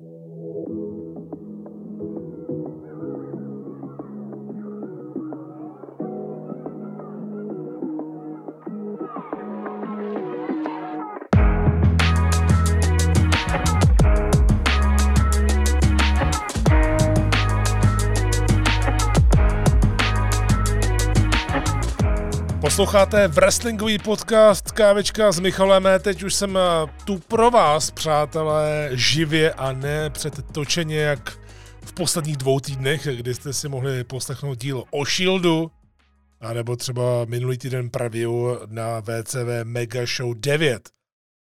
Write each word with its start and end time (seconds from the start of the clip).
Thank 0.00 0.10
you. 0.10 0.37
Posloucháte 22.78 23.28
wrestlingový 23.28 23.98
podcast 23.98 24.72
Kávečka 24.72 25.32
s 25.32 25.40
Michalem. 25.40 25.88
Teď 26.00 26.22
už 26.22 26.34
jsem 26.34 26.56
eh, 26.56 26.60
tu 27.04 27.18
pro 27.18 27.50
vás, 27.50 27.90
přátelé, 27.90 28.90
živě 28.92 29.52
a 29.52 29.72
ne 29.72 30.10
před 30.10 30.52
točeně, 30.52 30.96
jak 30.98 31.38
v 31.84 31.92
posledních 31.92 32.36
dvou 32.36 32.60
týdnech, 32.60 33.08
kdy 33.16 33.34
jste 33.34 33.52
si 33.52 33.68
mohli 33.68 34.04
poslechnout 34.04 34.58
díl 34.58 34.84
o 34.90 35.04
Shieldu, 35.04 35.70
a 36.40 36.52
nebo 36.52 36.76
třeba 36.76 37.24
minulý 37.24 37.58
týden 37.58 37.90
preview 37.90 38.30
na 38.66 39.00
VCV 39.00 39.64
Mega 39.64 40.00
Show 40.16 40.34
9. 40.36 40.88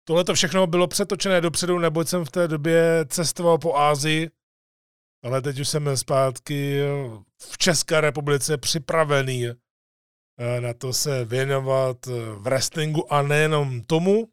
Tohle 0.04 0.24
to 0.24 0.34
všechno 0.34 0.66
bylo 0.66 0.86
přetočené 0.86 1.41
dopředu, 1.41 1.78
neboť 1.78 2.08
jsem 2.08 2.24
v 2.24 2.30
té 2.30 2.48
době 2.48 3.04
cestoval 3.08 3.58
po 3.58 3.77
Ázii, 3.77 4.30
ale 5.24 5.42
teď 5.42 5.60
už 5.60 5.68
jsem 5.68 5.96
zpátky 5.96 6.80
v 7.50 7.58
České 7.58 8.00
republice 8.00 8.58
připravený 8.58 9.48
na 10.60 10.74
to 10.74 10.92
se 10.92 11.24
věnovat 11.24 12.06
eh, 12.06 12.10
v 12.10 12.42
wrestlingu 12.42 13.12
a 13.12 13.22
nejenom 13.22 13.80
tomu. 13.80 14.28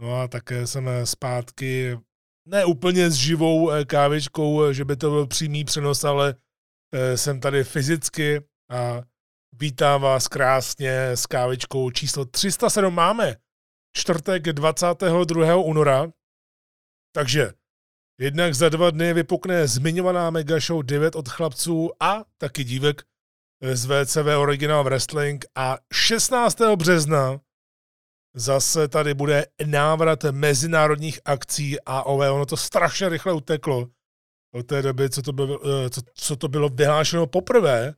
No 0.00 0.20
a 0.20 0.28
také 0.28 0.66
jsem 0.66 0.90
zpátky 1.04 1.98
ne 2.48 2.64
úplně 2.64 3.10
s 3.10 3.14
živou 3.14 3.70
eh, 3.70 3.84
kávičkou, 3.84 4.72
že 4.72 4.84
by 4.84 4.96
to 4.96 5.10
byl 5.10 5.26
přímý 5.26 5.64
přenos, 5.64 6.04
ale 6.04 6.34
jsem 7.14 7.40
tady 7.40 7.64
fyzicky 7.64 8.40
a 8.70 9.02
vítám 9.52 10.02
vás 10.02 10.28
krásně 10.28 11.08
s 11.08 11.26
kávičkou 11.26 11.90
číslo 11.90 12.24
307 12.24 12.94
máme. 12.94 13.36
Čtvrtek 13.96 14.42
22. 14.42 15.56
února. 15.56 16.12
Takže 17.14 17.52
jednak 18.20 18.54
za 18.54 18.68
dva 18.68 18.90
dny 18.90 19.12
vypukne 19.12 19.66
zmiňovaná 19.66 20.30
Mega 20.30 20.60
Show 20.60 20.82
9 20.82 21.16
od 21.16 21.28
chlapců 21.28 21.90
a 22.02 22.24
taky 22.38 22.64
dívek 22.64 23.02
z 23.62 23.86
VCV 23.86 24.26
Original 24.38 24.84
Wrestling 24.84 25.44
a 25.54 25.78
16. 25.92 26.58
března 26.76 27.40
zase 28.34 28.88
tady 28.88 29.14
bude 29.14 29.46
návrat 29.66 30.24
mezinárodních 30.30 31.20
akcí 31.24 31.80
AOV. 31.80 32.20
Ono 32.20 32.46
to 32.46 32.56
strašně 32.56 33.08
rychle 33.08 33.32
uteklo 33.32 33.88
od 34.54 34.66
té 34.66 34.82
doby, 34.82 35.10
co 35.10 35.22
to 35.22 35.32
bylo, 35.32 35.60
eh, 35.66 35.90
co, 35.90 36.00
co 36.14 36.36
to 36.36 36.48
bylo 36.48 36.68
vyhlášeno 36.68 37.26
poprvé, 37.26 37.94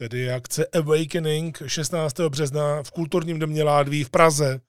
tedy 0.00 0.32
akce 0.32 0.66
Awakening 0.66 1.62
16. 1.66 2.28
března 2.28 2.82
v 2.82 2.90
kulturním 2.90 3.38
domě 3.38 3.62
Ládví 3.62 4.04
v 4.04 4.10
Praze 4.10 4.60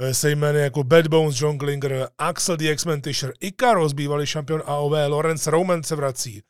eh, 0.00 0.14
se 0.14 0.30
jmény 0.30 0.60
jako 0.60 0.84
Bad 0.84 1.06
Bones, 1.06 1.40
John 1.40 1.58
Klinger, 1.58 2.08
Axel 2.18 2.56
the 2.56 2.64
X-Men 2.64 3.02
Tischer, 3.02 3.32
Icaros, 3.40 3.92
bývalý 3.92 4.26
šampion 4.26 4.62
AOV, 4.66 4.92
Lawrence 4.92 5.50
Roman 5.50 5.82
se 5.82 5.96
vrací, 5.96 6.42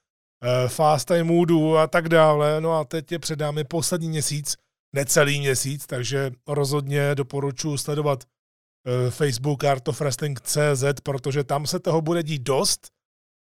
fast 0.69 1.09
time 1.09 1.27
moodu 1.27 1.77
a 1.77 1.87
tak 1.87 2.09
dále. 2.09 2.61
No 2.61 2.73
a 2.73 2.85
teď 2.85 3.13
je 3.13 3.19
před 3.19 3.41
námi 3.41 3.65
poslední 3.65 4.09
měsíc, 4.09 4.57
necelý 4.95 5.41
měsíc, 5.41 5.87
takže 5.87 6.31
rozhodně 6.49 7.15
doporučuji 7.15 7.77
sledovat 7.77 8.25
eh, 8.25 9.11
Facebook 9.11 9.65
Art 9.65 9.89
of 9.89 10.03
CZ, 10.43 10.85
protože 11.03 11.45
tam 11.45 11.67
se 11.67 11.81
toho 11.81 12.01
bude 12.01 12.23
dít 12.23 12.43
dost 12.43 12.89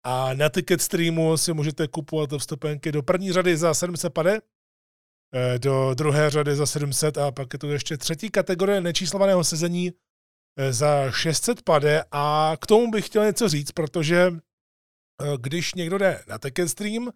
a 0.06 0.34
na 0.34 0.50
ticket 0.50 0.82
streamu 0.82 1.38
si 1.38 1.54
můžete 1.54 1.88
kupovat 1.88 2.30
vstupenky 2.38 2.92
do 2.92 3.04
první 3.04 3.32
řady 3.32 3.58
za 3.58 3.74
700 3.74 4.14
pade, 4.14 4.40
eh, 5.36 5.60
do 5.60 5.94
druhé 5.94 6.30
řady 6.30 6.56
za 6.56 6.66
700 6.66 7.18
a 7.18 7.32
pak 7.32 7.54
je 7.54 7.60
tu 7.60 7.70
ještě 7.70 7.98
třetí 7.98 8.30
kategorie 8.30 8.82
nečíslovaného 8.82 9.44
sezení 9.44 9.92
za 10.70 11.12
600 11.12 11.62
pade 11.62 12.04
a 12.12 12.58
k 12.62 12.68
tomu 12.68 12.92
bych 12.92 13.06
chtěl 13.06 13.26
něco 13.26 13.50
říct, 13.50 13.72
protože 13.72 14.32
Eh, 14.32 14.49
když 15.38 15.74
někdo 15.74 15.98
jde 15.98 16.24
na 16.28 16.38
Tekken 16.38 16.70
Stream 16.70 17.10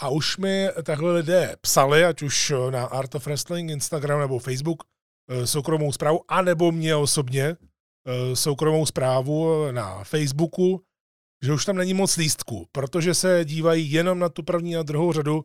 a 0.00 0.08
už 0.08 0.36
mi 0.36 0.68
takhle 0.82 1.12
lidé 1.12 1.56
psali, 1.60 2.04
ať 2.04 2.22
už 2.22 2.50
eh, 2.50 2.70
na 2.70 2.84
Art 2.84 3.14
of 3.14 3.26
Wrestling, 3.26 3.70
Instagram 3.70 4.20
nebo 4.20 4.38
Facebook, 4.38 4.82
eh, 5.30 5.46
soukromou 5.46 5.92
zprávu, 5.92 6.20
anebo 6.28 6.72
mě 6.72 6.96
osobně 6.96 7.56
soukromou 8.34 8.86
zprávu 8.86 9.66
na 9.72 10.04
Facebooku, 10.04 10.80
že 11.44 11.52
už 11.52 11.64
tam 11.64 11.76
není 11.76 11.94
moc 11.94 12.16
lístků, 12.16 12.66
protože 12.72 13.14
se 13.14 13.44
dívají 13.44 13.92
jenom 13.92 14.18
na 14.18 14.28
tu 14.28 14.42
první 14.42 14.76
a 14.76 14.82
druhou 14.82 15.12
řadu, 15.12 15.44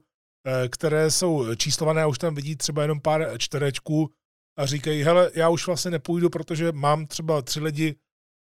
které 0.70 1.12
jsou 1.12 1.56
číslované 1.56 2.04
a 2.04 2.08
už 2.08 2.18
tam 2.18 2.36
vidí 2.36 2.56
třeba 2.56 2.82
jenom 2.82 3.02
pár 3.02 3.38
čtverečků 3.38 4.10
a 4.58 4.66
říkají, 4.66 5.04
hele, 5.04 5.32
já 5.34 5.50
už 5.50 5.68
vlastně 5.68 5.92
nepůjdu, 5.92 6.30
protože 6.30 6.72
mám 6.72 7.06
třeba 7.06 7.42
tři 7.42 7.60
lidi 7.60 7.96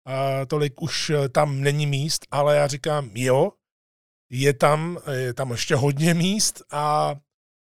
a 0.05 0.45
tolik 0.45 0.81
už 0.81 1.09
eh, 1.09 1.29
tam 1.29 1.61
není 1.61 1.87
míst, 1.87 2.25
ale 2.31 2.55
já 2.55 2.67
říkám, 2.67 3.09
jo, 3.13 3.51
je 4.29 4.53
tam, 4.53 4.99
je 5.11 5.33
tam 5.33 5.51
ještě 5.51 5.75
hodně 5.75 6.13
míst 6.13 6.63
a 6.71 7.15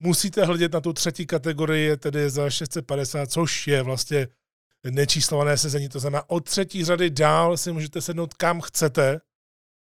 musíte 0.02 0.44
hledět 0.44 0.72
na 0.72 0.80
tu 0.80 0.92
třetí 0.92 1.26
kategorii, 1.26 1.96
tedy 1.96 2.30
za 2.30 2.50
650, 2.50 3.30
což 3.30 3.66
je 3.66 3.82
vlastně 3.82 4.28
nečíslované 4.90 5.58
sezení. 5.58 5.88
To 5.88 6.00
znamená, 6.00 6.30
od 6.30 6.44
třetí 6.44 6.84
řady 6.84 7.10
dál 7.10 7.56
si 7.56 7.72
můžete 7.72 8.00
sednout 8.00 8.34
kam 8.34 8.60
chcete, 8.60 9.20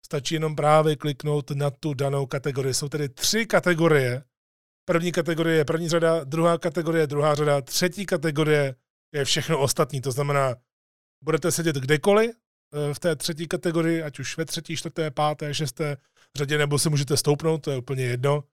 stačí 0.06 0.34
jenom 0.34 0.56
právě 0.56 0.96
kliknout 0.96 1.52
na 1.52 1.72
tu 1.72 1.94
danou 1.94 2.26
kategorii. 2.26 2.74
Jsou 2.74 2.90
tedy 2.90 3.10
tři 3.10 3.46
kategorie. 3.46 4.24
První 4.86 5.12
kategorie 5.12 5.58
je 5.58 5.66
první 5.66 5.90
řada, 5.90 6.24
druhá 6.24 6.58
kategorie 6.58 7.04
je 7.04 7.08
druhá 7.08 7.36
řada, 7.36 7.62
třetí 7.62 8.06
kategorie 8.06 8.76
je 9.14 9.26
všechno 9.26 9.60
ostatní. 9.60 10.02
To 10.02 10.12
znamená, 10.12 10.56
budete 11.22 11.52
sedět 11.52 11.76
kdekoliv 11.76 12.32
eh, 12.32 12.94
v 12.94 13.00
té 13.00 13.16
třetí 13.16 13.48
kategorii, 13.48 14.04
ať 14.04 14.20
už 14.20 14.38
ve 14.38 14.46
třetí, 14.46 14.76
čtvrté, 14.76 15.12
páté, 15.12 15.54
šesté 15.54 15.98
řadě, 16.36 16.58
nebo 16.58 16.80
si 16.80 16.90
můžete 16.90 17.18
stoupnout, 17.18 17.58
to 17.58 17.72
je 17.72 17.78
úplně 17.78 18.04
jedno. 18.04 18.44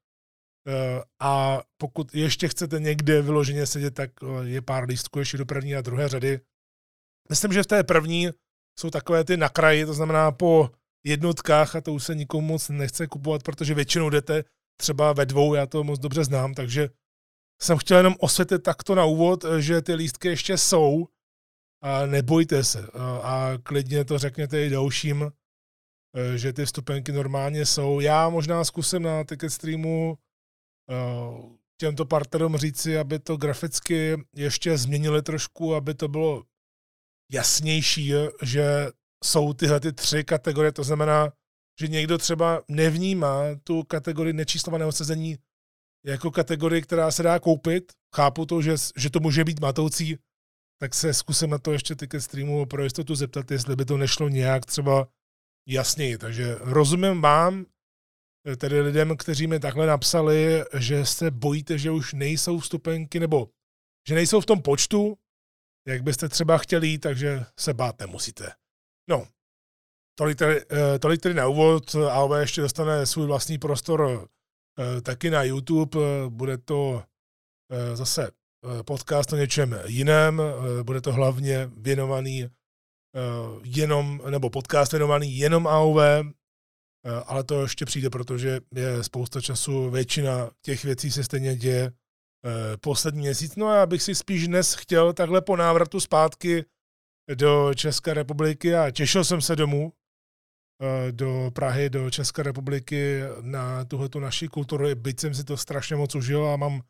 Eh, 0.69 1.03
a 1.21 1.63
pokud 1.77 2.15
ještě 2.15 2.49
chcete 2.49 2.81
někde 2.81 3.23
vyloženě 3.23 3.67
sedět, 3.67 3.95
tak 3.95 4.11
eh, 4.23 4.49
je 4.49 4.63
pár 4.63 4.85
lístků 4.85 5.19
ještě 5.19 5.39
do 5.39 5.47
první 5.47 5.77
a 5.77 5.81
druhé 5.81 6.09
řady. 6.09 6.41
Myslím, 7.31 7.53
že 7.53 7.63
v 7.63 7.67
té 7.67 7.85
první 7.85 8.31
jsou 8.79 8.91
takové 8.91 9.25
ty 9.25 9.37
na 9.37 9.49
kraji, 9.49 9.87
to 9.87 9.95
znamená 9.95 10.33
po 10.33 10.71
jednotkách 11.05 11.77
a 11.77 11.81
to 11.81 11.93
už 11.93 12.05
se 12.05 12.15
nikomu 12.15 12.47
moc 12.47 12.69
nechce 12.69 13.07
kupovat, 13.07 13.43
protože 13.43 13.75
většinou 13.75 14.11
jdete 14.11 14.45
třeba 14.81 15.13
ve 15.13 15.27
dvou, 15.27 15.55
já 15.55 15.67
to 15.67 15.85
moc 15.85 16.01
dobře 16.01 16.25
znám, 16.25 16.55
takže 16.55 16.89
jsem 17.63 17.79
chtěl 17.79 17.97
jenom 17.97 18.15
osvětlit 18.19 18.63
takto 18.63 18.95
na 18.95 19.05
úvod, 19.05 19.45
že 19.59 19.83
ty 19.83 19.95
lístky 19.95 20.29
ještě 20.29 20.59
jsou 20.59 21.09
a 21.83 22.07
nebojte 22.07 22.65
se 22.65 22.89
a 23.23 23.53
klidně 23.63 24.05
to 24.05 24.19
řekněte 24.19 24.67
i 24.67 24.71
dalším, 24.71 25.23
e, 26.17 26.39
že 26.39 26.53
ty 26.53 26.65
vstupenky 26.65 27.13
normálně 27.13 27.67
jsou. 27.67 28.01
Já 28.01 28.29
možná 28.29 28.65
zkusím 28.65 29.03
na 29.03 29.25
ticket 29.25 29.53
streamu 29.53 30.19
e, 30.91 30.95
těmto 31.81 32.07
partnerům 32.07 32.57
říci, 32.57 32.99
aby 32.99 33.19
to 33.19 33.37
graficky 33.37 34.25
ještě 34.35 34.79
změnili 34.79 35.23
trošku, 35.23 35.75
aby 35.75 35.95
to 35.95 36.09
bylo 36.09 36.45
jasnější, 37.33 38.13
že 38.43 38.89
jsou 39.25 39.53
tyhle 39.53 39.81
ty 39.81 39.93
tři 39.93 40.25
kategorie, 40.25 40.73
to 40.73 40.85
znamená, 40.85 41.33
že 41.81 41.89
někdo 41.89 42.19
třeba 42.19 42.63
nevnímá 42.69 43.43
tu 43.65 43.83
kategorii 43.83 44.33
nečíslovaného 44.33 44.93
sezení 44.93 45.39
jako 46.07 46.31
kategorii, 46.31 46.83
která 46.83 47.11
se 47.11 47.23
dá 47.23 47.39
koupit. 47.39 47.93
Chápu 48.17 48.47
to, 48.47 48.63
že, 48.63 48.75
že 48.97 49.11
to 49.11 49.21
může 49.21 49.45
být 49.45 49.61
matoucí, 49.61 50.19
tak 50.79 50.95
se 50.95 51.15
zkusím 51.15 51.51
na 51.51 51.59
to 51.59 51.73
ještě 51.73 51.95
ke 51.95 52.21
streamu 52.21 52.67
pro 52.67 52.85
jistotu 52.85 53.15
zeptat, 53.15 53.51
jestli 53.51 53.77
by 53.77 53.85
to 53.85 53.97
nešlo 53.97 54.29
nějak 54.29 54.67
třeba 54.67 55.09
jasněji. 55.69 56.19
Takže 56.19 56.55
rozumím 56.61 57.21
vám, 57.21 57.67
tedy 58.59 58.81
lidem, 58.81 59.17
kteří 59.17 59.47
mi 59.47 59.61
takhle 59.61 59.87
napsali, 59.87 60.65
že 60.79 61.07
se 61.07 61.31
bojíte, 61.31 61.79
že 61.79 61.91
už 61.91 62.13
nejsou 62.13 62.59
vstupenky, 62.59 63.21
nebo 63.21 63.49
že 64.09 64.15
nejsou 64.15 64.41
v 64.41 64.47
tom 64.47 64.63
počtu, 64.63 65.19
jak 65.89 66.03
byste 66.03 66.29
třeba 66.29 66.59
chtěli, 66.59 66.99
takže 66.99 67.47
se 67.59 67.75
bát 67.75 68.01
nemusíte. 68.01 68.53
No, 69.11 69.29
tolik 70.19 70.39
tedy, 70.39 70.65
eh, 70.71 70.99
tolik 70.99 71.21
tedy 71.21 71.35
na 71.35 71.49
úvod. 71.49 71.95
AOV 71.95 72.41
ještě 72.41 72.61
dostane 72.61 73.07
svůj 73.07 73.27
vlastní 73.27 73.59
prostor 73.59 74.29
eh, 74.79 75.01
taky 75.01 75.31
na 75.31 75.43
YouTube. 75.43 76.01
Bude 76.29 76.59
to 76.59 77.05
eh, 77.73 77.97
zase 77.97 78.29
Eh, 78.29 78.36
podcast 78.83 79.33
o 79.33 79.37
něčem 79.37 79.81
jiném, 79.87 80.41
eh, 80.41 80.83
bude 80.83 81.01
to 81.01 81.13
hlavně 81.13 81.71
věnovaný 81.77 82.45
eh, 82.45 82.51
jenom, 83.65 84.21
nebo 84.31 84.51
podcast 84.51 84.93
věnovaný 84.93 85.39
jenom 85.39 85.67
AOV, 85.67 85.99
ale 87.27 87.45
to 87.45 87.63
ještě 87.63 87.85
přijde, 87.85 88.11
protože 88.11 88.61
je 88.75 89.05
spousta 89.05 89.41
času, 89.41 89.91
většina 89.91 90.51
těch 90.63 90.85
věcí 90.85 91.11
se 91.11 91.25
stejně 91.25 91.57
děje 91.57 91.93
poslední 92.81 93.21
měsíc. 93.21 93.57
No 93.57 93.67
a 93.67 93.77
já 93.77 93.87
bych 93.87 94.03
si 94.03 94.15
spíš 94.15 94.49
dnes 94.49 94.75
chtěl 94.75 95.13
takhle 95.13 95.41
po 95.41 95.57
návratu 95.57 96.01
zpátky 96.01 96.65
do 97.35 97.75
České 97.75 98.15
republiky 98.15 98.75
a 98.75 98.91
těšil 98.91 99.25
jsem 99.25 99.41
se 99.41 99.57
domů, 99.57 99.93
do 101.11 101.51
Prahy, 101.55 101.91
do 101.91 102.11
České 102.11 102.43
republiky 102.43 103.21
na 103.41 103.85
tuhletu 103.85 104.21
naší 104.21 104.49
kulturu, 104.49 104.95
byť 104.95 105.21
jsem 105.21 105.35
si 105.35 105.45
to 105.45 105.57
strašně 105.57 105.97
moc 105.97 106.15
užil 106.15 106.49
a 106.49 106.57
mám 106.57 106.83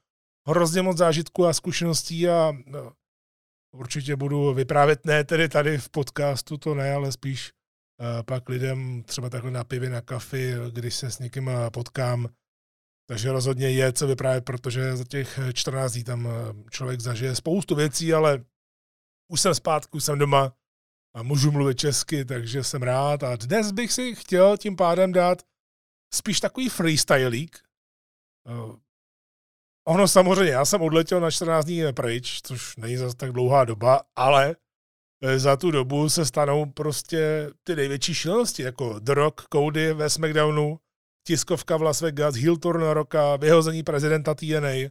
hrozně 0.47 0.83
moc 0.83 0.97
zážitků 0.97 1.47
a 1.47 1.53
zkušeností 1.53 2.29
a 2.29 2.53
no, 2.67 2.93
určitě 3.75 4.17
budu 4.17 4.55
vyprávět, 4.55 5.07
ne 5.07 5.25
tedy 5.25 5.49
tady 5.49 5.79
v 5.79 5.89
podcastu, 5.89 6.59
to 6.59 6.75
ne, 6.75 6.93
ale 6.93 7.13
spíš 7.13 7.53
uh, 8.01 8.23
pak 8.23 8.49
lidem 8.49 9.03
třeba 9.03 9.31
takhle 9.31 9.51
na 9.51 9.65
pivě, 9.65 9.91
na 9.91 10.01
kafy, 10.01 10.55
když 10.71 10.95
se 10.95 11.11
s 11.11 11.19
někým 11.19 11.51
potkám, 11.73 12.29
takže 13.09 13.33
rozhodně 13.33 13.71
je 13.71 13.93
co 13.93 14.07
vyprávět, 14.07 14.45
protože 14.45 14.97
za 14.97 15.05
těch 15.05 15.39
14 15.53 15.93
dní 15.93 16.05
tam 16.05 16.29
člověk 16.71 17.01
zažije 17.01 17.37
spoustu 17.37 17.75
věcí, 17.75 18.15
ale 18.15 18.45
už 19.33 19.41
jsem 19.41 19.55
zpátky, 19.55 19.91
už 19.97 20.05
jsem 20.05 20.19
doma 20.19 20.53
a 21.17 21.23
můžu 21.23 21.53
mluvit 21.53 21.79
česky, 21.79 22.25
takže 22.25 22.65
jsem 22.65 22.83
rád. 22.83 23.23
A 23.23 23.37
dnes 23.37 23.73
bych 23.73 23.93
si 23.93 24.15
chtěl 24.15 24.57
tím 24.57 24.77
pádem 24.77 25.13
dát 25.13 25.43
spíš 26.15 26.41
takový 26.41 26.69
freestylík. 26.69 27.59
Ono 29.89 30.09
samozřejmě, 30.09 30.53
já 30.53 30.65
jsem 30.65 30.83
odletěl 30.83 31.21
na 31.21 31.31
14 31.31 31.65
dní 31.65 31.83
pryč, 31.93 32.41
což 32.43 32.77
není 32.77 32.97
zase 32.97 33.17
tak 33.17 33.33
dlouhá 33.33 33.65
doba, 33.65 34.01
ale 34.17 34.57
eh, 35.23 35.39
za 35.39 35.57
tu 35.57 35.71
dobu 35.71 36.09
se 36.09 36.27
stanou 36.27 36.67
prostě 36.67 37.51
ty 37.65 37.77
největší 37.77 38.15
šílenosti, 38.15 38.63
jako 38.63 38.99
The 38.99 39.13
Rock, 39.13 39.43
Cody 39.53 39.93
ve 39.93 40.11
SmackDownu, 40.11 40.79
tiskovka 41.27 41.77
v 41.77 41.83
Las 41.83 42.01
Vegas, 42.01 42.35
heel 42.35 42.57
turn 42.57 42.83
roka, 42.83 43.37
vyhození 43.37 43.83
prezidenta 43.83 44.35
TNA. 44.35 44.91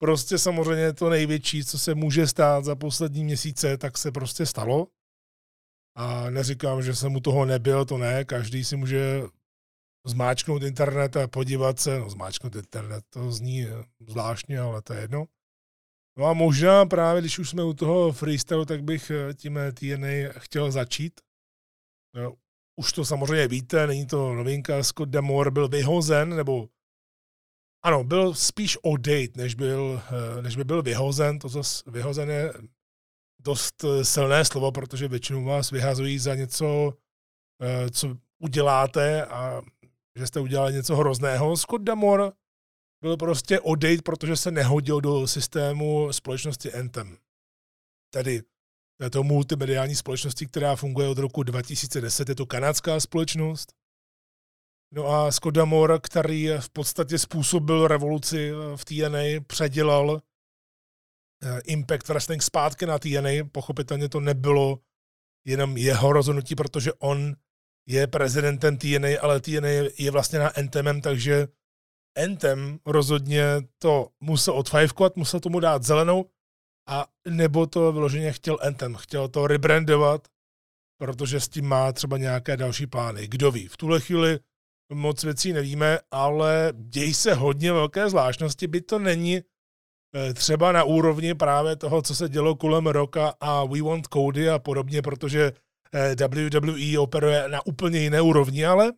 Prostě 0.00 0.38
samozřejmě 0.38 0.92
to 0.92 1.10
největší, 1.10 1.64
co 1.64 1.78
se 1.78 1.94
může 1.94 2.26
stát 2.26 2.64
za 2.64 2.76
poslední 2.76 3.24
měsíce, 3.24 3.78
tak 3.78 3.98
se 3.98 4.12
prostě 4.12 4.46
stalo. 4.46 4.88
A 5.96 6.30
neříkám, 6.30 6.82
že 6.82 6.94
jsem 6.94 7.16
u 7.16 7.20
toho 7.20 7.44
nebyl, 7.44 7.84
to 7.84 7.98
ne, 7.98 8.24
každý 8.24 8.64
si 8.64 8.76
může 8.76 9.22
zmáčknout 10.06 10.62
internet 10.62 11.16
a 11.16 11.28
podívat 11.28 11.80
se, 11.80 11.98
no 11.98 12.10
zmáčknout 12.10 12.54
internet, 12.54 13.04
to 13.10 13.32
zní 13.32 13.66
zvláštně, 14.08 14.60
ale 14.60 14.82
to 14.82 14.92
je 14.92 15.00
jedno. 15.00 15.26
No 16.18 16.26
a 16.26 16.32
možná 16.32 16.86
právě, 16.86 17.22
když 17.22 17.38
už 17.38 17.50
jsme 17.50 17.64
u 17.64 17.74
toho 17.74 18.12
freestylu, 18.12 18.64
tak 18.64 18.82
bych 18.82 19.12
tím 19.34 19.58
TNA 19.74 20.32
chtěl 20.38 20.70
začít. 20.70 21.20
No, 22.14 22.34
už 22.76 22.92
to 22.92 23.04
samozřejmě 23.04 23.48
víte, 23.48 23.86
není 23.86 24.06
to 24.06 24.34
novinka, 24.34 24.82
Scott 24.82 25.08
Demore 25.08 25.50
byl 25.50 25.68
vyhozen, 25.68 26.36
nebo 26.36 26.68
ano, 27.84 28.04
byl 28.04 28.34
spíš 28.34 28.78
odejt, 28.82 29.36
než, 29.36 29.54
byl, 29.54 30.02
eh, 30.38 30.42
než 30.42 30.56
by 30.56 30.64
byl 30.64 30.82
vyhozen. 30.82 31.38
To 31.38 31.48
zase 31.48 31.90
vyhozen 31.90 32.30
je 32.30 32.52
dost 33.40 33.84
eh, 33.84 34.04
silné 34.04 34.44
slovo, 34.44 34.72
protože 34.72 35.08
většinou 35.08 35.44
vás 35.44 35.70
vyhazují 35.70 36.18
za 36.18 36.34
něco, 36.34 36.94
eh, 37.62 37.90
co 37.90 38.16
uděláte 38.38 39.26
a 39.26 39.62
že 40.16 40.26
jste 40.26 40.40
udělali 40.40 40.72
něco 40.72 40.96
hrozného. 40.96 41.56
Scott 41.56 41.82
Damore 41.82 42.32
byl 43.02 43.16
prostě 43.16 43.60
odejít, 43.60 44.02
protože 44.02 44.36
se 44.36 44.50
nehodil 44.50 45.00
do 45.00 45.26
systému 45.26 46.12
společnosti 46.12 46.72
Anthem. 46.72 47.18
Tedy 48.12 48.42
to 49.10 49.22
multimediální 49.22 49.94
společnosti, 49.94 50.46
která 50.46 50.76
funguje 50.76 51.08
od 51.08 51.18
roku 51.18 51.42
2010, 51.42 52.28
je 52.28 52.34
to 52.34 52.46
kanadská 52.46 53.00
společnost. 53.00 53.72
No 54.92 55.06
a 55.06 55.32
Scott 55.32 55.54
Damore, 55.54 55.98
který 55.98 56.48
v 56.60 56.70
podstatě 56.70 57.18
způsobil 57.18 57.88
revoluci 57.88 58.52
v 58.76 58.84
TNA, 58.84 59.40
předělal 59.46 60.22
Eh, 61.44 61.60
Impact 61.66 62.08
Wrestling 62.08 62.42
zpátky 62.42 62.86
na 62.86 62.98
TNA. 62.98 63.48
Pochopitelně 63.52 64.08
to 64.08 64.20
nebylo 64.20 64.78
jenom 65.46 65.76
jeho 65.76 66.12
rozhodnutí, 66.12 66.54
protože 66.54 66.92
on 66.92 67.36
je 67.86 68.06
prezidentem 68.06 68.76
TNA, 68.76 69.20
ale 69.20 69.40
TNA 69.40 69.68
je 69.98 70.10
vlastně 70.10 70.38
na 70.38 70.48
Anthemem, 70.48 71.00
takže 71.00 71.48
Anthem 72.24 72.78
rozhodně 72.86 73.44
to 73.78 74.08
musel 74.20 74.54
odfajfkovat, 74.54 75.16
musel 75.16 75.40
tomu 75.40 75.60
dát 75.60 75.82
zelenou 75.82 76.30
a 76.88 77.06
nebo 77.28 77.66
to 77.66 77.92
vyloženě 77.92 78.32
chtěl 78.32 78.58
Anthem, 78.62 78.94
chtěl 78.94 79.28
to 79.28 79.46
rebrandovat, 79.46 80.28
protože 81.00 81.40
s 81.40 81.48
tím 81.48 81.68
má 81.68 81.92
třeba 81.92 82.16
nějaké 82.16 82.56
další 82.56 82.86
plány. 82.86 83.28
Kdo 83.28 83.50
ví, 83.50 83.68
v 83.68 83.76
tuhle 83.76 84.00
chvíli 84.00 84.38
moc 84.92 85.24
věcí 85.24 85.52
nevíme, 85.52 85.98
ale 86.10 86.72
dějí 86.76 87.14
se 87.14 87.34
hodně 87.34 87.72
velké 87.72 88.10
zvláštnosti, 88.10 88.66
by 88.66 88.80
to 88.80 88.98
není 88.98 89.42
Eh, 90.16 90.34
třeba 90.34 90.72
na 90.72 90.84
úrovni 90.84 91.34
právě 91.34 91.76
toho, 91.76 92.02
co 92.02 92.14
se 92.14 92.28
dělo 92.28 92.54
kolem 92.54 92.86
roka 92.86 93.34
a 93.40 93.64
We 93.64 93.82
Want 93.82 94.06
Cody 94.12 94.50
a 94.50 94.58
podobně, 94.58 95.02
protože 95.02 95.52
WWE 96.20 96.98
operuje 96.98 97.48
na 97.48 97.66
úplně 97.66 97.98
jiné 98.00 98.20
úrovni, 98.20 98.66
ale 98.66 98.92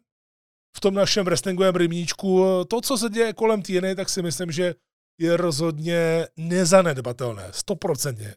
v 0.77 0.81
tom 0.81 0.95
našem 0.95 1.25
wrestlingovém 1.25 1.75
rybníčku 1.75 2.45
to, 2.65 2.81
co 2.81 2.99
se 2.99 3.09
děje 3.09 3.33
kolem 3.33 3.63
TNA, 3.63 3.95
tak 3.97 4.09
si 4.09 4.23
myslím, 4.23 4.53
že 4.53 4.75
je 5.21 5.37
rozhodně 5.37 6.29
nezanedbatelné, 6.37 7.53
stoprocentně. 7.53 8.35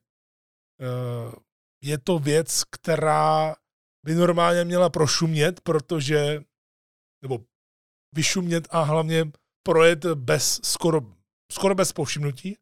Eh, 0.81 1.35
je 1.83 1.97
to 1.97 2.19
věc, 2.19 2.63
která 2.63 3.55
by 4.05 4.15
normálně 4.15 4.65
měla 4.65 4.89
prošumět, 4.89 5.61
protože, 5.61 6.43
nebo 7.21 7.39
vyšumět 8.15 8.67
a 8.69 8.81
hlavně 8.83 9.31
projet 9.63 10.05
bez, 10.05 10.59
skoro, 10.63 11.01
skoro 11.51 11.75
bez 11.75 11.93
povšimnutí, 11.93 12.57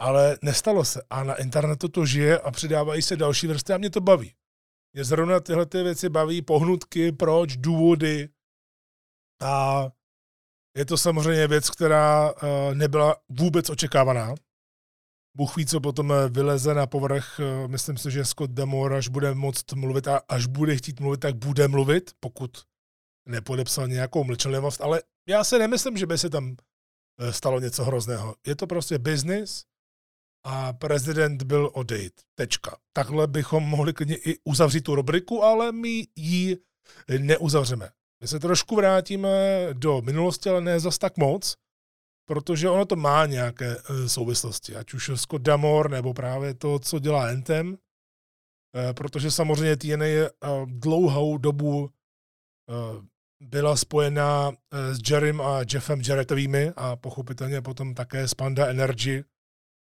ale 0.00 0.38
nestalo 0.42 0.84
se. 0.84 1.02
A 1.10 1.24
na 1.24 1.34
internetu 1.34 1.88
to 1.88 2.06
žije 2.06 2.38
a 2.38 2.50
přidávají 2.50 3.02
se 3.02 3.16
další 3.16 3.46
vrstvy 3.46 3.74
a 3.74 3.78
mě 3.78 3.90
to 3.90 4.00
baví. 4.00 4.34
Mě 4.98 5.04
zrovna 5.04 5.40
tyhle 5.40 5.66
ty 5.66 5.82
věci 5.82 6.08
baví, 6.08 6.42
pohnutky, 6.42 7.12
proč, 7.12 7.56
důvody. 7.56 8.28
A 9.42 9.84
je 10.76 10.84
to 10.84 10.98
samozřejmě 10.98 11.46
věc, 11.46 11.70
která 11.70 12.32
uh, 12.32 12.74
nebyla 12.74 13.16
vůbec 13.28 13.70
očekávaná. 13.70 14.34
Bůh 15.36 15.56
ví, 15.56 15.66
co 15.66 15.80
potom 15.80 16.12
eh, 16.12 16.28
vyleze 16.28 16.74
na 16.74 16.86
povrch. 16.86 17.38
Uh, 17.38 17.68
myslím 17.68 17.96
si, 17.96 18.10
že 18.10 18.24
Scott 18.24 18.50
Demore, 18.50 18.98
až 18.98 19.08
bude 19.08 19.34
moct 19.34 19.72
mluvit 19.72 20.08
a 20.08 20.20
až 20.28 20.46
bude 20.46 20.76
chtít 20.76 21.00
mluvit, 21.00 21.20
tak 21.20 21.36
bude 21.36 21.68
mluvit, 21.68 22.10
pokud 22.20 22.50
nepodepsal 23.28 23.88
nějakou 23.88 24.24
mlčenlivost. 24.24 24.80
Ale 24.80 25.02
já 25.28 25.44
si 25.44 25.58
nemyslím, 25.58 25.96
že 25.96 26.06
by 26.06 26.18
se 26.18 26.30
tam 26.30 26.56
stalo 27.30 27.60
něco 27.60 27.84
hrozného. 27.84 28.34
Je 28.46 28.56
to 28.56 28.66
prostě 28.66 28.98
business 28.98 29.64
a 30.48 30.72
prezident 30.72 31.42
byl 31.42 31.70
odejít. 31.74 32.12
Tečka. 32.34 32.76
Takhle 32.92 33.26
bychom 33.26 33.62
mohli 33.62 33.92
klidně 33.92 34.16
i 34.16 34.38
uzavřít 34.44 34.80
tu 34.80 34.94
rubriku, 34.94 35.42
ale 35.42 35.72
my 35.72 36.06
ji 36.16 36.58
neuzavřeme. 37.18 37.90
My 38.20 38.28
se 38.28 38.40
trošku 38.40 38.76
vrátíme 38.76 39.28
do 39.72 40.00
minulosti, 40.00 40.48
ale 40.48 40.60
ne 40.60 40.80
zas 40.80 40.98
tak 40.98 41.16
moc, 41.16 41.56
protože 42.28 42.68
ono 42.68 42.84
to 42.84 42.96
má 42.96 43.26
nějaké 43.26 43.76
e, 43.76 44.08
souvislosti, 44.08 44.76
ať 44.76 44.94
už 44.94 45.10
Scott 45.14 45.42
Damore, 45.42 45.88
nebo 45.88 46.14
právě 46.14 46.54
to, 46.54 46.78
co 46.78 46.98
dělá 46.98 47.28
Anthem, 47.28 47.78
e, 48.76 48.94
protože 48.94 49.30
samozřejmě 49.30 49.76
TNA 49.76 50.04
e, 50.04 50.30
dlouhou 50.66 51.38
dobu 51.38 51.90
byla 53.40 53.76
spojená 53.76 54.52
s 54.72 55.10
Jerrym 55.10 55.40
a 55.40 55.60
Jeffem 55.72 56.00
Jarrettovými 56.08 56.72
a 56.76 56.96
pochopitelně 56.96 57.62
potom 57.62 57.94
také 57.94 58.28
s 58.28 58.34
Panda 58.34 58.66
Energy, 58.66 59.24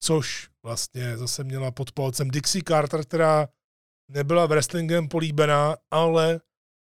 což 0.03 0.49
vlastně 0.63 1.17
zase 1.17 1.43
měla 1.43 1.71
pod 1.71 1.91
palcem 1.91 2.31
Dixie 2.31 2.63
Carter, 2.67 3.05
která 3.05 3.47
nebyla 4.07 4.45
wrestlingem 4.45 5.07
políbená, 5.07 5.75
ale 5.91 6.41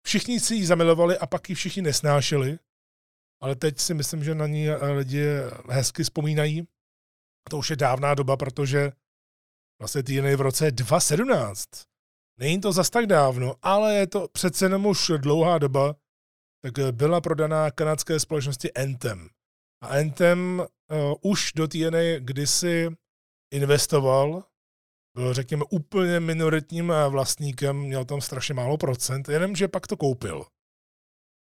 všichni 0.06 0.40
si 0.40 0.54
ji 0.54 0.66
zamilovali 0.66 1.18
a 1.18 1.26
pak 1.26 1.48
ji 1.48 1.54
všichni 1.54 1.82
nesnášeli. 1.82 2.58
Ale 3.42 3.56
teď 3.56 3.78
si 3.78 3.94
myslím, 3.94 4.25
že 4.25 4.34
na 4.34 4.46
ní 4.46 4.70
lidi 4.70 5.26
hezky 5.70 6.04
vzpomínají. 6.04 6.68
To 7.50 7.58
už 7.58 7.70
je 7.70 7.76
dávná 7.76 8.14
doba, 8.14 8.36
protože 8.36 8.92
vlastně 9.80 10.02
TNA 10.02 10.36
v 10.36 10.40
roce 10.40 10.70
2017. 10.70 11.68
Není 12.38 12.60
to 12.60 12.72
zas 12.72 12.90
tak 12.90 13.06
dávno, 13.06 13.54
ale 13.62 13.94
je 13.94 14.06
to 14.06 14.28
přece 14.28 14.64
jenom 14.64 14.86
už 14.86 15.12
dlouhá 15.16 15.58
doba, 15.58 15.94
tak 16.62 16.94
byla 16.94 17.20
prodaná 17.20 17.70
kanadské 17.70 18.20
společnosti 18.20 18.72
Anthem. 18.72 19.28
A 19.86 19.88
Anthem 19.88 20.58
uh, 20.58 21.30
už 21.32 21.52
do 21.56 21.68
TNA 21.68 22.18
kdysi 22.18 22.88
investoval, 23.54 24.44
byl 25.16 25.34
řekněme 25.34 25.64
úplně 25.70 26.20
minoritním 26.20 26.92
vlastníkem, 27.08 27.76
měl 27.76 28.04
tam 28.04 28.20
strašně 28.20 28.54
málo 28.54 28.76
procent, 28.76 29.28
jenom 29.28 29.56
že 29.56 29.68
pak 29.68 29.86
to 29.86 29.96
koupil. 29.96 30.44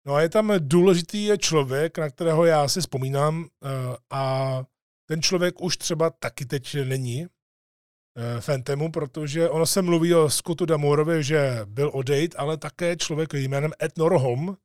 No 0.06 0.14
a 0.14 0.20
je 0.20 0.28
tam 0.28 0.52
důležitý 0.58 1.30
člověk, 1.38 1.98
na 1.98 2.10
kterého 2.10 2.44
já 2.44 2.68
si 2.68 2.80
vzpomínám 2.80 3.40
uh, 3.40 3.48
a 4.10 4.64
ten 5.08 5.22
člověk 5.22 5.60
už 5.60 5.76
třeba 5.76 6.10
taky 6.10 6.46
teď 6.46 6.76
není 6.84 7.26
uh, 7.26 8.40
Fentemu, 8.40 8.90
protože 8.92 9.48
ono 9.48 9.66
se 9.66 9.82
mluví 9.82 10.14
o 10.14 10.30
Scottu 10.30 10.66
Damorovi, 10.66 11.24
že 11.24 11.60
byl 11.64 11.90
odejít, 11.94 12.34
ale 12.38 12.56
také 12.56 12.96
člověk 12.96 13.34
jménem 13.34 13.72
Ed 13.82 13.98
Norholm, 13.98 14.48
Eh, 14.48 14.63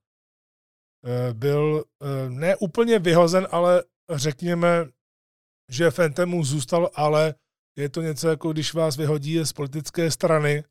byl 1.33 1.83
eh, 2.01 2.29
ne 2.29 2.55
úplně 2.55 2.99
vyhozen, 2.99 3.47
ale 3.51 3.83
řekněme, 4.11 4.85
že 5.71 5.91
Fentemu 5.91 6.43
zůstal, 6.43 6.89
ale 6.95 7.35
je 7.77 7.89
to 7.89 8.01
něco 8.01 8.27
jako 8.27 8.51
když 8.51 8.73
vás 8.73 8.97
vyhodí 8.97 9.39
z 9.45 9.53
politické 9.53 10.11
strany 10.11 10.63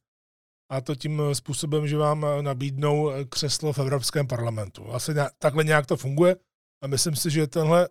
a 0.70 0.80
to 0.80 0.94
tím 0.94 1.23
způsobem, 1.32 1.88
že 1.88 1.97
vám 1.97 2.26
nabídnou 2.40 3.11
křeslo 3.28 3.73
v 3.73 3.78
Evropském 3.78 4.26
parlamentu. 4.26 4.92
Asi 4.92 5.12
takhle 5.38 5.64
nějak 5.64 5.87
to 5.87 5.97
funguje 5.97 6.37
a 6.85 6.87
myslím 6.87 7.16
si, 7.16 7.30
že 7.30 7.47
tenhle 7.47 7.88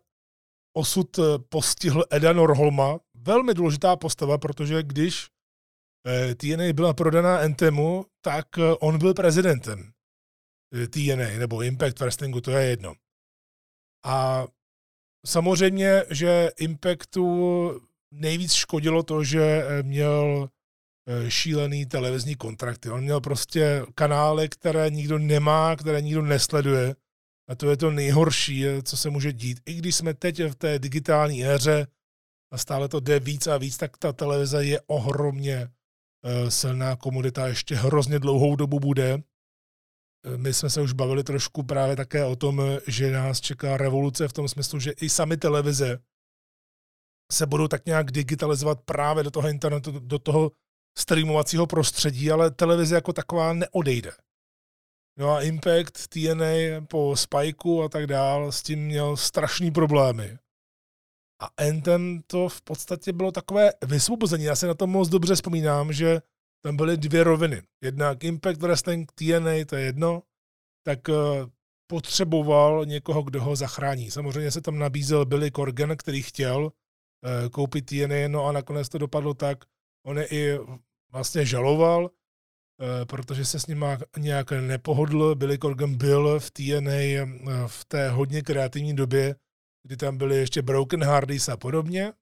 osud 0.77 1.19
postihl 1.49 2.03
Eda 2.09 2.33
Norholma, 2.33 2.99
velmi 3.15 3.53
důležitá 3.53 3.95
postava, 3.95 4.37
protože 4.37 4.83
když 4.83 5.27
eh, 6.07 6.35
TNA 6.35 6.73
byla 6.73 6.93
prodaná 6.93 7.39
Entemu, 7.39 8.05
tak 8.21 8.57
eh, 8.57 8.73
on 8.79 8.97
byl 8.97 9.13
prezidentem 9.13 9.79
eh, 9.79 9.96
TNA, 10.89 11.39
nebo 11.39 11.61
Impact 11.61 11.99
Wrestlingu, 11.99 12.41
to 12.41 12.51
je 12.51 12.69
jedno. 12.69 12.93
A 14.05 14.47
samozřejmě, 15.25 16.03
že 16.09 16.49
Impactu 16.59 17.69
nejvíc 18.13 18.53
škodilo 18.53 19.03
to, 19.03 19.23
že 19.23 19.63
měl 19.81 20.49
šílený 21.27 21.85
televizní 21.85 22.35
kontrakty. 22.35 22.89
On 22.89 23.01
měl 23.01 23.21
prostě 23.21 23.85
kanály, 23.95 24.49
které 24.49 24.89
nikdo 24.89 25.19
nemá, 25.19 25.75
které 25.75 26.01
nikdo 26.01 26.21
nesleduje. 26.21 26.95
A 27.49 27.55
to 27.55 27.69
je 27.69 27.77
to 27.77 27.91
nejhorší, 27.91 28.65
co 28.83 28.97
se 28.97 29.09
může 29.09 29.33
dít. 29.33 29.59
I 29.65 29.73
když 29.73 29.95
jsme 29.95 30.13
teď 30.13 30.43
v 30.43 30.55
té 30.55 30.79
digitální 30.79 31.45
éře, 31.45 31.87
a 32.53 32.57
stále 32.57 32.89
to 32.89 32.99
jde 32.99 33.19
víc 33.19 33.47
a 33.47 33.57
víc, 33.57 33.77
tak 33.77 33.97
ta 33.97 34.13
televize 34.13 34.65
je 34.65 34.81
ohromně 34.81 35.69
silná 36.49 36.95
komodita, 36.95 37.47
ještě 37.47 37.75
hrozně 37.75 38.19
dlouhou 38.19 38.55
dobu 38.55 38.79
bude. 38.79 39.23
My 40.35 40.53
jsme 40.53 40.69
se 40.69 40.81
už 40.81 40.93
bavili 40.93 41.23
trošku 41.23 41.63
právě 41.63 41.95
také 41.95 42.25
o 42.25 42.35
tom, 42.35 42.61
že 42.87 43.11
nás 43.11 43.41
čeká 43.41 43.77
revoluce 43.77 44.27
v 44.27 44.33
tom 44.33 44.47
smyslu, 44.47 44.79
že 44.79 44.91
i 44.91 45.09
sami 45.09 45.37
televize 45.37 45.99
se 47.31 47.45
budou 47.45 47.67
tak 47.67 47.85
nějak 47.85 48.11
digitalizovat 48.11 48.81
právě 48.81 49.23
do 49.23 49.31
toho 49.31 49.49
internetu, 49.49 49.99
do 49.99 50.19
toho 50.19 50.51
streamovacího 50.97 51.67
prostředí, 51.67 52.31
ale 52.31 52.51
televize 52.51 52.95
jako 52.95 53.13
taková 53.13 53.53
neodejde. 53.53 54.11
No 55.19 55.31
a 55.31 55.41
Impact, 55.41 56.07
TNA 56.07 56.85
po 56.87 57.15
Spikeu 57.15 57.81
a 57.81 57.89
tak 57.89 58.07
dál 58.07 58.51
s 58.51 58.63
tím 58.63 58.85
měl 58.85 59.17
strašný 59.17 59.71
problémy. 59.71 60.37
A 61.41 61.49
Anthem 61.67 62.21
to 62.27 62.49
v 62.49 62.61
podstatě 62.61 63.13
bylo 63.13 63.31
takové 63.31 63.71
vysvobození. 63.85 64.43
Já 64.43 64.55
se 64.55 64.67
na 64.67 64.73
to 64.73 64.87
moc 64.87 65.09
dobře 65.09 65.35
vzpomínám, 65.35 65.93
že 65.93 66.21
tam 66.61 66.75
byly 66.75 66.97
dvě 66.97 67.23
roviny. 67.23 67.61
Jednak 67.83 68.23
Impact 68.23 68.61
Wrestling, 68.61 69.11
TNA, 69.11 69.65
to 69.67 69.75
je 69.75 69.85
jedno, 69.85 70.23
tak 70.83 71.09
eh, 71.09 71.13
potřeboval 71.87 72.85
někoho, 72.85 73.23
kdo 73.23 73.43
ho 73.43 73.55
zachrání. 73.55 74.11
Samozřejmě 74.11 74.51
se 74.51 74.61
tam 74.61 74.79
nabízel 74.79 75.25
Billy 75.25 75.51
Corgan, 75.51 75.97
který 75.97 76.21
chtěl 76.21 76.71
eh, 77.25 77.49
koupit 77.49 77.85
TNA, 77.85 78.27
no 78.27 78.45
a 78.45 78.51
nakonec 78.51 78.89
to 78.89 78.97
dopadlo 78.97 79.33
tak, 79.33 79.65
on 80.05 80.17
je 80.17 80.27
i 80.27 80.59
vlastně 81.11 81.45
žaloval, 81.45 82.11
eh, 82.11 83.05
protože 83.05 83.45
se 83.45 83.59
s 83.59 83.67
ním 83.67 83.85
nějak 84.17 84.51
nepohodl. 84.51 85.35
Billy 85.35 85.57
Corgan 85.57 85.95
byl 85.95 86.39
v 86.39 86.51
TNA 86.51 87.25
v 87.67 87.85
té 87.85 88.09
hodně 88.09 88.41
kreativní 88.41 88.95
době, 88.95 89.35
kdy 89.83 89.97
tam 89.97 90.17
byly 90.17 90.35
ještě 90.35 90.61
Broken 90.61 91.03
Hardys 91.03 91.49
a 91.49 91.57
podobně. 91.57 92.13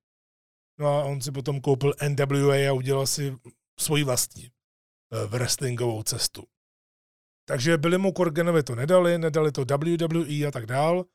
No 0.80 0.88
a 0.88 1.04
on 1.04 1.22
si 1.22 1.32
potom 1.32 1.62
koupil 1.62 1.94
NWA 2.10 2.70
a 2.70 2.74
udělal 2.74 3.08
si 3.08 3.38
svoji 3.80 4.04
vlastní 4.04 4.46
eh, 4.46 5.28
wrestlingovou 5.28 6.04
cestu. 6.04 6.44
Takže 7.48 7.78
byli 7.78 7.98
mu 7.98 8.12
Corganovi 8.12 8.64
to 8.64 8.76
nedali, 8.76 9.18
nedali 9.18 9.52
to 9.52 9.62
WWE 9.62 10.48
a 10.48 10.52
tak 10.52 10.66
dál. 10.66 11.06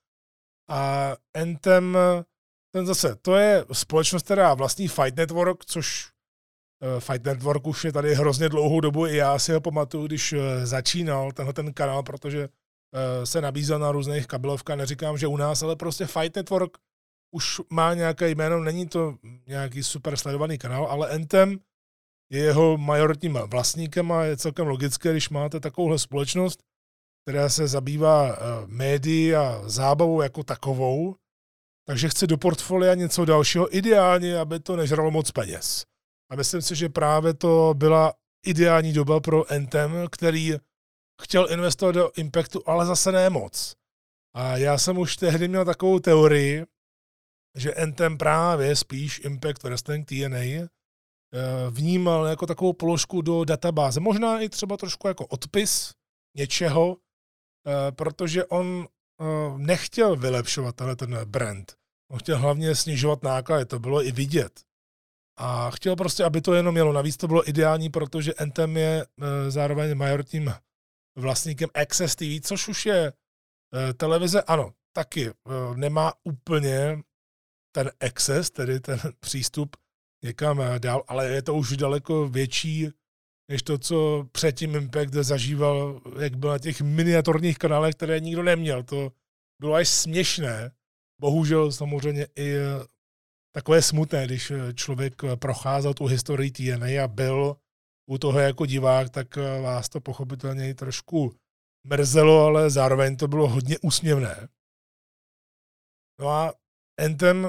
A 0.68 1.16
Anthem, 1.34 1.98
ten 2.74 2.86
zase, 2.86 3.16
to 3.16 3.36
je 3.36 3.64
společnost, 3.72 4.22
která 4.22 4.54
vlastní 4.54 4.88
Fight 4.88 5.16
Network, 5.16 5.64
což 5.64 6.08
eh, 6.82 7.00
Fight 7.00 7.24
Network 7.24 7.66
už 7.66 7.84
je 7.84 7.92
tady 7.92 8.14
hrozně 8.14 8.48
dlouhou 8.48 8.80
dobu, 8.80 9.06
i 9.06 9.16
já 9.16 9.38
si 9.38 9.52
ho 9.52 9.60
pamatuju, 9.60 10.06
když 10.06 10.32
eh, 10.32 10.66
začínal 10.66 11.32
tenhle 11.32 11.52
ten 11.52 11.72
kanál, 11.72 12.02
protože 12.02 12.48
se 13.24 13.40
nabízel 13.40 13.78
na 13.78 13.92
různých 13.92 14.26
kabelovkách, 14.26 14.76
neříkám, 14.76 15.18
že 15.18 15.26
u 15.26 15.36
nás, 15.36 15.62
ale 15.62 15.76
prostě 15.76 16.06
Fight 16.06 16.36
Network 16.36 16.78
už 17.30 17.60
má 17.70 17.94
nějaké 17.94 18.30
jméno, 18.30 18.60
není 18.60 18.88
to 18.88 19.18
nějaký 19.46 19.82
super 19.82 20.16
sledovaný 20.16 20.58
kanál, 20.58 20.86
ale 20.86 21.10
Entem 21.10 21.58
je 22.32 22.40
jeho 22.40 22.78
majoritním 22.78 23.32
vlastníkem 23.46 24.12
a 24.12 24.24
je 24.24 24.36
celkem 24.36 24.66
logické, 24.66 25.12
když 25.12 25.28
máte 25.30 25.60
takovouhle 25.60 25.98
společnost, 25.98 26.62
která 27.24 27.48
se 27.48 27.68
zabývá 27.68 28.32
eh, 28.32 28.36
médií 28.66 29.34
a 29.34 29.62
zábavou 29.68 30.22
jako 30.22 30.42
takovou, 30.42 31.16
takže 31.86 32.08
chce 32.08 32.26
do 32.26 32.38
portfolia 32.38 32.94
něco 32.94 33.24
dalšího, 33.24 33.76
ideálně, 33.76 34.38
aby 34.38 34.60
to 34.60 34.76
nežralo 34.76 35.10
moc 35.10 35.30
peněz. 35.30 35.84
A 36.30 36.36
myslím 36.36 36.62
si, 36.62 36.76
že 36.76 36.88
právě 36.88 37.34
to 37.34 37.74
byla 37.76 38.14
ideální 38.46 38.92
doba 38.92 39.20
pro 39.20 39.52
Entem, 39.52 39.92
který 40.10 40.52
chtěl 41.22 41.52
investovat 41.52 41.92
do 41.92 42.10
Impactu, 42.16 42.62
ale 42.66 42.86
zase 42.86 43.12
ne 43.12 43.30
moc. 43.30 43.74
A 44.34 44.56
já 44.56 44.78
jsem 44.78 44.98
už 44.98 45.16
tehdy 45.16 45.48
měl 45.48 45.64
takovou 45.64 45.98
teorii, 45.98 46.66
že 47.56 47.74
Anthem 47.74 48.18
právě 48.18 48.76
spíš 48.76 49.20
Impact 49.24 49.62
Wrestling 49.62 50.08
TNA 50.08 50.68
vnímal 51.70 52.26
jako 52.26 52.46
takovou 52.46 52.72
položku 52.72 53.22
do 53.22 53.44
databáze. 53.44 54.00
Možná 54.00 54.40
i 54.40 54.48
třeba 54.48 54.76
trošku 54.76 55.08
jako 55.08 55.26
odpis 55.26 55.94
něčeho, 56.36 56.96
eh, 57.66 57.92
protože 57.92 58.44
on 58.44 58.86
eh, 59.20 59.24
nechtěl 59.56 60.16
vylepšovat 60.16 60.76
tenhle 60.76 60.96
ten 60.96 61.18
brand. 61.24 61.76
On 62.10 62.18
chtěl 62.18 62.38
hlavně 62.38 62.74
snižovat 62.74 63.22
náklady, 63.22 63.64
to 63.64 63.78
bylo 63.78 64.04
i 64.04 64.12
vidět. 64.12 64.60
A 65.38 65.70
chtěl 65.70 65.96
prostě, 65.96 66.24
aby 66.24 66.40
to 66.40 66.54
jenom 66.54 66.74
mělo. 66.74 66.92
Navíc 66.92 67.16
to 67.16 67.28
bylo 67.28 67.48
ideální, 67.48 67.90
protože 67.90 68.34
Anthem 68.34 68.76
je 68.76 69.06
zároveň 69.48 69.94
majoritním 69.94 70.52
vlastníkem 71.16 71.68
Access 71.74 72.16
TV, 72.16 72.40
což 72.42 72.68
už 72.68 72.86
je 72.86 73.12
eh, 73.74 73.94
televize, 73.94 74.42
ano, 74.42 74.72
taky 74.92 75.28
eh, 75.28 75.32
nemá 75.74 76.12
úplně 76.24 77.02
ten 77.74 77.90
access, 78.00 78.50
tedy 78.50 78.80
ten 78.80 78.98
přístup 79.20 79.76
někam 80.24 80.60
eh, 80.60 80.78
dál, 80.78 81.04
ale 81.08 81.28
je 81.28 81.42
to 81.42 81.54
už 81.54 81.76
daleko 81.76 82.28
větší, 82.28 82.88
než 83.50 83.62
to, 83.62 83.78
co 83.78 84.26
předtím 84.32 84.76
Impact 84.76 85.12
zažíval, 85.12 86.00
jak 86.20 86.36
byl 86.36 86.50
na 86.50 86.58
těch 86.58 86.80
miniaturních 86.80 87.58
kanálech, 87.58 87.94
které 87.94 88.20
nikdo 88.20 88.42
neměl. 88.42 88.82
To 88.82 89.12
bylo 89.60 89.74
až 89.74 89.88
směšné. 89.88 90.70
Bohužel 91.20 91.72
samozřejmě 91.72 92.26
i 92.36 92.54
takové 93.54 93.82
smutné, 93.82 94.26
když 94.26 94.52
člověk 94.74 95.22
procházel 95.36 95.94
tu 95.94 96.06
historii 96.06 96.50
TNA 96.50 97.04
a 97.04 97.08
byl 97.08 97.56
u 98.10 98.18
toho 98.18 98.38
jako 98.38 98.66
divák, 98.66 99.10
tak 99.10 99.38
eh, 99.38 99.60
vás 99.60 99.88
to 99.88 100.00
pochopitelně 100.00 100.70
i 100.70 100.74
trošku 100.74 101.34
mrzelo, 101.84 102.44
ale 102.44 102.70
zároveň 102.70 103.16
to 103.16 103.28
bylo 103.28 103.48
hodně 103.48 103.78
úsměvné. 103.82 104.48
No 106.20 106.28
a 106.28 106.54
Anthem 107.04 107.48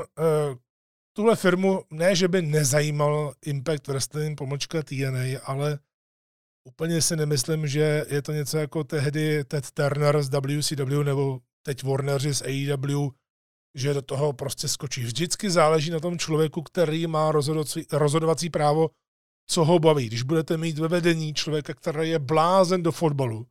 tuhle 1.14 1.36
firmu 1.36 1.84
ne, 1.90 2.16
že 2.16 2.28
by 2.28 2.42
nezajímal 2.42 3.34
Impact 3.46 3.88
Wrestling 3.88 4.38
pomlčka 4.38 4.84
TNA, 4.84 5.40
ale 5.44 5.80
úplně 6.68 7.02
si 7.02 7.16
nemyslím, 7.16 7.68
že 7.68 8.06
je 8.10 8.22
to 8.22 8.32
něco 8.32 8.58
jako 8.58 8.84
tehdy 8.84 9.44
Ted 9.44 9.72
Turner 9.72 10.24
z 10.24 10.30
WCW 10.30 11.04
nebo 11.04 11.40
teď 11.66 11.84
Warner 11.84 12.34
z 12.34 12.42
AEW, 12.42 13.10
že 13.76 13.94
do 13.94 14.02
toho 14.02 14.34
prostě 14.34 14.68
skočí. 14.68 15.04
Vždycky 15.04 15.50
záleží 15.50 15.92
na 15.92 16.00
tom 16.00 16.18
člověku, 16.18 16.62
který 16.62 17.08
má 17.08 17.32
rozhodovací, 17.32 17.86
rozhodovací 17.92 18.50
právo 18.50 18.90
co 19.52 19.66
ho 19.66 19.80
baví. 19.80 20.08
Když 20.08 20.24
budete 20.24 20.58
mít 20.58 20.80
ve 20.80 20.88
vedení 20.88 21.34
člověka, 21.34 21.74
který 21.74 22.10
je 22.10 22.20
blázen 22.20 22.84
do 22.84 22.92
fotbalu, 22.92 23.48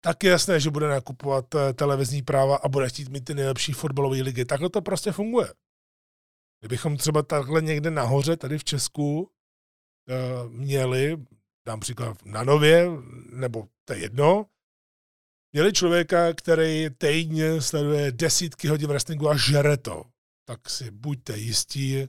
tak 0.00 0.24
je 0.24 0.30
jasné, 0.30 0.60
že 0.60 0.70
bude 0.70 0.88
nakupovat 0.88 1.54
eh, 1.54 1.72
televizní 1.74 2.22
práva 2.22 2.56
a 2.56 2.68
bude 2.68 2.88
chtít 2.88 3.08
mít 3.08 3.24
ty 3.24 3.34
nejlepší 3.34 3.72
fotbalové 3.72 4.22
ligy. 4.22 4.44
Takhle 4.44 4.70
to 4.70 4.82
prostě 4.82 5.12
funguje. 5.12 5.52
Kdybychom 6.66 6.96
třeba 6.96 7.22
takhle 7.22 7.62
někde 7.62 7.90
nahoře, 7.90 8.36
tady 8.36 8.58
v 8.58 8.64
Česku, 8.64 9.30
eh, 10.08 10.48
měli, 10.48 11.16
dám 11.66 11.80
příklad 11.80 12.24
na 12.24 12.44
Nově, 12.44 12.88
nebo 13.32 13.68
to 13.84 13.92
je 13.92 13.98
jedno, 14.00 14.46
měli 15.52 15.72
člověka, 15.72 16.34
který 16.34 16.86
týdně 16.98 17.60
sleduje 17.62 18.12
desítky 18.12 18.68
hodin 18.68 18.88
wrestlingu 18.88 19.28
a 19.28 19.36
žere 19.36 19.76
to, 19.76 20.04
tak 20.48 20.70
si 20.70 20.90
buďte 20.90 21.36
jistí, 21.36 22.08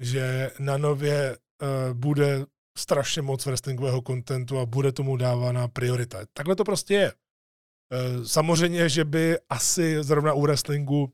že 0.00 0.50
na 0.58 0.78
Nově 0.78 1.38
uh, 1.38 1.94
bude 1.94 2.46
strašně 2.78 3.22
moc 3.22 3.46
wrestlingového 3.46 4.02
kontentu 4.02 4.58
a 4.58 4.66
bude 4.66 4.92
tomu 4.92 5.16
dávána 5.16 5.68
priorita. 5.68 6.26
Takhle 6.32 6.56
to 6.56 6.64
prostě 6.64 6.94
je. 6.94 7.12
Uh, 7.12 8.24
samozřejmě, 8.24 8.88
že 8.88 9.04
by 9.04 9.38
asi 9.48 10.02
zrovna 10.02 10.32
u 10.32 10.42
wrestlingu 10.42 11.12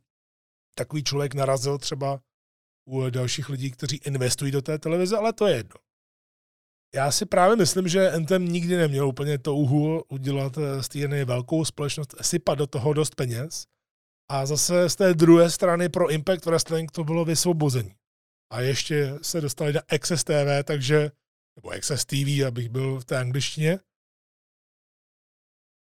takový 0.75 1.05
člověk 1.05 1.35
narazil 1.35 1.79
třeba 1.79 2.21
u 2.85 3.11
dalších 3.11 3.49
lidí, 3.49 3.71
kteří 3.71 3.97
investují 3.97 4.53
do 4.53 4.63
té 4.63 4.79
televize, 4.79 5.17
ale 5.17 5.33
to 5.33 5.47
je 5.47 5.57
jedno. 5.57 5.77
Já 6.95 7.11
si 7.11 7.27
právě 7.27 7.57
myslím, 7.57 7.89
že 7.89 8.11
Anthem 8.11 8.49
nikdy 8.49 8.77
neměl 8.77 9.09
úplně 9.09 9.39
touhu 9.39 10.03
udělat 10.09 10.59
z 10.81 10.89
TNA 10.89 11.25
velkou 11.25 11.65
společnost, 11.65 12.15
sypat 12.23 12.59
do 12.59 12.67
toho 12.67 12.93
dost 12.93 13.15
peněz. 13.15 13.67
A 14.31 14.47
zase 14.47 14.91
z 14.91 14.97
té 14.97 15.15
druhé 15.15 15.51
strany 15.51 15.89
pro 15.89 16.11
Impact 16.11 16.47
Wrestling 16.47 16.91
to 16.91 17.05
bylo 17.05 17.25
vysvobození 17.25 17.95
a 18.53 18.61
ještě 18.61 19.19
se 19.23 19.41
dostali 19.41 19.73
na 19.73 19.81
Access 19.81 20.25
TV, 20.25 20.65
takže 20.65 21.11
nebo 21.57 21.71
Access 21.71 22.05
TV, 22.05 22.47
abych 22.47 22.69
byl 22.69 23.01
v 23.01 23.05
té 23.05 23.19
angličtině. 23.19 23.79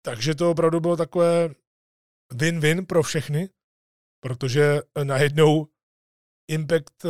Takže 0.05 0.35
to 0.35 0.51
opravdu 0.51 0.79
bylo 0.79 0.97
takové 0.97 1.49
win-win 2.33 2.85
pro 2.85 3.03
všechny, 3.03 3.49
protože 4.23 4.81
najednou 5.03 5.67
Impact 6.49 7.05
eh, 7.05 7.09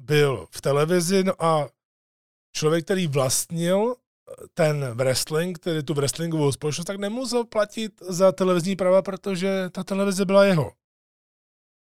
byl 0.00 0.46
v 0.50 0.60
televizi 0.60 1.24
no 1.24 1.44
a 1.44 1.68
člověk, 2.56 2.84
který 2.84 3.06
vlastnil 3.06 3.94
eh, 3.94 4.44
ten 4.54 4.84
wrestling, 4.94 5.58
tedy 5.58 5.82
tu 5.82 5.94
wrestlingovou 5.94 6.52
společnost, 6.52 6.86
tak 6.86 6.96
nemusel 6.96 7.44
platit 7.44 7.92
za 8.00 8.32
televizní 8.32 8.76
práva, 8.76 9.02
protože 9.02 9.70
ta 9.70 9.84
televize 9.84 10.24
byla 10.24 10.44
jeho. 10.44 10.72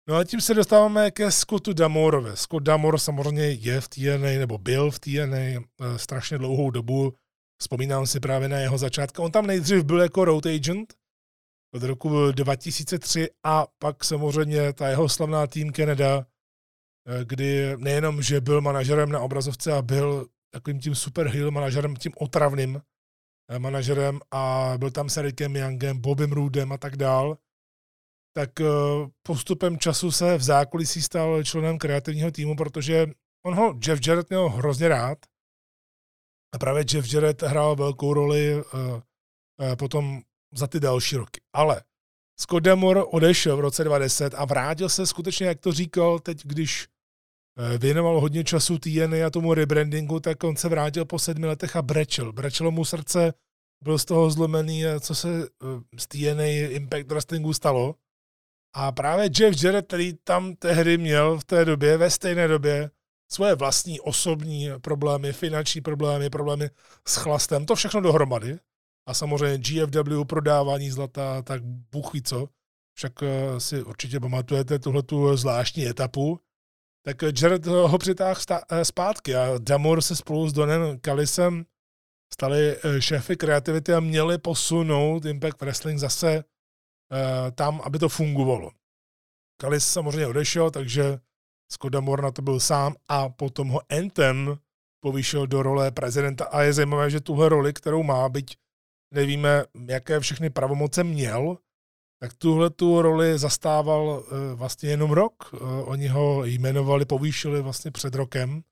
No 0.08 0.16
a 0.16 0.24
tím 0.24 0.40
se 0.40 0.54
dostáváme 0.54 1.10
ke 1.10 1.30
Scottu 1.30 1.72
Damorovi. 1.72 2.30
Scott 2.34 2.62
Damor 2.62 2.98
samozřejmě 2.98 3.50
je 3.50 3.80
v 3.80 3.88
TNA, 3.88 4.38
nebo 4.38 4.58
byl 4.58 4.90
v 4.90 4.98
TNA 4.98 5.36
eh, 5.36 5.60
strašně 5.96 6.38
dlouhou 6.38 6.70
dobu. 6.70 7.14
Vzpomínám 7.60 8.06
si 8.06 8.20
právě 8.20 8.48
na 8.48 8.58
jeho 8.58 8.78
začátku. 8.78 9.22
On 9.22 9.32
tam 9.32 9.46
nejdřív 9.46 9.84
byl 9.84 10.00
jako 10.00 10.24
road 10.24 10.46
agent 10.46 10.94
od 11.74 11.82
roku 11.82 12.32
2003 12.32 13.28
a 13.44 13.66
pak 13.78 14.04
samozřejmě 14.04 14.72
ta 14.72 14.88
jeho 14.88 15.08
slavná 15.08 15.46
tým 15.46 15.72
Canada, 15.72 16.26
eh, 17.06 17.24
kdy 17.24 17.76
nejenom, 17.76 18.22
že 18.22 18.40
byl 18.40 18.60
manažerem 18.60 19.12
na 19.12 19.20
obrazovce 19.20 19.72
a 19.72 19.82
byl 19.82 20.26
takovým 20.50 20.80
tím 20.80 20.94
superhero 20.94 21.50
manažerem, 21.50 21.96
tím 21.96 22.12
otravným 22.18 22.82
eh, 23.50 23.58
manažerem 23.58 24.20
a 24.30 24.72
byl 24.76 24.90
tam 24.90 25.08
s 25.08 25.16
Ericem 25.16 25.56
Youngem, 25.56 26.00
Bobem 26.00 26.32
Rudem 26.32 26.72
a 26.72 26.78
tak 26.78 26.96
dál, 26.96 27.38
tak 28.36 28.60
eh, 28.60 28.64
postupem 29.22 29.78
času 29.78 30.10
se 30.10 30.36
v 30.38 30.42
zákulisí 30.42 31.02
stal 31.02 31.44
členem 31.44 31.78
kreativního 31.78 32.30
týmu, 32.30 32.56
protože 32.56 33.06
on 33.46 33.54
ho 33.54 33.78
Jeff 33.86 34.06
Jarrett 34.06 34.30
měl 34.30 34.48
hrozně 34.48 34.88
rád. 34.88 35.18
A 36.54 36.58
právě 36.58 36.84
Jeff 36.94 37.14
Jarrett 37.14 37.42
hrál 37.42 37.76
velkou 37.76 38.14
roli 38.14 38.62
potom 39.78 40.22
za 40.54 40.66
ty 40.66 40.80
další 40.80 41.16
roky. 41.16 41.40
Ale 41.52 41.82
Scott 42.40 42.64
Demore 42.64 43.02
odešel 43.04 43.56
v 43.56 43.60
roce 43.60 43.84
2010 43.84 44.34
a 44.34 44.44
vrátil 44.44 44.88
se 44.88 45.06
skutečně, 45.06 45.46
jak 45.46 45.60
to 45.60 45.72
říkal 45.72 46.18
teď, 46.18 46.42
když 46.44 46.88
věnoval 47.78 48.20
hodně 48.20 48.44
času 48.44 48.78
TNA 48.78 49.26
a 49.26 49.30
tomu 49.30 49.54
rebrandingu, 49.54 50.20
tak 50.20 50.44
on 50.44 50.56
se 50.56 50.68
vrátil 50.68 51.04
po 51.04 51.18
sedmi 51.18 51.46
letech 51.46 51.76
a 51.76 51.82
brečel. 51.82 52.32
Brečelo 52.32 52.70
mu 52.70 52.84
srdce, 52.84 53.34
byl 53.84 53.98
z 53.98 54.04
toho 54.04 54.30
zlomený, 54.30 54.82
co 55.00 55.14
se 55.14 55.48
z 55.98 56.06
TNA 56.06 56.44
Impact 56.70 57.06
Wrestlingu 57.06 57.52
stalo. 57.52 57.94
A 58.74 58.92
právě 58.92 59.30
Jeff 59.38 59.64
Jarrett, 59.64 59.86
který 59.86 60.12
tam 60.24 60.56
tehdy 60.56 60.98
měl 60.98 61.38
v 61.38 61.44
té 61.44 61.64
době, 61.64 61.96
ve 61.96 62.10
stejné 62.10 62.48
době, 62.48 62.90
svoje 63.32 63.54
vlastní 63.54 64.00
osobní 64.00 64.68
problémy, 64.80 65.32
finanční 65.32 65.80
problémy, 65.80 66.30
problémy 66.30 66.70
s 67.08 67.16
chlastem, 67.16 67.66
to 67.66 67.74
všechno 67.74 68.00
dohromady. 68.00 68.58
A 69.10 69.14
samozřejmě 69.14 69.58
GFW, 69.58 70.24
prodávání 70.24 70.90
zlata, 70.90 71.42
tak 71.42 71.62
bůh 71.64 72.10
co. 72.24 72.48
Však 72.96 73.22
eh, 73.22 73.60
si 73.60 73.82
určitě 73.82 74.20
pamatujete 74.20 74.78
tuhle 74.78 75.02
tu 75.02 75.36
zvláštní 75.36 75.86
etapu. 75.86 76.40
Tak 77.04 77.16
Jared 77.42 77.66
ho 77.66 77.98
přitáhl 77.98 78.40
eh, 78.50 78.84
zpátky 78.84 79.36
a 79.36 79.58
Damor 79.58 80.02
se 80.02 80.16
spolu 80.16 80.48
s 80.48 80.52
Donem 80.52 80.98
Kalisem 81.00 81.64
stali 82.34 82.76
eh, 82.76 83.02
šéfy 83.02 83.36
kreativity 83.36 83.94
a 83.94 84.00
měli 84.00 84.38
posunout 84.38 85.24
Impact 85.24 85.60
Wrestling 85.60 85.98
zase 85.98 86.44
tam, 87.54 87.80
aby 87.84 87.98
to 87.98 88.08
fungovalo. 88.08 88.70
Kalis 89.60 89.88
samozřejmě 89.88 90.26
odešel, 90.26 90.70
takže 90.70 91.18
Scott 91.72 91.92
Damore 91.92 92.22
na 92.22 92.30
to 92.30 92.42
byl 92.42 92.60
sám 92.60 92.94
a 93.08 93.28
potom 93.28 93.68
ho 93.68 93.80
Anthem 93.90 94.58
povýšil 95.00 95.46
do 95.46 95.62
role 95.62 95.90
prezidenta 95.90 96.44
a 96.44 96.62
je 96.62 96.72
zajímavé, 96.72 97.10
že 97.10 97.20
tuhle 97.20 97.48
roli, 97.48 97.72
kterou 97.72 98.02
má, 98.02 98.28
byť 98.28 98.56
nevíme, 99.14 99.64
jaké 99.88 100.20
všechny 100.20 100.50
pravomoce 100.50 101.04
měl, 101.04 101.58
tak 102.22 102.34
tuhle 102.34 102.70
tu 102.70 103.02
roli 103.02 103.38
zastával 103.38 104.06
uh, 104.08 104.58
vlastně 104.58 104.90
jenom 104.90 105.10
rok. 105.10 105.52
Uh, 105.52 105.88
oni 105.88 106.08
ho 106.08 106.44
jmenovali, 106.44 107.04
povýšili 107.04 107.62
vlastně 107.62 107.90
před 107.90 108.14
rokem 108.14 108.62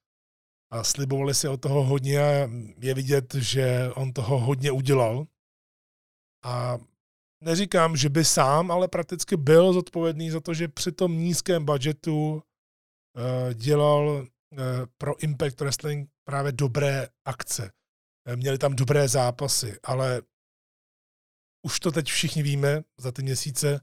a 0.72 0.84
slibovali 0.84 1.34
si 1.34 1.48
od 1.48 1.60
toho 1.60 1.84
hodně 1.84 2.20
a 2.20 2.48
je 2.80 2.94
vidět, 2.94 3.34
že 3.34 3.90
on 3.94 4.12
toho 4.12 4.38
hodně 4.38 4.72
udělal. 4.72 5.26
A 6.44 6.78
neříkám, 7.44 7.96
že 7.96 8.08
by 8.08 8.24
sám, 8.24 8.70
ale 8.70 8.88
prakticky 8.88 9.36
byl 9.36 9.72
zodpovědný 9.72 10.30
za 10.30 10.40
to, 10.40 10.54
že 10.54 10.68
při 10.68 10.92
tom 10.92 11.18
nízkém 11.18 11.64
budgetu 11.64 12.32
uh, 12.32 12.42
dělal 13.54 14.26
pro 14.98 15.22
Impact 15.22 15.60
Wrestling 15.60 16.10
právě 16.24 16.52
dobré 16.52 17.08
akce. 17.24 17.70
Uh, 18.28 18.36
měli 18.36 18.58
tam 18.58 18.76
dobré 18.76 19.08
zápasy, 19.08 19.78
ale 19.82 20.22
už 21.66 21.80
to 21.80 21.92
teď 21.92 22.06
všichni 22.06 22.42
víme 22.42 22.82
za 22.98 23.12
ty 23.12 23.22
měsíce 23.22 23.80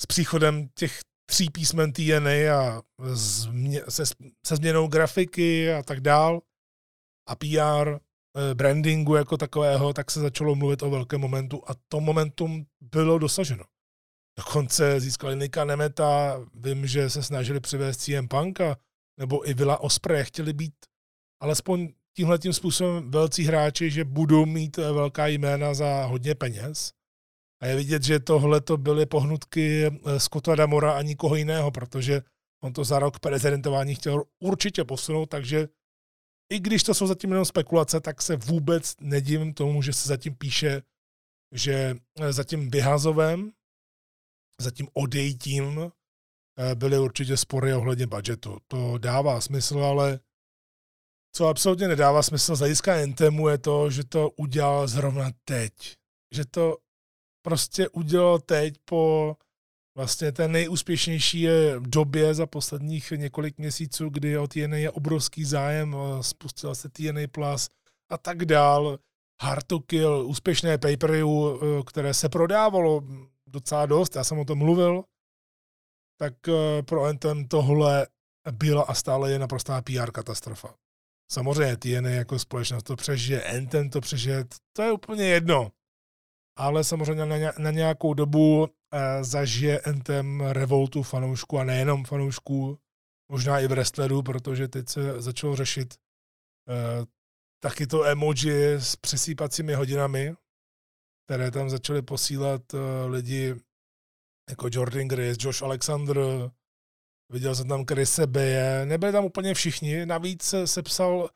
s 0.00 0.06
příchodem 0.06 0.68
těch 0.68 1.00
tří 1.30 1.50
písmen 1.50 1.92
TNA 1.92 2.58
a 2.58 2.82
se, 3.88 4.02
se 4.46 4.56
změnou 4.56 4.88
grafiky 4.88 5.72
a 5.72 5.82
tak 5.82 6.00
dál 6.00 6.42
a 7.28 7.36
PR, 7.36 7.98
Eh, 8.36 8.54
brandingu 8.54 9.14
jako 9.14 9.36
takového, 9.36 9.92
tak 9.92 10.10
se 10.10 10.20
začalo 10.20 10.54
mluvit 10.54 10.82
o 10.82 10.90
velkém 10.90 11.20
momentu 11.20 11.62
a 11.66 11.74
to 11.88 12.00
momentum 12.00 12.66
bylo 12.80 13.18
dosaženo. 13.18 13.64
Dokonce 14.38 15.00
získali 15.00 15.36
Nika 15.36 15.64
Nemeta, 15.64 16.40
vím, 16.54 16.86
že 16.86 17.10
se 17.10 17.22
snažili 17.22 17.60
přivést 17.60 17.96
CM 17.96 18.28
Punka, 18.28 18.76
nebo 19.20 19.48
i 19.48 19.54
Villa 19.54 19.78
Osprey, 19.80 20.24
chtěli 20.24 20.52
být 20.52 20.74
alespoň 21.42 21.92
tímhle 22.16 22.38
tím 22.38 22.52
způsobem 22.52 23.10
velcí 23.10 23.44
hráči, 23.44 23.90
že 23.90 24.04
budou 24.04 24.46
mít 24.46 24.78
eh, 24.78 24.92
velká 24.92 25.26
jména 25.26 25.74
za 25.74 26.04
hodně 26.04 26.34
peněz. 26.34 26.92
A 27.62 27.66
je 27.66 27.76
vidět, 27.76 28.02
že 28.02 28.20
tohle 28.20 28.60
to 28.60 28.76
byly 28.76 29.06
pohnutky 29.06 29.86
eh, 29.86 30.20
Scotta 30.20 30.54
Damora 30.54 30.92
a 30.92 31.02
nikoho 31.02 31.34
jiného, 31.34 31.70
protože 31.70 32.22
on 32.64 32.72
to 32.72 32.84
za 32.84 32.98
rok 32.98 33.18
prezidentování 33.18 33.94
chtěl 33.94 34.24
určitě 34.42 34.84
posunout, 34.84 35.26
takže 35.26 35.68
i 36.52 36.60
když 36.60 36.82
to 36.82 36.94
jsou 36.94 37.06
zatím 37.06 37.30
jenom 37.30 37.44
spekulace, 37.44 38.00
tak 38.00 38.22
se 38.22 38.36
vůbec 38.36 38.94
nedivím 39.00 39.54
tomu, 39.54 39.82
že 39.82 39.92
se 39.92 40.08
zatím 40.08 40.34
píše, 40.34 40.82
že 41.52 41.94
eh, 42.20 42.32
zatím 42.32 42.70
vyhazovem, 42.70 43.52
zatím 44.60 44.88
odejtím 44.92 45.78
eh, 45.80 46.74
byly 46.74 46.98
určitě 46.98 47.36
spory 47.36 47.74
ohledně 47.74 48.06
budgetu. 48.06 48.58
To 48.68 48.98
dává 48.98 49.40
smysl, 49.40 49.78
ale 49.78 50.20
co 51.36 51.48
absolutně 51.48 51.88
nedává 51.88 52.22
smysl 52.22 52.56
z 52.56 52.58
hlediska 52.58 52.94
Entemu 52.94 53.48
je 53.48 53.58
to, 53.58 53.90
že 53.90 54.04
to 54.04 54.30
udělal 54.30 54.88
zrovna 54.88 55.30
teď. 55.44 55.72
Že 56.34 56.44
to 56.44 56.76
prostě 57.42 57.88
udělal 57.88 58.38
teď 58.38 58.74
po 58.84 59.36
vlastně 59.96 60.32
té 60.32 60.48
nejúspěšnější 60.48 61.48
době 61.78 62.34
za 62.34 62.46
posledních 62.46 63.10
několik 63.10 63.58
měsíců, 63.58 64.08
kdy 64.08 64.38
o 64.38 64.46
TNA 64.46 64.76
je 64.76 64.90
obrovský 64.90 65.44
zájem, 65.44 65.96
spustila 66.20 66.74
se 66.74 66.88
TNA 66.88 67.20
Plus 67.30 67.70
a 68.10 68.18
tak 68.18 68.44
dál. 68.44 68.98
Hard 69.42 69.66
to 69.66 69.80
Kill, 69.80 70.26
úspěšné 70.26 70.78
pay 70.78 70.96
které 71.86 72.14
se 72.14 72.28
prodávalo 72.28 73.02
docela 73.46 73.86
dost, 73.86 74.16
já 74.16 74.24
jsem 74.24 74.38
o 74.38 74.44
tom 74.44 74.58
mluvil, 74.58 75.04
tak 76.20 76.34
pro 76.86 77.04
Anthem 77.04 77.48
tohle 77.48 78.06
byla 78.52 78.82
a 78.82 78.94
stále 78.94 79.32
je 79.32 79.38
naprostá 79.38 79.82
PR 79.82 80.10
katastrofa. 80.10 80.74
Samozřejmě 81.32 81.76
TNA 81.76 82.10
jako 82.10 82.38
společnost 82.38 82.82
to 82.82 82.96
přežije, 82.96 83.42
Anthem 83.42 83.90
to 83.90 84.00
přežije, 84.00 84.44
to 84.72 84.82
je 84.82 84.92
úplně 84.92 85.24
jedno. 85.24 85.72
Ale 86.58 86.84
samozřejmě 86.84 87.52
na 87.58 87.70
nějakou 87.70 88.14
dobu 88.14 88.68
zažije 89.20 89.80
Anthem 89.80 90.40
revoltu 90.40 91.02
fanoušků 91.02 91.58
a 91.58 91.64
nejenom 91.64 92.04
fanoušků, 92.04 92.78
možná 93.32 93.60
i 93.60 93.66
v 93.66 93.70
wrestlerů, 93.70 94.22
protože 94.22 94.68
teď 94.68 94.88
se 94.88 95.22
začalo 95.22 95.56
řešit 95.56 95.94
uh, 95.94 97.04
taky 97.62 97.86
to 97.86 98.04
emoji 98.04 98.72
s 98.72 98.96
přesýpacími 98.96 99.74
hodinami, 99.74 100.34
které 101.26 101.50
tam 101.50 101.70
začaly 101.70 102.02
posílat 102.02 102.74
uh, 102.74 102.80
lidi 103.10 103.54
jako 104.50 104.68
Jordan 104.72 105.08
Grace, 105.08 105.36
Josh 105.40 105.62
Alexander, 105.62 106.18
viděl 107.32 107.54
jsem 107.54 107.68
tam 107.68 107.84
Chrise 107.84 108.26
Beje, 108.26 108.86
nebyli 108.86 109.12
tam 109.12 109.24
úplně 109.24 109.54
všichni, 109.54 110.06
navíc 110.06 110.42
se 110.42 110.66
sepsal 110.66 111.28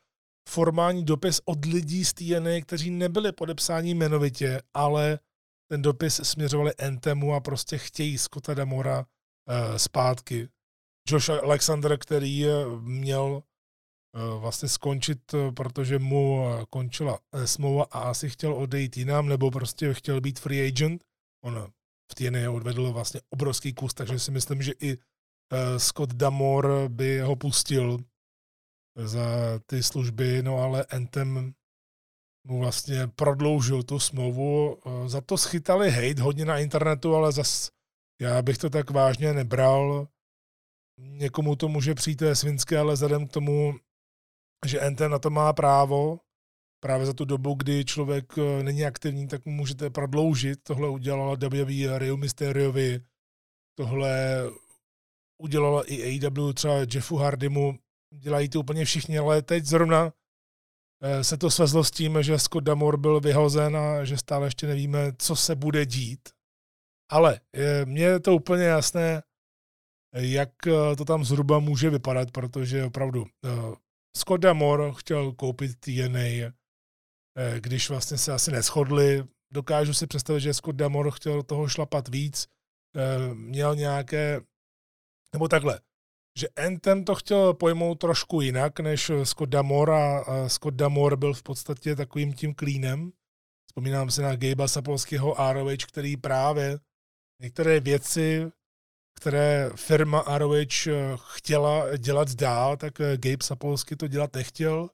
formální 0.49 1.05
dopis 1.05 1.41
od 1.45 1.65
lidí 1.65 2.05
z 2.05 2.13
TNA, 2.13 2.61
kteří 2.61 2.91
nebyli 2.91 3.31
podepsáni 3.31 3.91
jmenovitě, 3.91 4.61
ale 4.73 5.19
ten 5.71 5.81
dopis 5.81 6.21
směřovali 6.23 6.73
Entemu 6.77 7.33
a 7.33 7.39
prostě 7.39 7.77
chtějí 7.77 8.17
Scotta 8.17 8.53
Damora 8.53 8.99
uh, 8.99 9.75
zpátky. 9.77 10.49
Josh 11.07 11.29
Alexander, 11.29 11.97
který 11.97 12.45
měl 12.79 13.43
uh, 14.15 14.41
vlastně 14.41 14.69
skončit, 14.69 15.19
protože 15.55 15.99
mu 15.99 16.45
končila 16.69 17.19
smlouva 17.45 17.83
a 17.83 17.99
asi 17.99 18.29
chtěl 18.29 18.53
odejít 18.53 18.97
jinam, 18.97 19.27
nebo 19.27 19.51
prostě 19.51 19.93
chtěl 19.93 20.21
být 20.21 20.39
free 20.39 20.67
agent. 20.67 21.03
On 21.43 21.71
v 22.11 22.15
TNA 22.15 22.51
odvedl 22.51 22.91
vlastně 22.93 23.21
obrovský 23.29 23.73
kus, 23.73 23.93
takže 23.93 24.19
si 24.19 24.31
myslím, 24.31 24.61
že 24.61 24.71
i 24.81 24.97
Scott 25.77 26.13
Damor 26.13 26.71
by 26.87 27.19
ho 27.19 27.35
pustil 27.35 27.97
za 28.95 29.59
ty 29.65 29.83
služby, 29.83 30.43
no 30.43 30.57
ale 30.57 30.85
Anthem 30.85 31.53
mu 32.47 32.59
vlastně 32.59 33.07
prodloužil 33.07 33.83
tu 33.83 33.99
smlouvu. 33.99 34.77
Za 35.05 35.21
to 35.21 35.37
schytali 35.37 35.91
hate 35.91 36.21
hodně 36.21 36.45
na 36.45 36.57
internetu, 36.57 37.15
ale 37.15 37.31
zas 37.31 37.71
já 38.21 38.41
bych 38.41 38.57
to 38.57 38.69
tak 38.69 38.91
vážně 38.91 39.33
nebral. 39.33 40.07
Někomu 40.97 41.55
to 41.55 41.67
může 41.67 41.95
přijít 41.95 42.23
svinské, 42.33 42.77
ale 42.77 42.93
vzhledem 42.93 43.27
k 43.27 43.31
tomu, 43.31 43.75
že 44.65 44.79
Anthem 44.79 45.11
na 45.11 45.19
to 45.19 45.29
má 45.29 45.53
právo, 45.53 46.19
právě 46.79 47.05
za 47.05 47.13
tu 47.13 47.25
dobu, 47.25 47.53
kdy 47.53 47.85
člověk 47.85 48.37
eh, 48.37 48.63
není 48.63 48.85
aktivní, 48.85 49.27
tak 49.27 49.45
mu 49.45 49.51
můžete 49.51 49.89
prodloužit. 49.89 50.63
Tohle 50.63 50.89
udělala 50.89 51.35
WWE 51.35 51.99
Rio 51.99 52.17
Mysteriovi, 52.17 53.01
tohle 53.77 54.43
udělala 55.41 55.83
i 55.87 56.19
AEW, 56.19 56.53
třeba 56.53 56.73
Jeffu 56.93 57.15
Hardymu, 57.15 57.79
dělají 58.13 58.49
to 58.49 58.59
úplně 58.59 58.85
všichni, 58.85 59.17
ale 59.17 59.41
teď 59.41 59.65
zrovna 59.65 60.13
eh, 61.03 61.23
se 61.23 61.37
to 61.37 61.51
svezlo 61.51 61.83
s 61.83 61.91
tím, 61.91 62.23
že 62.23 62.39
Scott 62.39 62.63
Damore 62.63 62.97
byl 62.97 63.19
vyhozen 63.19 63.77
a 63.77 64.05
že 64.05 64.17
stále 64.17 64.47
ještě 64.47 64.67
nevíme, 64.67 65.13
co 65.17 65.35
se 65.35 65.55
bude 65.55 65.85
dít. 65.85 66.29
Ale 67.11 67.39
mně 67.85 68.03
je 68.03 68.19
to 68.19 68.35
úplně 68.35 68.63
jasné, 68.63 69.23
jak 70.15 70.67
eh, 70.67 70.95
to 70.95 71.05
tam 71.05 71.25
zhruba 71.25 71.59
může 71.59 71.89
vypadat, 71.89 72.31
protože 72.31 72.85
opravdu 72.85 73.25
Scott 74.17 74.41
Damore 74.41 74.91
chtěl 74.95 75.31
koupit 75.31 75.79
TNA, 75.79 76.51
Eh, 77.39 77.59
když 77.59 77.89
vlastně 77.89 78.17
se 78.17 78.33
asi 78.33 78.51
neschodli. 78.51 79.23
Dokážu 79.53 79.93
si 79.93 80.07
představit, 80.07 80.39
že 80.39 80.53
Scott 80.53 80.75
Damore 80.75 81.11
chtěl 81.11 81.43
toho 81.43 81.67
šlapat 81.67 82.07
víc, 82.07 82.47
eh, 82.95 83.33
měl 83.33 83.75
nějaké, 83.75 84.41
nebo 85.33 85.47
takhle, 85.47 85.79
že 86.39 86.47
Anthem 86.47 87.05
to 87.05 87.15
chtěl 87.15 87.53
pojmout 87.53 87.95
trošku 87.95 88.41
jinak 88.41 88.79
než 88.79 89.11
Scott 89.23 89.49
Damore 89.49 89.93
a 89.95 90.49
Scott 90.49 90.73
Damore 90.73 91.17
byl 91.17 91.33
v 91.33 91.43
podstatě 91.43 91.95
takovým 91.95 92.33
tím 92.33 92.53
klínem. 92.53 93.11
Vzpomínám 93.69 94.11
si 94.11 94.21
na 94.21 94.35
Gabe'a 94.35 94.67
Sapolského 94.67 95.35
ROH, 95.53 95.85
který 95.87 96.17
právě 96.17 96.79
některé 97.41 97.79
věci, 97.79 98.51
které 99.19 99.69
firma 99.75 100.37
ROH 100.37 100.87
eh, 100.87 101.17
chtěla 101.33 101.97
dělat 101.97 102.35
dál, 102.35 102.77
tak 102.77 102.93
Gabe 102.97 103.43
Sapolsky 103.43 103.95
to 103.95 104.07
dělat 104.07 104.33
nechtěl 104.35 104.89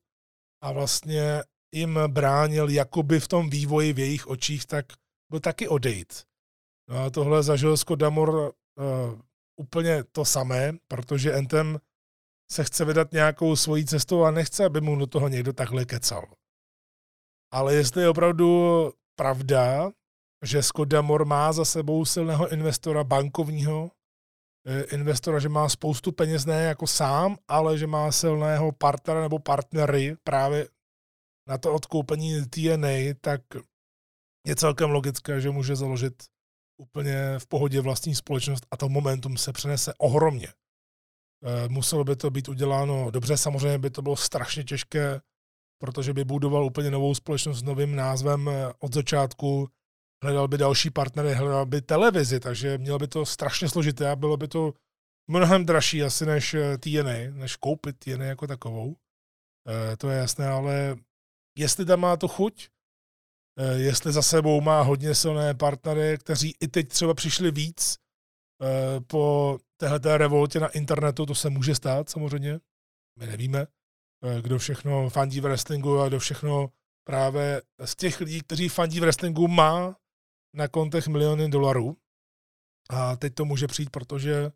a 0.63 0.71
vlastně 0.71 1.43
jim 1.75 1.99
bránil 2.07 2.69
jakoby 2.69 3.19
v 3.19 3.27
tom 3.27 3.49
vývoji 3.49 3.93
v 3.93 3.99
jejich 3.99 4.27
očích, 4.27 4.65
tak 4.65 4.85
byl 5.31 5.39
taky 5.39 5.67
odejít. 5.67 6.23
No 6.89 7.03
a 7.03 7.09
tohle 7.09 7.43
zažil 7.43 7.77
Scott 7.77 7.99
Damor 7.99 8.29
uh, 8.29 9.19
úplně 9.55 10.03
to 10.03 10.25
samé, 10.25 10.77
protože 10.87 11.33
Entem 11.33 11.79
se 12.51 12.63
chce 12.63 12.85
vydat 12.85 13.11
nějakou 13.11 13.55
svojí 13.55 13.85
cestou 13.85 14.23
a 14.23 14.31
nechce, 14.31 14.65
aby 14.65 14.81
mu 14.81 14.95
do 14.95 15.07
toho 15.07 15.27
někdo 15.27 15.53
takhle 15.53 15.85
kecal. 15.85 16.25
Ale 17.53 17.75
jestli 17.75 18.01
je 18.01 18.09
opravdu 18.09 18.91
pravda, 19.15 19.91
že 20.43 20.63
Scott 20.63 20.89
Damor 20.89 21.25
má 21.25 21.53
za 21.53 21.65
sebou 21.65 22.05
silného 22.05 22.53
investora 22.53 23.03
bankovního, 23.03 23.91
eh, 24.65 24.83
investora, 24.83 25.39
že 25.39 25.49
má 25.49 25.69
spoustu 25.69 26.11
peněz 26.11 26.45
ne 26.45 26.63
jako 26.63 26.87
sám, 26.87 27.37
ale 27.47 27.77
že 27.77 27.87
má 27.87 28.11
silného 28.11 28.71
partnera 28.71 29.21
nebo 29.21 29.39
partnery 29.39 30.17
právě 30.23 30.67
na 31.47 31.57
to 31.57 31.73
odkoupení 31.73 32.45
TNA, 32.45 33.13
tak 33.21 33.41
je 34.47 34.55
celkem 34.55 34.89
logické, 34.89 35.41
že 35.41 35.49
může 35.49 35.75
založit 35.75 36.23
úplně 36.77 37.39
v 37.39 37.47
pohodě 37.47 37.81
vlastní 37.81 38.15
společnost 38.15 38.65
a 38.71 38.77
to 38.77 38.89
momentum 38.89 39.37
se 39.37 39.53
přenese 39.53 39.93
ohromně. 39.97 40.47
Eh, 41.43 41.67
muselo 41.69 42.03
by 42.03 42.15
to 42.15 42.29
být 42.29 42.49
uděláno 42.49 43.11
dobře, 43.11 43.37
samozřejmě 43.37 43.77
by 43.77 43.89
to 43.89 44.01
bylo 44.01 44.15
strašně 44.15 44.63
těžké, 44.63 45.21
protože 45.81 46.13
by 46.13 46.25
budoval 46.25 46.65
úplně 46.65 46.91
novou 46.91 47.15
společnost 47.15 47.59
s 47.59 47.63
novým 47.63 47.95
názvem 47.95 48.49
eh, 48.49 48.73
od 48.79 48.93
začátku, 48.93 49.69
hledal 50.23 50.47
by 50.47 50.57
další 50.57 50.89
partnery, 50.89 51.33
hledal 51.33 51.65
by 51.65 51.81
televizi, 51.81 52.39
takže 52.39 52.77
mělo 52.77 52.99
by 52.99 53.07
to 53.07 53.25
strašně 53.25 53.69
složité 53.69 54.09
a 54.09 54.15
bylo 54.15 54.37
by 54.37 54.47
to 54.47 54.73
mnohem 55.27 55.65
dražší 55.65 56.03
asi 56.03 56.25
než 56.25 56.53
eh, 56.53 56.77
TNA, 56.77 57.31
než 57.31 57.55
koupit 57.55 57.99
TNA 57.99 58.25
jako 58.25 58.47
takovou. 58.47 58.95
To 59.97 60.09
je 60.09 60.17
jasné, 60.17 60.47
ale 60.47 60.95
jestli 61.57 61.85
tam 61.85 61.99
má 61.99 62.17
to 62.17 62.27
chuť, 62.27 62.69
jestli 63.75 64.11
za 64.11 64.21
sebou 64.21 64.61
má 64.61 64.81
hodně 64.81 65.15
silné 65.15 65.53
partnery, 65.53 66.17
kteří 66.17 66.55
i 66.59 66.67
teď 66.67 66.89
třeba 66.89 67.13
přišli 67.13 67.51
víc 67.51 67.97
eh, 68.61 68.99
po 68.99 69.57
téhleté 69.77 70.17
revoltě 70.17 70.59
na 70.59 70.67
internetu, 70.67 71.25
to 71.25 71.35
se 71.35 71.49
může 71.49 71.75
stát 71.75 72.09
samozřejmě, 72.09 72.59
my 73.19 73.27
nevíme, 73.27 73.67
eh, 74.23 74.41
kdo 74.41 74.59
všechno 74.59 75.09
fandí 75.09 75.39
v 75.39 75.43
wrestlingu 75.43 75.99
a 75.99 76.07
kdo 76.07 76.19
všechno 76.19 76.69
právě 77.07 77.61
z 77.85 77.95
těch 77.95 78.19
lidí, 78.19 78.41
kteří 78.41 78.69
fandí 78.69 78.99
v 78.99 79.01
wrestlingu, 79.01 79.47
má 79.47 79.95
na 80.55 80.67
kontech 80.67 81.07
miliony 81.07 81.49
dolarů. 81.49 81.97
A 82.89 83.15
teď 83.15 83.33
to 83.33 83.45
může 83.45 83.67
přijít, 83.67 83.89
protože 83.89 84.51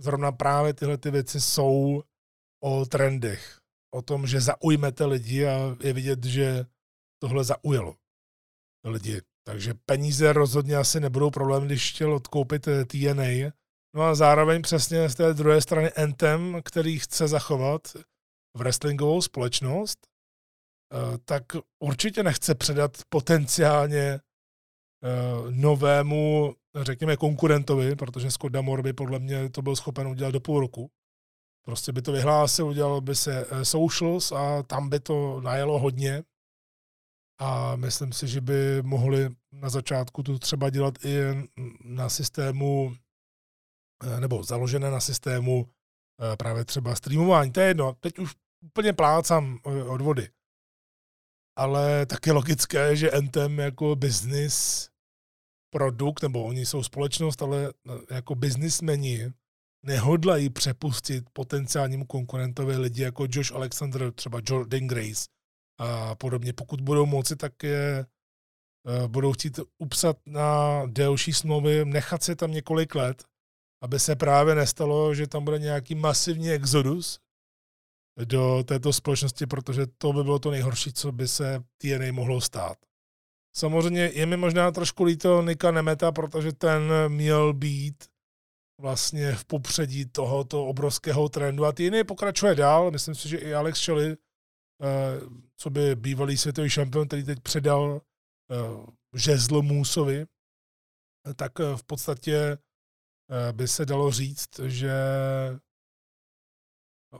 zrovna 0.00 0.32
právě 0.32 0.74
tyhle 0.74 0.98
ty 0.98 1.10
věci 1.10 1.40
jsou 1.40 2.02
o 2.62 2.86
trendech 2.86 3.60
o 3.94 4.02
tom, 4.02 4.26
že 4.26 4.40
zaujmete 4.40 5.04
lidi 5.04 5.46
a 5.46 5.76
je 5.84 5.92
vidět, 5.92 6.24
že 6.24 6.66
tohle 7.22 7.44
zaujalo 7.44 7.96
lidi. 8.84 9.20
Takže 9.44 9.74
peníze 9.86 10.32
rozhodně 10.32 10.76
asi 10.76 11.00
nebudou 11.00 11.30
problém, 11.30 11.66
když 11.66 11.92
chtěl 11.92 12.14
odkoupit 12.14 12.68
eh, 12.68 12.84
TNA. 12.84 13.52
No 13.94 14.02
a 14.02 14.14
zároveň 14.14 14.62
přesně 14.62 15.08
z 15.08 15.14
té 15.14 15.34
druhé 15.34 15.60
strany 15.60 15.92
Anthem, 15.92 16.60
který 16.64 16.98
chce 16.98 17.28
zachovat 17.28 17.96
wrestlingovou 18.56 19.22
společnost, 19.22 20.06
eh, 20.06 21.18
tak 21.24 21.42
určitě 21.82 22.22
nechce 22.22 22.54
předat 22.54 22.96
potenciálně 23.08 24.00
eh, 24.00 24.20
novému, 25.50 26.54
řekněme, 26.80 27.16
konkurentovi, 27.16 27.96
protože 27.96 28.30
Scott 28.30 28.52
Damore 28.52 28.82
by 28.82 28.92
podle 28.92 29.18
mě 29.18 29.50
to 29.50 29.62
byl 29.62 29.76
schopen 29.76 30.06
udělat 30.06 30.30
do 30.30 30.40
půl 30.40 30.60
roku. 30.60 30.90
Prostě 31.64 31.92
by 31.92 32.02
to 32.02 32.12
vyhlásil, 32.12 32.66
udělal 32.66 33.00
by 33.00 33.14
se 33.14 33.46
socials 33.62 34.32
a 34.32 34.62
tam 34.62 34.88
by 34.88 35.00
to 35.00 35.40
najelo 35.40 35.78
hodně. 35.78 36.22
A 37.42 37.76
myslím 37.76 38.12
si, 38.12 38.28
že 38.28 38.40
by 38.40 38.82
mohli 38.82 39.30
na 39.52 39.68
začátku 39.68 40.22
to 40.22 40.38
třeba 40.38 40.70
dělat 40.70 41.04
i 41.04 41.18
na 41.84 42.08
systému, 42.08 42.96
eh, 44.04 44.20
nebo 44.20 44.42
založené 44.44 44.90
na 44.90 45.00
systému 45.00 45.68
eh, 46.22 46.36
právě 46.36 46.64
třeba 46.64 46.94
streamování. 46.94 47.52
To 47.52 47.60
je 47.60 47.66
jedno, 47.66 47.96
teď 48.00 48.18
už 48.18 48.34
úplně 48.64 48.92
plácám 48.92 49.58
od 49.88 50.00
vody. 50.00 50.28
Ale 51.56 52.06
tak 52.06 52.26
je 52.26 52.32
logické, 52.32 52.96
že 52.96 53.10
Anthem 53.10 53.58
jako 53.58 53.96
business 53.96 54.88
produkt, 55.70 56.22
nebo 56.22 56.44
oni 56.44 56.66
jsou 56.66 56.82
společnost, 56.82 57.42
ale 57.42 57.72
jako 58.10 58.34
biznismeni 58.34 59.32
nehodlají 59.84 60.50
přepustit 60.50 61.30
potenciálnímu 61.32 62.06
konkurentovi 62.06 62.76
lidi 62.76 63.02
jako 63.02 63.26
Josh 63.30 63.52
Alexander, 63.52 64.12
třeba 64.12 64.40
Jordan 64.48 64.86
Grace 64.86 65.32
a 65.78 66.14
podobně. 66.14 66.52
Pokud 66.52 66.80
budou 66.80 67.06
moci, 67.06 67.36
tak 67.36 67.62
je 67.62 68.06
eh, 68.86 69.08
budou 69.08 69.32
chtít 69.32 69.60
upsat 69.78 70.16
na 70.26 70.82
delší 70.86 71.32
smlouvy, 71.32 71.84
nechat 71.84 72.22
se 72.22 72.36
tam 72.36 72.52
několik 72.52 72.94
let, 72.94 73.24
aby 73.82 74.00
se 74.00 74.16
právě 74.16 74.54
nestalo, 74.54 75.14
že 75.14 75.26
tam 75.26 75.44
bude 75.44 75.58
nějaký 75.58 75.94
masivní 75.94 76.50
exodus 76.50 77.20
do 78.24 78.64
této 78.64 78.92
společnosti, 78.92 79.46
protože 79.46 79.86
to 79.98 80.12
by 80.12 80.24
bylo 80.24 80.38
to 80.38 80.50
nejhorší, 80.50 80.92
co 80.92 81.12
by 81.12 81.28
se 81.28 81.64
TNA 81.78 82.12
mohlo 82.12 82.40
stát. 82.40 82.78
Samozřejmě 83.56 84.10
je 84.14 84.26
mi 84.26 84.36
možná 84.36 84.70
trošku 84.70 85.04
líto 85.04 85.42
Nika 85.42 85.70
Nemeta, 85.70 86.12
protože 86.12 86.52
ten 86.52 86.92
měl 87.08 87.52
být 87.52 88.04
vlastně 88.80 89.32
v 89.32 89.44
popředí 89.44 90.06
tohoto 90.06 90.66
obrovského 90.66 91.28
trendu 91.28 91.66
a 91.66 91.72
jiný 91.78 92.04
pokračuje 92.04 92.54
dál. 92.54 92.90
Myslím 92.90 93.14
si, 93.14 93.28
že 93.28 93.36
i 93.36 93.54
Alex 93.54 93.78
Shelley, 93.78 94.10
eh, 94.10 94.16
co 95.62 95.70
by 95.70 95.96
bývalý 95.96 96.36
světový 96.36 96.70
šampion, 96.70 97.06
který 97.06 97.24
teď 97.24 97.40
předal 97.40 98.00
eh, 98.50 98.56
žezlo 99.16 99.62
Můsovi, 99.62 100.26
tak 101.36 101.60
eh, 101.60 101.76
v 101.76 101.82
podstatě 101.82 102.58
by 103.52 103.68
se 103.68 103.86
dalo 103.86 104.10
říct, 104.10 104.60
že 104.66 104.92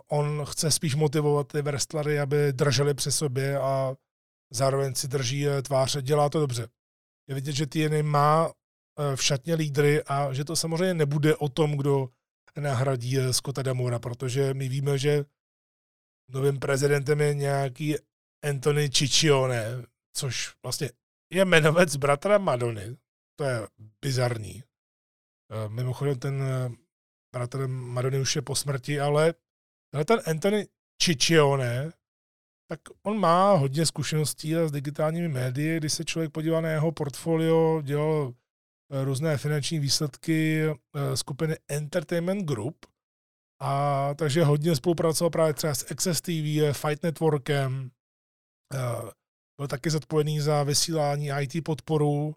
on 0.09 0.45
chce 0.45 0.71
spíš 0.71 0.95
motivovat 0.95 1.47
ty 1.53 1.63
wrestlery, 1.63 2.21
aby 2.21 2.53
drželi 2.53 2.95
při 2.95 3.13
sobě 3.13 3.59
a 3.59 3.97
zároveň 4.51 4.95
si 4.95 5.09
drží 5.09 5.47
tváře. 5.63 6.03
Dělá 6.03 6.29
to 6.29 6.41
dobře. 6.41 6.69
Je 7.29 7.35
vidět, 7.35 7.53
že 7.53 7.67
TNA 7.67 8.03
má 8.03 8.53
Eh, 8.99 9.17
v 9.17 9.23
šatně 9.23 9.55
lídry 9.55 10.03
a 10.05 10.33
že 10.33 10.45
to 10.45 10.57
samozřejmě 10.57 10.95
nebude 10.95 11.37
o 11.37 11.49
tom, 11.49 11.77
kdo 11.77 12.09
nahradí 12.61 13.19
eh, 13.19 13.33
Scotta 13.33 13.63
Damora, 13.63 13.99
protože 13.99 14.55
my 14.55 14.69
víme, 14.69 14.99
že 14.99 15.25
novým 16.29 16.59
prezidentem 16.59 17.21
je 17.21 17.35
nějaký 17.35 17.97
Anthony 18.43 18.91
Ciccione, 18.91 19.65
což 20.17 20.55
vlastně 20.63 20.91
je 21.33 21.45
jmenovec 21.45 21.97
bratra 21.97 22.39
Madony. 22.39 22.97
To 23.39 23.45
je 23.45 23.69
bizarní. 24.03 24.63
Eh, 25.51 25.69
mimochodem 25.69 26.19
ten 26.19 26.43
bratr 27.35 27.67
Madony 27.67 28.21
už 28.21 28.37
je 28.37 28.43
po 28.43 28.55
smrti, 28.55 29.01
ale 29.01 29.35
ten 30.07 30.21
Anthony 30.27 30.67
Ciccione, 31.03 31.93
tak 32.69 32.81
on 33.03 33.19
má 33.19 33.53
hodně 33.53 33.87
zkušeností 33.87 34.55
s 34.55 34.73
digitálními 34.73 35.29
médii. 35.29 35.77
Když 35.77 35.93
se 35.93 36.05
člověk 36.05 36.33
podívá 36.33 36.61
na 36.61 36.69
jeho 36.69 36.93
portfolio, 36.93 37.83
dělal 37.83 38.35
eh, 38.93 39.05
různé 39.05 39.37
finanční 39.37 39.79
výsledky 39.79 40.65
eh, 40.65 41.17
skupiny 41.17 41.57
Entertainment 41.69 42.49
Group, 42.49 42.87
a 43.61 44.15
takže 44.15 44.45
hodně 44.45 44.77
spolupracoval 44.77 45.31
právě 45.31 45.55
třeba 45.55 45.75
s 45.75 45.91
Access 45.91 46.21
TV, 46.21 46.73
Fight 46.73 47.03
Networkem, 47.03 47.91
eh, 47.91 48.02
byl 49.59 49.69
taky 49.69 49.91
zodpovědný 49.91 50.41
za 50.41 50.63
vysílání 50.63 51.31
IT 51.41 51.65
podporu, 51.65 52.35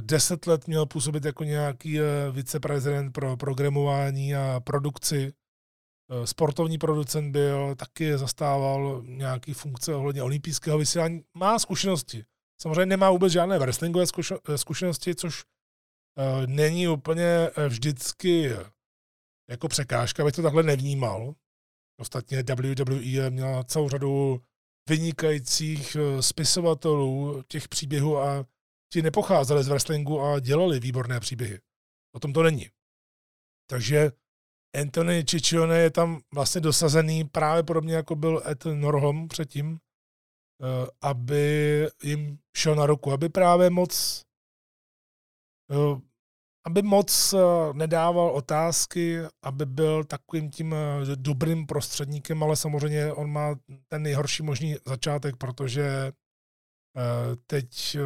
deset 0.00 0.46
let 0.46 0.66
měl 0.66 0.86
působit 0.86 1.24
jako 1.24 1.44
nějaký 1.44 1.98
viceprezident 2.32 3.12
pro 3.12 3.36
programování 3.36 4.34
a 4.34 4.60
produkci 4.60 5.32
Eh, 6.10 6.26
sportovní 6.26 6.78
producent 6.78 7.32
byl, 7.32 7.74
taky 7.74 8.18
zastával 8.18 9.02
nějaký 9.06 9.54
funkce 9.54 9.94
ohledně 9.94 10.22
olympijského 10.22 10.78
vysílání, 10.78 11.24
má 11.34 11.58
zkušenosti. 11.58 12.24
Samozřejmě 12.60 12.86
nemá 12.86 13.10
vůbec 13.10 13.32
žádné 13.32 13.58
wrestlingové 13.58 14.04
eh, 14.48 14.58
zkušenosti, 14.58 15.14
což 15.14 15.44
není 16.46 16.88
úplně 16.88 17.50
vždycky 17.68 18.50
jako 19.50 19.68
překážka, 19.68 20.22
abych 20.22 20.34
to 20.34 20.42
takhle 20.42 20.62
nevnímal. 20.62 21.34
Ostatně 22.00 22.42
WWE 22.42 23.30
měla 23.30 23.64
celou 23.64 23.88
řadu 23.88 24.40
vynikajících 24.88 25.96
spisovatelů 26.20 27.42
těch 27.48 27.68
příběhů 27.68 28.18
a 28.18 28.46
ti 28.92 29.02
nepocházeli 29.02 29.64
z 29.64 29.68
wrestlingu 29.68 30.20
a 30.20 30.40
dělali 30.40 30.80
výborné 30.80 31.20
příběhy. 31.20 31.60
O 32.14 32.20
tom 32.20 32.32
to 32.32 32.42
není. 32.42 32.68
Takže 33.70 34.12
Anthony 34.80 35.24
Ciccione 35.24 35.78
je 35.78 35.90
tam 35.90 36.20
vlastně 36.34 36.60
dosazený 36.60 37.24
právě 37.24 37.62
podobně 37.62 37.94
jako 37.94 38.16
byl 38.16 38.42
Ed 38.46 38.64
Norholm 38.64 39.28
předtím, 39.28 39.78
eh, 39.78 40.90
aby 41.02 41.86
jim 42.02 42.38
šel 42.56 42.74
na 42.74 42.86
ruku, 42.86 43.12
aby 43.12 43.28
právě 43.28 43.70
moc 43.70 44.22
eh, 45.70 46.00
aby 46.66 46.82
moc 46.82 47.32
eh, 47.32 47.38
nedával 47.72 48.30
otázky, 48.30 49.18
aby 49.42 49.66
byl 49.66 50.04
takovým 50.04 50.50
tím 50.50 50.74
dobrým 51.14 51.66
prostředníkem, 51.66 52.42
ale 52.42 52.56
samozřejmě 52.56 53.12
on 53.12 53.30
má 53.30 53.54
ten 53.88 54.02
nejhorší 54.02 54.42
možný 54.42 54.76
začátek, 54.86 55.36
protože 55.36 56.12
teď 57.46 57.96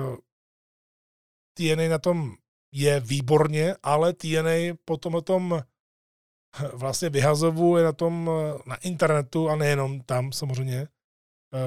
TNA 1.55 1.89
na 1.89 1.99
tom 1.99 2.35
je 2.75 3.01
výborně, 3.01 3.75
ale 3.83 4.13
TNA 4.13 4.77
potom 4.85 5.15
o 5.15 5.21
tom 5.23 5.63
vlastně 6.73 7.11
vyhazovuje 7.11 7.85
na 7.85 7.93
tom, 7.93 8.31
na 8.67 8.77
internetu 8.77 9.49
a 9.49 9.57
nejenom 9.57 10.01
tam 10.01 10.33
samozřejmě, 10.33 10.89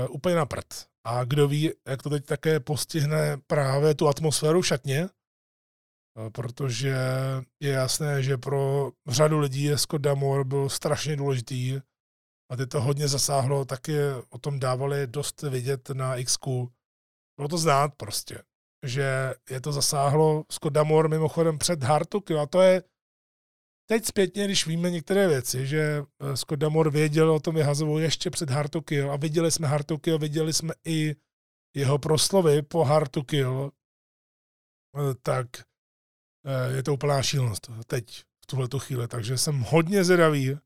úplně 0.09 0.35
na 0.35 0.45
prd. 0.45 0.65
A 1.07 1.23
kdo 1.23 1.47
ví, 1.47 1.71
jak 1.87 2.03
to 2.03 2.09
teď 2.09 2.25
také 2.25 2.59
postihne 2.59 3.37
právě 3.47 3.95
tu 3.95 4.07
atmosféru 4.07 4.63
šatně, 4.63 5.09
protože 6.31 6.95
je 7.59 7.69
jasné, 7.69 8.23
že 8.23 8.37
pro 8.37 8.91
řadu 9.07 9.39
lidí 9.39 9.63
je 9.63 9.77
Scott 9.77 10.01
Damore 10.01 10.43
byl 10.43 10.69
strašně 10.69 11.15
důležitý 11.15 11.79
a 12.51 12.55
ty 12.55 12.67
to 12.67 12.81
hodně 12.81 13.07
zasáhlo, 13.07 13.65
taky 13.65 13.93
o 14.29 14.37
tom 14.37 14.59
dávali 14.59 15.07
dost 15.07 15.41
vidět 15.41 15.89
na 15.89 16.23
XQ. 16.23 16.67
Bylo 17.37 17.47
to 17.47 17.57
znát 17.57 17.95
prostě, 17.97 18.43
že 18.85 19.33
je 19.49 19.61
to 19.61 19.71
zasáhlo 19.71 20.43
Scott 20.51 20.73
Damore 20.73 21.07
mimochodem 21.09 21.57
před 21.57 21.83
Hartuky 21.83 22.35
a 22.35 22.45
to 22.45 22.61
je 22.61 22.83
teď 23.91 24.05
zpětně, 24.05 24.45
když 24.45 24.67
víme 24.67 24.89
některé 24.89 25.27
věci, 25.27 25.67
že 25.67 25.81
eh, 25.81 26.37
Scott 26.37 26.59
Damore 26.59 26.89
věděl 26.89 27.31
o 27.31 27.39
tom 27.39 27.55
vyhazovou 27.55 27.97
ještě 27.97 28.29
před 28.29 28.49
Kill 28.85 29.11
a 29.11 29.15
viděli 29.15 29.51
jsme 29.51 29.69
Kill, 30.01 30.19
viděli 30.19 30.53
jsme 30.53 30.73
i 30.85 31.15
jeho 31.75 31.97
proslovy 31.97 32.61
po 32.61 32.87
Kill, 33.25 33.71
eh, 34.95 35.15
tak 35.23 35.47
eh, 35.59 35.70
je 36.75 36.83
to 36.83 36.93
úplná 36.93 37.23
šílenost 37.23 37.71
teď, 37.87 38.23
v 38.43 38.45
tuhle 38.45 38.67
chvíli. 38.77 39.07
Takže 39.07 39.37
jsem 39.37 39.59
hodně 39.59 40.03
zvědavý, 40.03 40.57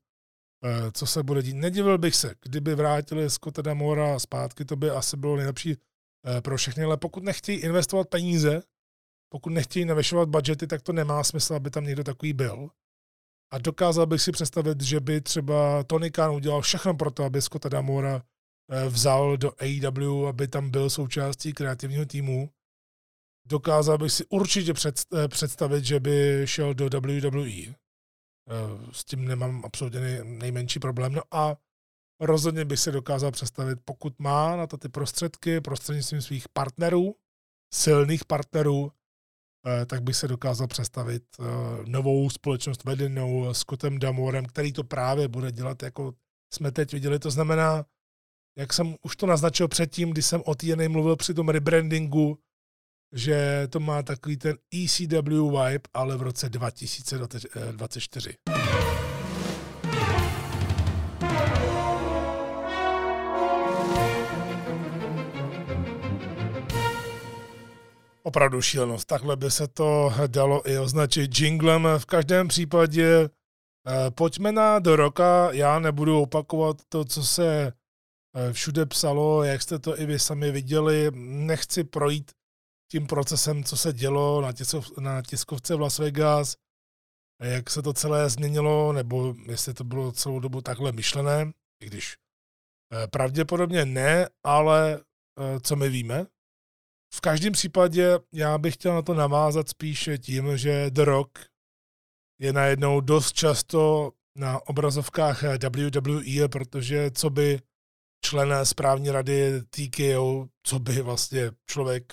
co 0.92 1.06
se 1.06 1.22
bude 1.22 1.42
dít. 1.42 1.54
Nedivil 1.56 1.98
bych 1.98 2.16
se, 2.16 2.34
kdyby 2.42 2.74
vrátili 2.74 3.30
Scotta 3.30 3.62
Damora 3.62 4.18
zpátky, 4.18 4.64
to 4.64 4.76
by 4.76 4.90
asi 4.90 5.16
bylo 5.16 5.36
nejlepší 5.36 5.76
pro 6.40 6.56
všechny, 6.56 6.84
ale 6.84 6.96
pokud 6.96 7.22
nechtějí 7.22 7.58
investovat 7.58 8.08
peníze, 8.08 8.62
pokud 9.28 9.50
nechtějí 9.50 9.84
navyšovat 9.84 10.28
budgety, 10.28 10.66
tak 10.66 10.82
to 10.82 10.92
nemá 10.92 11.24
smysl, 11.24 11.54
aby 11.54 11.70
tam 11.70 11.84
někdo 11.84 12.04
takový 12.04 12.32
byl. 12.32 12.68
A 13.52 13.58
dokázal 13.58 14.06
bych 14.06 14.22
si 14.22 14.32
představit, 14.32 14.82
že 14.82 15.00
by 15.00 15.20
třeba 15.20 15.84
Tony 15.84 16.10
Khan 16.10 16.30
udělal 16.30 16.60
všechno 16.60 16.94
pro 16.94 17.10
to, 17.10 17.24
aby 17.24 17.42
Scotta 17.42 17.68
Damora 17.68 18.22
eh, 18.70 18.88
vzal 18.88 19.36
do 19.36 19.52
AEW, 19.58 20.26
aby 20.26 20.48
tam 20.48 20.70
byl 20.70 20.90
součástí 20.90 21.52
kreativního 21.52 22.06
týmu. 22.06 22.50
Dokázal 23.46 23.98
bych 23.98 24.12
si 24.12 24.26
určitě 24.26 24.72
eh, 24.86 25.28
představit, 25.28 25.84
že 25.84 26.00
by 26.00 26.42
šel 26.44 26.74
do 26.74 26.88
WWE. 27.00 27.50
Eh, 27.50 27.74
s 28.92 29.04
tím 29.04 29.24
nemám 29.24 29.62
absolutně 29.64 30.00
nejmenší 30.24 30.78
problém. 30.78 31.12
No 31.12 31.22
a 31.30 31.56
rozhodně 32.20 32.64
bych 32.64 32.78
si 32.78 32.92
dokázal 32.92 33.30
představit, 33.30 33.78
pokud 33.84 34.18
má 34.18 34.56
na 34.56 34.66
to 34.66 34.76
ty 34.76 34.88
prostředky 34.88 35.60
prostřednictvím 35.60 36.22
svých 36.22 36.48
partnerů, 36.48 37.14
silných 37.74 38.24
partnerů, 38.24 38.92
Eh, 39.66 39.86
tak 39.86 40.02
bych 40.02 40.16
se 40.16 40.28
dokázal 40.28 40.66
představit 40.66 41.22
novou 41.86 42.30
společnost 42.30 42.84
vedenou 42.84 43.54
Scottem 43.54 43.98
Damorem, 43.98 44.46
který 44.46 44.72
to 44.72 44.84
právě 44.84 45.28
bude 45.28 45.52
dělat, 45.52 45.82
jako 45.82 46.14
jsme 46.54 46.72
teď 46.72 46.92
viděli. 46.92 47.18
To 47.18 47.30
znamená, 47.30 47.84
jak 48.58 48.72
jsem 48.72 48.96
už 49.02 49.16
to 49.16 49.26
naznačil 49.26 49.68
předtím, 49.68 50.10
když 50.10 50.26
jsem 50.26 50.42
o 50.44 50.54
TNA 50.54 50.88
mluvil 50.88 51.16
při 51.16 51.34
tom 51.34 51.48
rebrandingu, 51.48 52.38
že 53.12 53.68
to 53.70 53.80
má 53.80 54.02
takový 54.02 54.36
ten 54.36 54.56
ECW 54.84 55.50
vibe, 55.50 55.88
ale 55.94 56.16
v 56.16 56.22
roce 56.22 56.48
2024. 56.48 58.34
opravdu 68.26 68.62
šílenost. 68.62 69.06
Takhle 69.08 69.36
by 69.36 69.50
se 69.50 69.68
to 69.68 70.12
dalo 70.26 70.70
i 70.70 70.78
označit 70.78 71.38
jinglem. 71.40 71.88
V 71.98 72.06
každém 72.06 72.48
případě 72.48 73.06
eh, 73.06 74.10
pojďme 74.10 74.52
na 74.52 74.78
do 74.78 74.96
roka. 74.96 75.48
Já 75.52 75.78
nebudu 75.78 76.20
opakovat 76.20 76.76
to, 76.88 77.04
co 77.04 77.24
se 77.24 77.72
eh, 78.36 78.52
všude 78.52 78.86
psalo, 78.86 79.42
jak 79.44 79.62
jste 79.62 79.78
to 79.78 80.00
i 80.00 80.06
vy 80.06 80.18
sami 80.18 80.50
viděli. 80.50 81.10
Nechci 81.14 81.84
projít 81.84 82.32
tím 82.90 83.06
procesem, 83.06 83.64
co 83.64 83.76
se 83.76 83.92
dělo 83.92 84.40
na, 84.40 84.52
tiskov, 84.52 84.98
na 84.98 85.22
tiskovce 85.22 85.74
v 85.74 85.80
Las 85.80 85.98
Vegas, 85.98 86.56
jak 87.42 87.70
se 87.70 87.82
to 87.82 87.92
celé 87.92 88.30
změnilo, 88.30 88.92
nebo 88.92 89.34
jestli 89.46 89.74
to 89.74 89.84
bylo 89.84 90.12
celou 90.12 90.40
dobu 90.40 90.60
takhle 90.60 90.92
myšlené, 90.92 91.52
i 91.82 91.86
když 91.86 92.16
eh, 92.92 93.06
pravděpodobně 93.06 93.84
ne, 93.84 94.28
ale 94.44 95.00
co 95.62 95.76
my 95.76 95.88
víme, 95.88 96.26
v 97.14 97.20
každém 97.20 97.52
případě 97.52 98.18
já 98.32 98.58
bych 98.58 98.74
chtěl 98.74 98.94
na 98.94 99.02
to 99.02 99.14
navázat 99.14 99.68
spíše 99.68 100.18
tím, 100.18 100.56
že 100.56 100.90
The 100.90 101.04
Rock 101.04 101.38
je 102.40 102.52
najednou 102.52 103.00
dost 103.00 103.32
často 103.32 104.12
na 104.38 104.66
obrazovkách 104.66 105.42
WWE, 105.42 106.48
protože 106.48 107.10
co 107.10 107.30
by 107.30 107.60
člen 108.24 108.66
správní 108.66 109.10
rady 109.10 109.62
TKO, 109.62 110.48
co 110.62 110.78
by 110.78 111.02
vlastně 111.02 111.50
člověk 111.66 112.12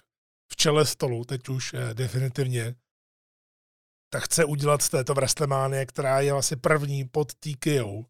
v 0.53 0.55
čele 0.55 0.85
stolu, 0.85 1.25
teď 1.25 1.49
už 1.49 1.73
eh, 1.73 1.93
definitivně, 1.93 2.75
tak 4.13 4.23
chce 4.23 4.45
udělat 4.45 4.81
z 4.81 4.89
této 4.89 5.13
Wrestlemania, 5.13 5.85
která 5.85 6.19
je 6.19 6.31
vlastně 6.33 6.57
první 6.57 7.07
pod 7.07 7.33
TKO, 7.33 8.05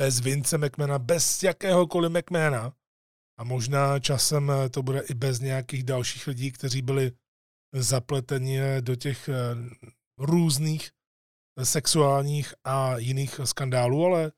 bez 0.00 0.20
Vince 0.20 0.58
McMahona, 0.58 0.98
bez 0.98 1.42
jakéhokoliv 1.42 2.12
McMahona, 2.12 2.72
a 3.38 3.44
možná 3.44 3.98
časem 3.98 4.50
eh, 4.50 4.68
to 4.68 4.82
bude 4.82 5.00
i 5.00 5.14
bez 5.14 5.40
nějakých 5.40 5.84
dalších 5.84 6.26
lidí, 6.26 6.52
kteří 6.52 6.82
byli 6.82 7.12
zapleteni 7.74 8.60
eh, 8.60 8.80
do 8.80 8.96
těch 8.96 9.30
různých 10.18 10.90
sexuálních 11.62 12.54
a 12.64 12.98
jiných 12.98 13.40
skandálů, 13.44 14.06
ale 14.06 14.32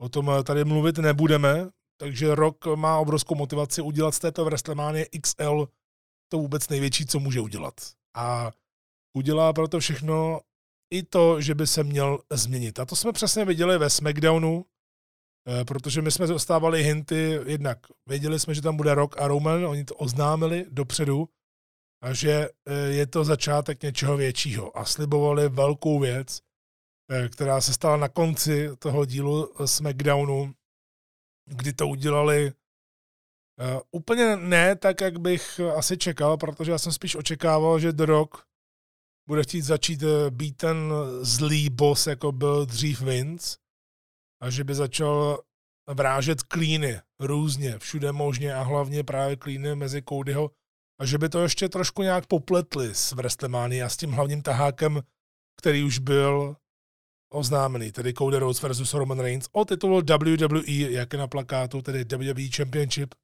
o 0.00 0.08
tom 0.08 0.30
tady 0.44 0.64
mluvit 0.64 0.98
nebudeme, 0.98 1.70
takže 2.00 2.34
Rok 2.34 2.66
má 2.66 2.98
obrovskou 2.98 3.34
motivaci 3.34 3.82
udělat 3.82 4.14
z 4.14 4.18
této 4.18 4.44
WrestleMania 4.44 5.04
XL 5.22 5.68
to 6.28 6.38
vůbec 6.38 6.68
největší, 6.68 7.06
co 7.06 7.20
může 7.20 7.40
udělat. 7.40 7.74
A 8.16 8.52
udělá 9.16 9.52
proto 9.52 9.80
všechno 9.80 10.40
i 10.90 11.02
to, 11.02 11.40
že 11.40 11.54
by 11.54 11.66
se 11.66 11.84
měl 11.84 12.18
změnit. 12.32 12.78
A 12.78 12.84
to 12.84 12.96
jsme 12.96 13.12
přesně 13.12 13.44
viděli 13.44 13.78
ve 13.78 13.90
SmackDownu, 13.90 14.64
Eh, 15.48 15.64
protože 15.64 16.02
my 16.02 16.10
jsme 16.10 16.26
dostávali 16.26 16.82
hinty, 16.82 17.40
jednak 17.46 17.78
věděli 18.06 18.40
jsme, 18.40 18.54
že 18.54 18.62
tam 18.62 18.76
bude 18.76 18.94
Rock 18.94 19.20
a 19.20 19.28
Roman, 19.28 19.64
oni 19.64 19.84
to 19.84 19.94
oznámili 19.94 20.66
dopředu, 20.68 21.28
a 22.02 22.12
že 22.12 22.48
eh, 22.66 22.74
je 22.74 23.06
to 23.06 23.24
začátek 23.24 23.82
něčeho 23.82 24.16
většího 24.16 24.78
a 24.78 24.84
slibovali 24.84 25.48
velkou 25.48 25.98
věc, 25.98 26.40
eh, 27.10 27.28
která 27.28 27.60
se 27.60 27.72
stala 27.72 27.96
na 27.96 28.08
konci 28.08 28.68
toho 28.78 29.04
dílu 29.04 29.54
SmackDownu, 29.64 30.54
kdy 31.46 31.72
to 31.72 31.88
udělali 31.88 32.52
uh, 33.58 33.80
úplně 33.90 34.36
ne 34.36 34.76
tak, 34.76 35.00
jak 35.00 35.18
bych 35.18 35.60
asi 35.76 35.98
čekal, 35.98 36.36
protože 36.36 36.72
já 36.72 36.78
jsem 36.78 36.92
spíš 36.92 37.16
očekával, 37.16 37.78
že 37.78 37.92
The 37.92 38.04
Rock 38.04 38.44
bude 39.28 39.42
chtít 39.42 39.62
začít 39.62 40.02
uh, 40.02 40.30
být 40.30 40.56
ten 40.56 40.92
zlý 41.20 41.70
boss, 41.70 42.06
jako 42.06 42.32
byl 42.32 42.66
dřív 42.66 43.00
Vince, 43.00 43.56
a 44.42 44.50
že 44.50 44.64
by 44.64 44.74
začal 44.74 45.42
vrážet 45.94 46.42
klíny 46.42 47.00
různě, 47.20 47.78
všude 47.78 48.12
možně 48.12 48.54
a 48.54 48.62
hlavně 48.62 49.04
právě 49.04 49.36
klíny 49.36 49.74
mezi 49.74 50.02
Codyho 50.08 50.50
a 51.00 51.06
že 51.06 51.18
by 51.18 51.28
to 51.28 51.42
ještě 51.42 51.68
trošku 51.68 52.02
nějak 52.02 52.26
popletli 52.26 52.94
s 52.94 53.12
WrestleMania 53.12 53.86
a 53.86 53.88
s 53.88 53.96
tím 53.96 54.10
hlavním 54.10 54.42
tahákem, 54.42 55.02
který 55.60 55.82
už 55.82 55.98
byl 55.98 56.56
oznámený, 57.32 57.92
tedy 57.92 58.14
Cody 58.14 58.38
Rhodes 58.38 58.62
versus 58.62 58.94
Roman 58.94 59.20
Reigns 59.20 59.48
o 59.52 59.64
titulu 59.64 60.00
WWE, 60.00 60.72
jak 60.72 61.12
je 61.12 61.18
na 61.18 61.26
plakátu, 61.26 61.82
tedy 61.82 62.04
WWE 62.04 62.48
Championship. 62.56 63.14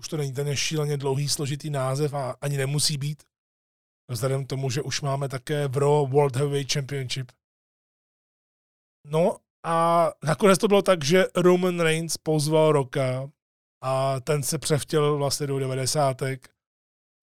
Už 0.00 0.08
to 0.08 0.16
není 0.16 0.32
ten 0.32 0.56
šíleně 0.56 0.96
dlouhý, 0.96 1.28
složitý 1.28 1.70
název 1.70 2.14
a 2.14 2.36
ani 2.40 2.56
nemusí 2.56 2.98
být. 2.98 3.22
Vzhledem 4.10 4.44
k 4.44 4.48
tomu, 4.48 4.70
že 4.70 4.82
už 4.82 5.00
máme 5.00 5.28
také 5.28 5.68
v 5.68 5.76
Raw 5.76 6.10
World 6.10 6.36
Heavyweight 6.36 6.72
Championship. 6.72 7.32
No 9.06 9.36
a 9.66 10.08
nakonec 10.24 10.58
to 10.58 10.68
bylo 10.68 10.82
tak, 10.82 11.04
že 11.04 11.24
Roman 11.36 11.80
Reigns 11.80 12.16
pozval 12.16 12.72
Roka 12.72 13.30
a 13.82 14.20
ten 14.20 14.42
se 14.42 14.58
převtěl 14.58 15.16
vlastně 15.16 15.46
do 15.46 15.58
90. 15.58 16.22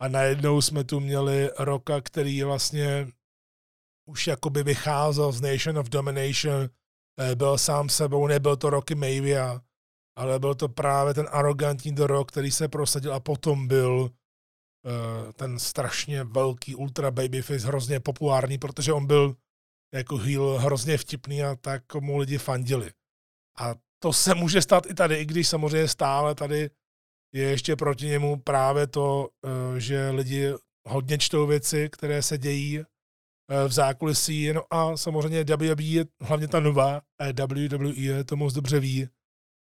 A 0.02 0.08
najednou 0.08 0.62
jsme 0.62 0.84
tu 0.84 1.00
měli 1.00 1.50
Roka, 1.60 2.02
který 2.02 2.44
vlastně 2.44 3.08
už 4.10 4.28
jakoby 4.28 4.64
vycházel 4.64 5.32
z 5.32 5.42
Nation 5.42 5.78
of 5.78 5.90
Domination, 5.90 6.70
eh, 7.20 7.36
byl 7.36 7.58
sám 7.58 7.90
sebou, 7.90 8.28
nebyl 8.28 8.58
to 8.58 8.70
Rocky 8.70 8.96
Mavia, 8.96 9.62
ale 10.18 10.40
byl 10.40 10.56
to 10.56 10.70
právě 10.70 11.14
ten 11.14 11.28
arrogantní 11.32 11.96
Rock, 11.98 12.32
který 12.32 12.52
se 12.52 12.68
prosadil 12.68 13.14
a 13.14 13.20
potom 13.20 13.68
byl 13.68 13.94
uh, 14.00 15.32
ten 15.32 15.60
strašně 15.60 16.24
velký 16.24 16.76
ultra 16.76 17.12
babyface, 17.12 17.68
hrozně 17.68 18.00
populární, 18.00 18.58
protože 18.58 18.94
on 18.94 19.06
byl 19.06 19.36
jako 19.94 20.18
heel 20.18 20.58
hrozně 20.58 20.98
vtipný 20.98 21.44
a 21.44 21.56
tak 21.56 21.96
mu 21.96 22.18
lidi 22.18 22.38
fandili. 22.38 22.92
A 23.60 23.76
to 24.00 24.14
se 24.14 24.36
může 24.36 24.62
stát 24.62 24.86
i 24.86 24.94
tady, 24.94 25.16
i 25.16 25.26
když 25.26 25.48
samozřejmě 25.48 25.88
stále 25.88 26.36
tady 26.36 26.70
je 27.34 27.44
ještě 27.44 27.76
proti 27.76 28.06
němu 28.06 28.40
právě 28.40 28.88
to, 28.88 29.30
uh, 29.46 29.78
že 29.78 30.10
lidi 30.10 30.54
hodně 30.88 31.18
čtou 31.18 31.48
věci, 31.48 31.90
které 31.92 32.22
se 32.22 32.38
dějí 32.38 32.84
v 33.68 33.72
zákulisí. 33.72 34.54
No 34.54 34.74
a 34.74 34.98
samozřejmě 34.98 35.44
WWE 35.44 36.06
hlavně 36.22 36.48
ta 36.48 36.60
nová, 36.60 37.02
WWE 37.48 38.24
to 38.24 38.36
moc 38.36 38.54
dobře 38.54 38.80
ví. 38.80 39.10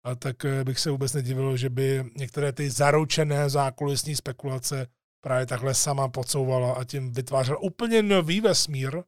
A 0.05 0.15
tak 0.15 0.45
eh, 0.45 0.65
bych 0.65 0.79
se 0.79 0.91
vůbec 0.91 1.13
nedivil, 1.13 1.57
že 1.57 1.71
by 1.71 2.05
některé 2.17 2.53
ty 2.53 2.71
zaručené 2.71 3.51
zákulisní 3.51 4.17
spekulace 4.17 4.87
právě 5.25 5.47
takhle 5.47 5.75
sama 5.75 6.09
podsouvala 6.09 6.75
a 6.75 6.85
tím 6.85 7.13
vytvářela 7.13 7.59
úplně 7.59 8.03
nový 8.03 8.41
vesmír. 8.41 9.03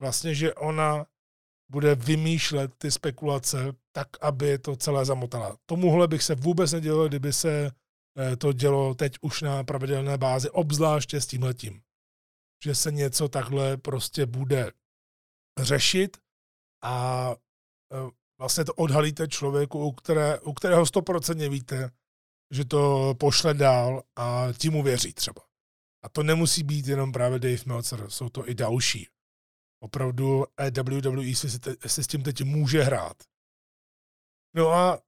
Vlastně, 0.00 0.34
že 0.34 0.54
ona 0.54 1.06
bude 1.70 1.94
vymýšlet 1.94 2.74
ty 2.78 2.90
spekulace 2.90 3.58
tak, 3.92 4.08
aby 4.20 4.58
to 4.58 4.76
celé 4.76 5.04
zamotala. 5.04 5.56
Tomuhle 5.66 6.08
bych 6.08 6.22
se 6.22 6.34
vůbec 6.34 6.72
nedělal, 6.72 7.08
kdyby 7.08 7.32
se 7.32 7.70
eh, 8.18 8.36
to 8.36 8.52
dělo 8.52 8.94
teď 8.94 9.16
už 9.20 9.42
na 9.42 9.64
pravidelné 9.64 10.18
bázi, 10.18 10.50
obzvláště 10.50 11.20
s 11.20 11.26
tímhletím 11.26 11.82
že 12.64 12.74
se 12.74 12.92
něco 12.92 13.28
takhle 13.28 13.76
prostě 13.76 14.26
bude 14.26 14.72
řešit 15.58 16.16
a 16.82 17.30
e, 17.92 18.10
vlastně 18.40 18.64
to 18.64 18.74
odhalíte 18.74 19.28
člověku, 19.28 19.86
u, 19.86 19.92
které, 19.92 20.40
u 20.40 20.52
kterého 20.52 20.86
stoprocentně 20.86 21.48
víte, 21.48 21.90
že 22.50 22.64
to 22.64 23.14
pošle 23.18 23.54
dál 23.54 24.02
a 24.16 24.48
ti 24.58 24.70
mu 24.70 24.82
věří 24.82 25.12
třeba. 25.12 25.42
A 26.04 26.08
to 26.08 26.22
nemusí 26.22 26.62
být 26.62 26.86
jenom 26.86 27.12
právě 27.12 27.38
Dave 27.38 27.62
Meltzer, 27.66 28.10
jsou 28.10 28.28
to 28.28 28.48
i 28.48 28.54
další. 28.54 29.08
Opravdu 29.82 30.44
WWE 30.82 31.34
si 31.86 32.02
s 32.02 32.06
tím 32.06 32.22
teď 32.22 32.42
může 32.42 32.82
hrát. 32.82 33.16
No 34.56 34.70
a 34.70 34.98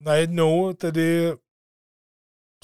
najednou 0.00 0.72
tedy 0.72 1.32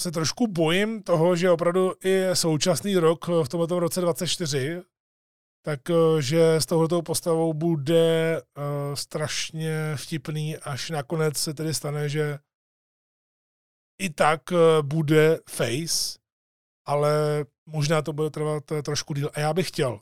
se 0.00 0.10
trošku 0.10 0.46
bojím 0.46 1.02
toho, 1.02 1.36
že 1.36 1.50
opravdu 1.50 1.92
i 2.04 2.36
současný 2.36 2.96
rok 2.96 3.28
v 3.28 3.48
tomto 3.48 3.80
roce 3.80 4.00
24, 4.00 4.82
tak 5.62 5.80
eh, 5.90 6.60
s 6.60 6.66
touhletou 6.66 7.02
postavou 7.02 7.54
bude 7.54 8.42
uh, 8.42 8.94
strašně 8.94 9.96
vtipný, 9.96 10.56
až 10.56 10.90
nakonec 10.90 11.36
se 11.36 11.54
tedy 11.54 11.74
stane, 11.74 12.08
že 12.08 12.38
i 13.98 14.10
tak 14.10 14.42
uh, 14.50 14.58
bude 14.82 15.38
face, 15.48 16.18
ale 16.86 17.44
možná 17.66 18.02
to 18.02 18.12
bude 18.12 18.30
trvat 18.30 18.64
trošku 18.82 19.14
díl. 19.14 19.30
A 19.34 19.40
já 19.40 19.54
bych 19.54 19.68
chtěl, 19.68 20.00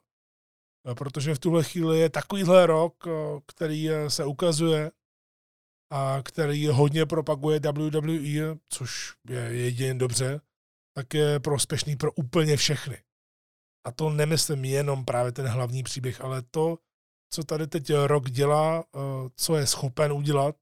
protože 0.95 1.35
v 1.35 1.39
tuhle 1.39 1.65
chvíli 1.65 1.99
je 1.99 2.11
takovýhle 2.11 2.67
rok, 2.67 3.05
který 3.47 3.89
se 4.09 4.25
ukazuje, 4.25 4.91
a 5.91 6.23
který 6.23 6.67
hodně 6.67 7.07
propaguje 7.07 7.61
WWE, 7.61 8.59
což 8.69 9.15
je 9.29 9.41
jedině 9.41 9.95
dobře, 9.95 10.41
tak 10.97 11.15
je 11.15 11.41
prospěšný 11.41 11.97
pro 11.97 12.13
úplně 12.13 12.57
všechny. 12.57 13.03
A 13.89 13.93
to 13.93 14.11
nemyslím 14.11 14.65
jenom 14.65 15.05
právě 15.05 15.33
ten 15.33 15.47
hlavní 15.47 15.83
příběh, 15.83 16.21
ale 16.21 16.43
to, 16.43 16.79
co 17.33 17.45
tady 17.45 17.67
teď 17.67 17.93
rok 18.07 18.31
dělá, 18.31 18.85
eh, 18.97 18.99
co 19.37 19.57
je 19.57 19.67
schopen 19.67 20.13
udělat 20.13 20.57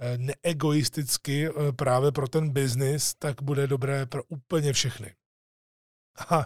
eh, 0.00 0.18
neegoisticky 0.18 1.48
eh, 1.48 1.72
právě 1.72 2.12
pro 2.12 2.28
ten 2.28 2.50
biznis, 2.50 3.14
tak 3.14 3.42
bude 3.42 3.66
dobré 3.66 4.06
pro 4.06 4.22
úplně 4.24 4.72
všechny. 4.72 5.14
A 6.30 6.44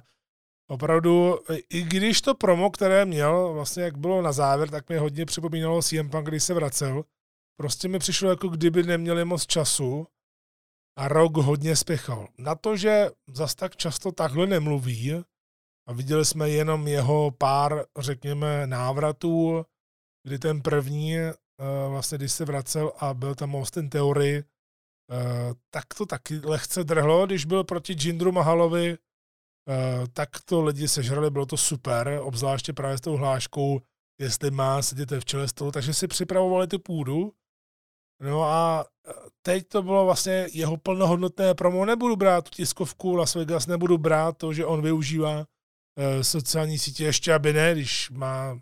opravdu, 0.69 1.39
i 1.71 1.83
když 1.83 2.21
to 2.21 2.35
promo, 2.35 2.71
které 2.71 3.05
měl, 3.05 3.53
vlastně 3.53 3.83
jak 3.83 3.99
bylo 3.99 4.23
na 4.23 4.33
závěr, 4.33 4.71
tak 4.71 4.89
mi 4.89 4.97
hodně 4.97 5.27
připomínalo 5.27 5.83
CM 5.83 6.11
Punk, 6.11 6.29
když 6.29 6.45
se 6.45 6.55
vracel, 6.55 7.05
Prostě 7.57 7.89
mi 7.89 7.99
přišlo, 7.99 8.31
jako 8.31 8.49
kdyby 8.49 8.83
neměli 8.83 9.25
moc 9.25 9.47
času 9.47 10.07
a 10.99 11.09
rok 11.09 11.37
hodně 11.37 11.77
spěchal. 11.77 12.29
Na 12.39 12.55
to, 12.55 12.77
že 12.77 13.11
zas 13.33 13.55
tak 13.55 13.77
často 13.77 14.13
takhle 14.13 14.47
nemluví 14.47 15.13
a 15.89 15.93
viděli 15.93 16.25
jsme 16.25 16.51
jenom 16.51 16.89
jeho 16.89 17.31
pár, 17.31 17.85
řekněme, 17.99 18.67
návratů, 18.67 19.65
kdy 20.27 20.39
ten 20.39 20.63
první, 20.63 21.17
eh, 21.19 21.35
vlastně 21.89 22.19
když 22.19 22.33
se 22.33 22.45
vracel 22.45 22.93
a 22.99 23.15
byl 23.15 23.35
tam 23.35 23.55
Austin 23.55 23.91
Theory, 23.91 24.37
eh, 24.37 24.45
tak 25.71 25.85
to 25.99 26.07
taky 26.07 26.39
lehce 26.45 26.85
drhlo, 26.85 27.27
když 27.27 27.45
byl 27.45 27.65
proti 27.65 27.97
Jindru 28.01 28.33
Mahalovi, 28.33 28.99
eh, 29.69 30.07
tak 30.13 30.29
to 30.45 30.63
lidi 30.63 30.89
sežrali, 30.89 31.31
bylo 31.31 31.47
to 31.47 31.57
super, 31.57 32.21
obzvláště 32.23 32.73
právě 32.73 32.99
s 32.99 33.01
tou 33.01 33.17
hláškou, 33.17 33.81
jestli 34.21 34.51
má 34.51 34.83
sedět 34.83 35.11
v 35.11 35.25
čele 35.25 35.49
stolu, 35.49 35.73
takže 35.73 35.95
si 35.95 36.09
připravovali 36.09 36.67
tu 36.67 36.79
půdu. 36.79 37.33
No 38.23 38.43
a 38.43 38.87
teď 39.43 39.69
to 39.69 39.83
bylo 39.83 40.05
vlastně 40.05 40.49
jeho 40.53 40.77
plnohodnotné 40.77 41.55
promo. 41.55 41.85
Nebudu 41.85 42.17
brát 42.17 42.45
tu 42.45 42.51
tiskovku 42.51 43.15
Las 43.15 43.35
Vegas, 43.35 43.67
nebudu 43.67 43.99
brát 43.99 44.39
to, 44.39 44.53
že 44.53 44.67
on 44.67 44.83
využívá 44.83 45.47
sociální 46.23 46.79
sítě, 46.79 47.05
ještě 47.05 47.35
aby 47.35 47.53
ne, 47.53 47.73
když 47.73 48.11
má 48.11 48.61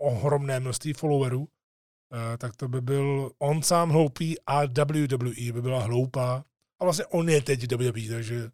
ohromné 0.00 0.60
množství 0.60 0.92
followerů, 0.92 1.48
e, 2.12 2.38
tak 2.38 2.56
to 2.56 2.68
by 2.68 2.80
byl 2.80 3.30
on 3.38 3.62
sám 3.62 3.90
hloupý 3.90 4.40
a 4.46 4.64
WWE 4.64 5.52
by 5.52 5.62
byla 5.62 5.80
hloupá. 5.80 6.44
A 6.80 6.84
vlastně 6.84 7.06
on 7.06 7.28
je 7.28 7.42
teď 7.42 7.72
WWE, 7.72 8.08
takže 8.08 8.50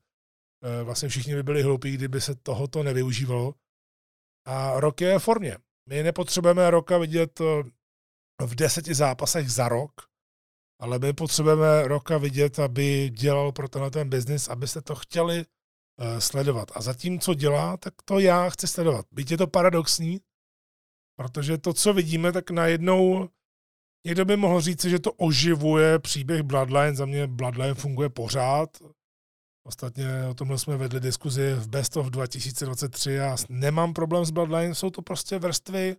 e, 0.63 0.83
vlastně 0.83 1.09
všichni 1.09 1.35
by 1.35 1.43
byli 1.43 1.63
hloupí, 1.63 1.93
kdyby 1.93 2.21
se 2.21 2.35
tohoto 2.35 2.83
nevyužívalo. 2.83 3.55
A 4.47 4.81
rok 4.81 5.01
je 5.01 5.19
v 5.19 5.23
formě. 5.23 5.59
My 5.89 6.03
nepotřebujeme 6.03 6.71
roka 6.71 6.99
vidět 6.99 7.41
v 8.47 8.55
deseti 8.55 8.95
zápasech 8.95 9.51
za 9.51 9.69
rok, 9.69 9.93
ale 10.81 10.99
my 10.99 11.13
potřebujeme 11.13 11.89
roka 11.89 12.19
vidět, 12.19 12.59
aby 12.59 13.11
dělal 13.11 13.53
pro 13.53 13.69
tenhle 13.69 13.91
ten 13.91 14.11
biznis, 14.11 14.49
abyste 14.49 14.81
to 14.81 14.95
chtěli 14.95 15.45
sledovat. 16.19 16.69
A 16.75 16.83
zatím, 16.83 17.21
co 17.21 17.35
dělá, 17.35 17.77
tak 17.77 17.95
to 18.05 18.19
já 18.19 18.51
chci 18.51 18.67
sledovat. 18.67 19.07
Byť 19.13 19.31
je 19.31 19.37
to 19.37 19.47
paradoxní, 19.47 20.21
protože 21.19 21.59
to, 21.59 21.73
co 21.73 21.93
vidíme, 21.93 22.33
tak 22.33 22.51
najednou 22.51 23.29
někdo 24.07 24.25
by 24.25 24.37
mohl 24.37 24.61
říct, 24.61 24.85
že 24.85 24.99
to 24.99 25.13
oživuje 25.13 25.99
příběh 25.99 26.43
Bloodline. 26.43 26.95
Za 26.95 27.07
mě 27.07 27.27
Bloodline 27.27 27.75
funguje 27.75 28.09
pořád. 28.09 28.69
Ostatně 29.67 30.07
o 30.31 30.35
tomhle 30.35 30.59
jsme 30.59 30.77
vedli 30.77 31.01
diskuzi 31.01 31.55
v 31.55 31.69
Best 31.69 31.97
of 31.97 32.07
2023 32.07 33.13
Já 33.13 33.37
nemám 33.49 33.93
problém 33.93 34.25
s 34.25 34.31
Bloodline, 34.31 34.75
jsou 34.75 34.91
to 34.91 35.03
prostě 35.03 35.39
vrstvy 35.39 35.97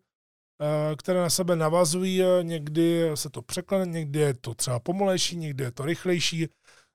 Eh, 0.62 0.96
které 0.96 1.20
na 1.20 1.30
sebe 1.30 1.56
navazují, 1.56 2.22
někdy 2.42 3.12
se 3.16 3.30
to 3.30 3.42
překlene, 3.42 3.86
někdy 3.86 4.20
je 4.20 4.34
to 4.34 4.56
třeba 4.56 4.80
pomalejší, 4.80 5.36
někdy 5.38 5.64
je 5.64 5.72
to 5.72 5.86
rychlejší, 5.86 6.48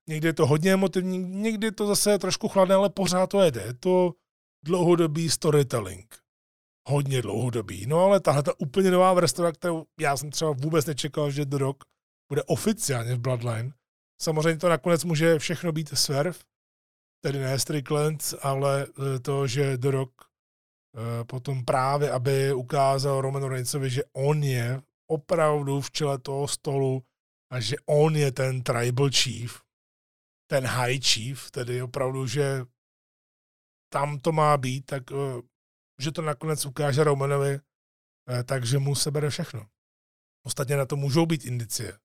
někdy 0.09 0.28
je 0.28 0.32
to 0.32 0.46
hodně 0.46 0.72
emotivní, 0.72 1.18
někdy 1.18 1.66
je 1.66 1.72
to 1.72 1.86
zase 1.86 2.18
trošku 2.18 2.48
chladné, 2.48 2.74
ale 2.74 2.90
pořád 2.90 3.26
to 3.26 3.42
jede. 3.42 3.62
Je 3.62 3.74
to 3.74 4.14
dlouhodobý 4.64 5.30
storytelling. 5.30 6.14
Hodně 6.88 7.22
dlouhodobý. 7.22 7.86
No 7.86 7.98
ale 7.98 8.20
tahle 8.20 8.42
ta 8.42 8.52
úplně 8.59 8.90
nová 8.90 9.12
vrstva, 9.12 9.52
kterou 9.52 9.84
já 10.00 10.16
jsem 10.16 10.30
třeba 10.30 10.52
vůbec 10.52 10.86
nečekal, 10.86 11.30
že 11.30 11.44
The 11.44 11.57
Rock 11.57 11.84
bude 12.30 12.42
oficiálně 12.42 13.14
v 13.14 13.18
Bloodline, 13.18 13.72
Samozřejmě 14.22 14.59
to 14.59 14.68
nakonec 14.68 15.05
může 15.05 15.38
všechno 15.38 15.72
být 15.72 15.98
swerv, 15.98 16.44
tedy 17.24 17.38
ne 17.38 17.59
Strickland, 17.59 18.34
ale 18.42 18.86
eh, 18.86 19.18
to, 19.18 19.46
že 19.46 19.76
The 19.76 19.90
Rock 19.90 20.12
eh, 20.22 21.24
potom 21.24 21.64
právě, 21.64 22.11
aby 22.11 22.55
ukázal 22.55 23.20
Romanu 23.20 23.48
Reignsovi, 23.48 23.90
že 23.90 24.02
on 24.12 24.42
je 24.42 24.82
opravdu 25.11 25.80
v 25.80 25.90
čele 25.90 26.18
toho 26.18 26.48
stolu 26.48 27.02
a 27.52 27.61
že 27.61 27.76
on 27.86 28.16
je 28.16 28.32
ten 28.32 28.62
tribal 28.62 29.11
chief, 29.11 29.61
ten 30.51 30.66
high 30.66 31.01
chief, 31.01 31.51
tedy 31.51 31.82
opravdu, 31.82 32.26
že 32.26 32.64
tam 33.92 34.18
to 34.18 34.32
má 34.32 34.57
být, 34.57 34.86
tak 34.86 35.03
eh, 35.12 35.42
že 36.01 36.12
to 36.12 36.22
nakonec 36.22 36.66
ukáže 36.66 37.05
Romanovi, 37.05 37.61
takže 38.45 38.78
mu 38.78 38.95
sebere 38.95 39.30
všechno. 39.30 39.66
Ostatně 40.47 40.76
na 40.76 40.86
to 40.86 40.97
můžou 40.97 41.26
být 41.26 41.45
indicie 41.45 41.99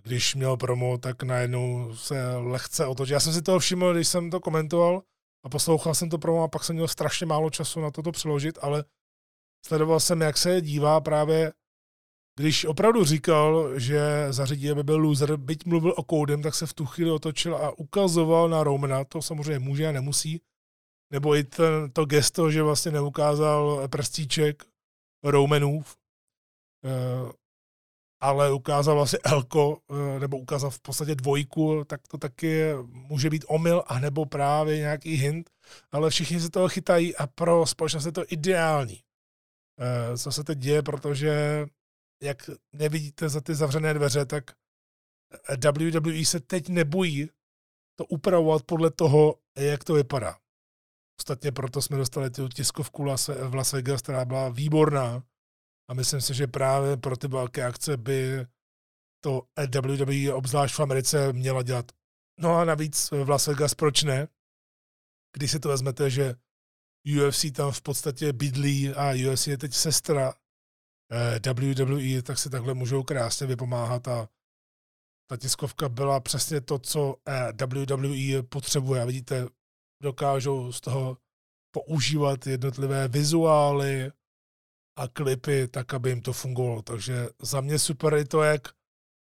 když 0.00 0.34
měl 0.34 0.56
promo, 0.56 0.98
tak 0.98 1.22
najednou 1.22 1.96
se 1.96 2.36
lehce 2.36 2.86
otočil. 2.86 3.14
Já 3.14 3.20
jsem 3.20 3.32
si 3.32 3.42
toho 3.42 3.58
všiml, 3.58 3.94
když 3.94 4.08
jsem 4.08 4.30
to 4.30 4.40
komentoval 4.40 5.02
a 5.44 5.48
poslouchal 5.48 5.94
jsem 5.94 6.10
to 6.10 6.18
promo 6.18 6.42
a 6.42 6.48
pak 6.48 6.64
jsem 6.64 6.76
měl 6.76 6.88
strašně 6.88 7.26
málo 7.26 7.50
času 7.50 7.80
na 7.80 7.90
toto 7.90 8.12
přeložit, 8.12 8.58
ale 8.62 8.84
sledoval 9.66 10.00
jsem, 10.00 10.20
jak 10.20 10.38
se 10.38 10.60
dívá 10.60 11.00
právě, 11.00 11.52
když 12.36 12.64
opravdu 12.64 13.04
říkal, 13.04 13.78
že 13.78 14.26
zařídí, 14.30 14.70
aby 14.70 14.82
byl 14.82 14.98
loser, 14.98 15.36
byť 15.36 15.66
mluvil 15.66 15.94
o 15.96 16.02
koudem, 16.02 16.42
tak 16.42 16.54
se 16.54 16.66
v 16.66 16.72
tu 16.72 16.86
chvíli 16.86 17.10
otočil 17.10 17.56
a 17.56 17.78
ukazoval 17.78 18.48
na 18.48 18.64
Romana, 18.64 19.04
to 19.04 19.22
samozřejmě 19.22 19.58
může 19.58 19.86
a 19.86 19.92
nemusí, 19.92 20.40
nebo 21.10 21.36
i 21.36 21.44
ten, 21.44 21.90
to 21.92 22.04
gesto, 22.04 22.50
že 22.50 22.62
vlastně 22.62 22.92
neukázal 22.92 23.88
prstíček 23.88 24.64
Romanův, 25.24 25.96
eh, 26.84 27.32
ale 28.20 28.52
ukázal 28.52 28.94
vlastně 28.94 29.18
Elko, 29.24 29.78
eh, 29.90 30.20
nebo 30.20 30.38
ukázal 30.38 30.70
v 30.70 30.80
podstatě 30.80 31.14
dvojku, 31.14 31.84
tak 31.84 32.08
to 32.08 32.18
taky 32.18 32.72
může 32.86 33.30
být 33.30 33.44
omyl, 33.48 33.82
anebo 33.86 34.26
právě 34.26 34.76
nějaký 34.76 35.14
hint, 35.14 35.50
ale 35.92 36.10
všichni 36.10 36.40
se 36.40 36.50
toho 36.50 36.68
chytají 36.68 37.16
a 37.16 37.26
pro 37.26 37.66
společnost 37.66 38.04
je 38.04 38.12
to 38.12 38.24
ideální. 38.28 39.00
Eh, 39.78 40.18
co 40.18 40.32
se 40.32 40.44
teď 40.44 40.58
děje, 40.58 40.82
protože 40.82 41.66
jak 42.22 42.50
nevidíte 42.72 43.28
za 43.28 43.40
ty 43.40 43.54
zavřené 43.54 43.94
dveře, 43.94 44.26
tak 44.26 44.44
WWE 45.72 46.24
se 46.24 46.40
teď 46.40 46.68
nebojí 46.68 47.30
to 47.98 48.04
upravovat 48.04 48.62
podle 48.62 48.90
toho, 48.90 49.38
jak 49.58 49.84
to 49.84 49.94
vypadá. 49.94 50.38
Ostatně 51.20 51.52
proto 51.52 51.82
jsme 51.82 51.96
dostali 51.96 52.30
tu 52.30 52.48
tiskovku 52.48 53.04
v 53.48 53.54
Las 53.54 53.72
Vegas, 53.72 54.02
která 54.02 54.24
byla 54.24 54.48
výborná, 54.48 55.22
a 55.90 55.94
myslím 55.94 56.20
si, 56.20 56.34
že 56.34 56.46
právě 56.46 56.96
pro 56.96 57.16
ty 57.16 57.28
velké 57.28 57.64
akce 57.64 57.96
by 57.96 58.46
to 59.24 59.42
WWE, 59.80 60.32
obzvlášť 60.34 60.74
v 60.74 60.80
Americe, 60.80 61.32
měla 61.32 61.62
dělat. 61.62 61.92
No 62.40 62.56
a 62.56 62.64
navíc 62.64 63.10
v 63.10 63.28
Las 63.28 63.46
Vegas, 63.46 63.74
proč 63.74 64.02
ne? 64.02 64.28
Když 65.36 65.50
si 65.50 65.60
to 65.60 65.68
vezmete, 65.68 66.10
že 66.10 66.34
UFC 67.20 67.44
tam 67.52 67.72
v 67.72 67.82
podstatě 67.82 68.32
bydlí 68.32 68.90
a 68.90 69.32
UFC 69.32 69.46
je 69.46 69.58
teď 69.58 69.74
sestra 69.74 70.32
eh, 70.32 70.41
WWE, 71.54 72.22
tak 72.22 72.38
si 72.38 72.50
takhle 72.50 72.74
můžou 72.74 73.02
krásně 73.02 73.46
vypomáhat 73.46 74.08
a 74.08 74.28
ta 75.30 75.36
tiskovka 75.36 75.88
byla 75.88 76.20
přesně 76.20 76.60
to, 76.60 76.78
co 76.78 77.16
eh, 77.28 77.52
WWE 77.66 78.42
potřebuje. 78.42 79.02
A 79.02 79.04
vidíte, 79.04 79.46
dokážou 80.02 80.72
z 80.72 80.80
toho 80.80 81.18
používat 81.74 82.46
jednotlivé 82.46 83.08
vizuály, 83.08 84.10
a 84.96 85.08
klipy, 85.08 85.68
tak 85.68 85.94
aby 85.94 86.10
jim 86.10 86.20
to 86.20 86.32
fungovalo. 86.32 86.82
Takže 86.82 87.28
za 87.42 87.60
mě 87.60 87.78
super 87.78 88.14
je 88.14 88.24
to, 88.24 88.42
jak 88.42 88.68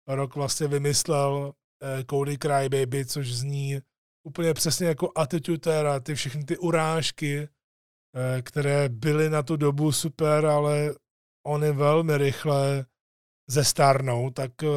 rok 0.07 0.35
vlastně 0.35 0.67
vymyslel 0.67 1.53
eh, 1.83 2.03
Cody 2.09 2.37
Crybaby, 2.37 3.05
což 3.05 3.33
zní 3.33 3.81
úplně 4.27 4.53
přesně 4.53 4.87
jako 4.87 5.11
Attitude 5.15 5.99
ty 6.03 6.15
všechny 6.15 6.43
ty 6.43 6.57
urážky, 6.57 7.47
eh, 7.47 8.41
které 8.41 8.89
byly 8.89 9.29
na 9.29 9.43
tu 9.43 9.55
dobu 9.55 9.91
super, 9.91 10.45
ale 10.45 10.95
oni 11.43 11.71
velmi 11.71 12.17
rychle 12.17 12.85
zestárnou, 13.47 14.29
tak 14.29 14.63
eh, 14.63 14.67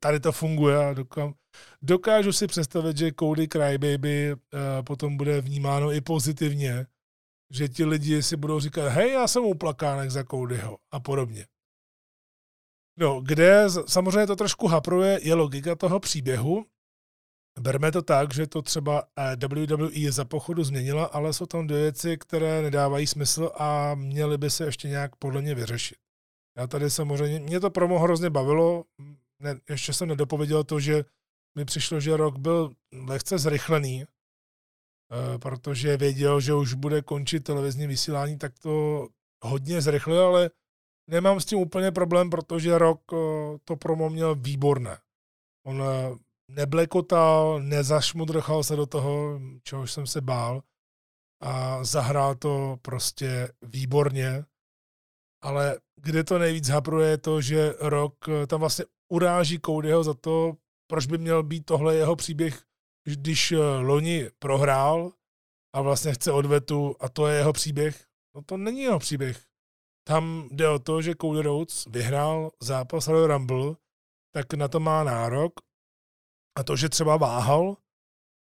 tady 0.00 0.20
to 0.20 0.32
funguje 0.32 0.86
a 0.86 0.94
dokážu 1.82 2.32
si 2.32 2.46
představit, 2.46 2.96
že 2.96 3.12
Cody 3.20 3.48
Crybaby 3.48 4.32
eh, 4.32 4.36
potom 4.82 5.16
bude 5.16 5.40
vnímáno 5.40 5.92
i 5.92 6.00
pozitivně, 6.00 6.86
že 7.52 7.68
ti 7.68 7.84
lidi 7.84 8.22
si 8.22 8.36
budou 8.36 8.60
říkat, 8.60 8.88
hej, 8.88 9.12
já 9.12 9.28
jsem 9.28 9.44
uplakánek 9.44 10.10
za 10.10 10.24
Codyho 10.24 10.78
a 10.90 11.00
podobně. 11.00 11.46
No, 12.98 13.20
kde 13.20 13.64
samozřejmě 13.86 14.26
to 14.26 14.36
trošku 14.36 14.66
hapruje, 14.66 15.20
je 15.22 15.34
logika 15.34 15.74
toho 15.74 16.00
příběhu. 16.00 16.66
Berme 17.60 17.92
to 17.92 18.02
tak, 18.02 18.34
že 18.34 18.46
to 18.46 18.62
třeba 18.62 19.08
eh, 19.18 19.36
WWE 19.48 20.12
za 20.12 20.24
pochodu 20.24 20.64
změnila, 20.64 21.04
ale 21.04 21.32
jsou 21.32 21.46
tam 21.46 21.66
dvě 21.66 21.80
věci, 21.80 22.16
které 22.16 22.62
nedávají 22.62 23.06
smysl 23.06 23.50
a 23.54 23.94
měly 23.94 24.38
by 24.38 24.50
se 24.50 24.64
ještě 24.64 24.88
nějak 24.88 25.16
podle 25.16 25.42
mě 25.42 25.54
vyřešit. 25.54 26.05
Já 26.56 26.66
tady 26.66 26.90
samozřejmě, 26.90 27.40
mě 27.40 27.60
to 27.60 27.70
promo 27.70 27.98
hrozně 27.98 28.30
bavilo, 28.30 28.84
ne, 29.42 29.60
ještě 29.70 29.92
jsem 29.92 30.08
nedopověděl 30.08 30.64
to, 30.64 30.80
že 30.80 31.04
mi 31.58 31.64
přišlo, 31.64 32.00
že 32.00 32.16
rok 32.16 32.38
byl 32.38 32.72
lehce 32.92 33.38
zrychlený, 33.38 34.04
Eh, 35.12 35.38
protože 35.38 35.96
věděl, 35.96 36.40
že 36.40 36.54
už 36.54 36.74
bude 36.74 37.02
končit 37.02 37.40
televizní 37.40 37.86
vysílání, 37.86 38.38
tak 38.38 38.58
to 38.58 39.08
hodně 39.44 39.80
zrychlil, 39.80 40.26
ale 40.26 40.50
nemám 41.10 41.40
s 41.40 41.44
tím 41.44 41.58
úplně 41.58 41.92
problém, 41.92 42.30
protože 42.30 42.78
rok 42.78 43.00
eh, 43.12 43.16
to 43.64 43.76
promo 43.76 44.10
měl 44.10 44.34
výborné. 44.34 44.98
On 45.66 45.82
eh, 45.82 46.16
neblekotal, 46.48 47.60
nezašmudrchal 47.62 48.62
se 48.62 48.76
do 48.76 48.86
toho, 48.86 49.40
čehož 49.62 49.92
jsem 49.92 50.06
se 50.06 50.20
bál 50.20 50.62
a 51.42 51.84
zahrál 51.84 52.34
to 52.34 52.76
prostě 52.82 53.48
výborně. 53.62 54.44
Ale 55.46 55.78
kde 56.02 56.24
to 56.24 56.38
nejvíc 56.38 56.68
hapruje 56.68 57.10
je 57.10 57.18
to, 57.18 57.40
že 57.40 57.74
rok 57.80 58.14
tam 58.46 58.60
vlastně 58.60 58.84
uráží 59.12 59.60
Codyho 59.66 60.04
za 60.04 60.14
to, 60.14 60.52
proč 60.90 61.06
by 61.06 61.18
měl 61.18 61.42
být 61.42 61.64
tohle 61.66 61.94
jeho 61.94 62.16
příběh 62.16 62.66
když 63.06 63.52
eh, 63.52 63.58
loni 63.60 64.30
prohrál 64.38 65.12
a 65.74 65.80
vlastně 65.80 66.12
chce 66.12 66.32
odvetu 66.32 66.96
a 67.00 67.08
to 67.08 67.26
je 67.26 67.36
jeho 67.36 67.52
příběh, 67.52 68.06
no 68.34 68.42
to 68.42 68.56
není 68.56 68.80
jeho 68.80 68.98
příběh. 68.98 69.44
Tam 70.06 70.48
jde 70.52 70.68
o 70.68 70.78
to, 70.78 71.02
že 71.02 71.14
Cody 71.20 71.42
Rhodes 71.42 71.84
vyhrál 71.86 72.50
zápas 72.62 73.08
Royal 73.08 73.26
Rumble, 73.26 73.74
tak 74.34 74.54
na 74.54 74.68
to 74.68 74.80
má 74.80 75.04
nárok. 75.04 75.52
A 76.58 76.62
to, 76.62 76.76
že 76.76 76.88
třeba 76.88 77.16
váhal, 77.16 77.76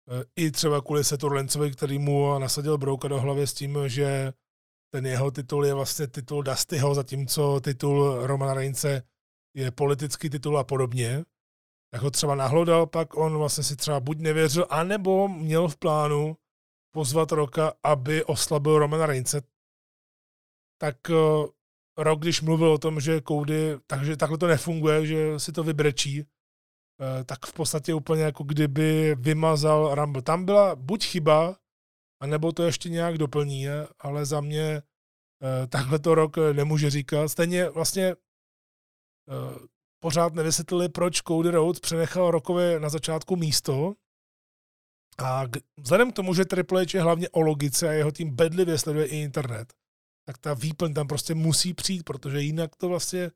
eh, 0.09 0.23
i 0.35 0.51
třeba 0.51 0.81
kvůli 0.81 1.03
Setu 1.03 1.27
Lencovi, 1.27 1.71
který 1.71 1.99
mu 1.99 2.39
nasadil 2.39 2.77
brouka 2.77 3.07
do 3.07 3.19
hlavy 3.19 3.47
s 3.47 3.53
tím, 3.53 3.77
že 3.87 4.33
ten 4.89 5.05
jeho 5.05 5.31
titul 5.31 5.65
je 5.65 5.73
vlastně 5.73 6.07
titul 6.07 6.43
Dustyho, 6.43 6.95
zatímco 6.95 7.59
titul 7.59 8.27
Romana 8.27 8.53
Reince 8.53 9.03
je 9.55 9.71
politický 9.71 10.29
titul 10.29 10.57
a 10.57 10.63
podobně 10.63 11.25
tak 11.91 12.01
ho 12.01 12.11
třeba 12.11 12.35
nahlodal, 12.35 12.85
pak 12.85 13.17
on 13.17 13.37
vlastně 13.37 13.63
si 13.63 13.75
třeba 13.75 13.99
buď 13.99 14.19
nevěřil, 14.19 14.67
anebo 14.69 15.27
měl 15.27 15.67
v 15.67 15.77
plánu 15.77 16.37
pozvat 16.91 17.31
Roka, 17.31 17.73
aby 17.83 18.23
oslabil 18.23 18.79
Romana 18.79 19.05
Reince. 19.05 19.41
Tak 20.81 20.95
uh, 21.09 21.45
Rok, 21.97 22.19
když 22.19 22.41
mluvil 22.41 22.71
o 22.71 22.77
tom, 22.77 22.99
že 22.99 23.21
Cody, 23.27 23.77
takže 23.87 24.17
takhle 24.17 24.37
to 24.37 24.47
nefunguje, 24.47 25.05
že 25.05 25.39
si 25.39 25.51
to 25.51 25.63
vybrečí, 25.63 26.21
uh, 26.21 26.25
tak 27.25 27.45
v 27.45 27.53
podstatě 27.53 27.93
úplně 27.93 28.23
jako 28.23 28.43
kdyby 28.43 29.15
vymazal 29.19 29.95
Rumble. 29.95 30.21
Tam 30.21 30.45
byla 30.45 30.75
buď 30.75 31.05
chyba, 31.05 31.55
anebo 32.19 32.51
to 32.51 32.63
ještě 32.63 32.89
nějak 32.89 33.17
doplní, 33.17 33.65
ale 33.99 34.25
za 34.25 34.41
mě 34.41 34.81
uh, 34.81 35.67
takhle 35.67 35.99
to 35.99 36.15
Rok 36.15 36.37
nemůže 36.53 36.89
říkat. 36.89 37.27
Stejně 37.27 37.69
vlastně 37.69 38.15
pořád 39.99 40.33
nevysvětlili, 40.33 40.89
proč 40.89 41.21
Cody 41.21 41.49
Rhodes 41.49 41.79
přenechal 41.79 42.31
Rockovi 42.31 42.79
na 42.79 42.89
začátku 42.89 43.35
místo. 43.35 43.93
A 45.23 45.43
vzhledem 45.79 46.11
k 46.11 46.15
tomu, 46.15 46.33
že 46.33 46.45
Triple 46.45 46.85
H 46.85 46.93
je 46.93 47.01
hlavně 47.01 47.29
o 47.29 47.41
logice 47.41 47.89
a 47.89 47.91
jeho 47.91 48.11
tým 48.11 48.35
bedlivě 48.35 48.77
sleduje 48.77 49.05
i 49.05 49.17
internet, 49.17 49.73
tak 50.25 50.37
ta 50.37 50.53
výplň 50.53 50.93
tam 50.93 51.07
prostě 51.07 51.35
musí 51.35 51.73
přijít, 51.73 52.03
protože 52.03 52.41
jinak 52.41 52.75
to 52.75 52.89
vlastně 52.89 53.31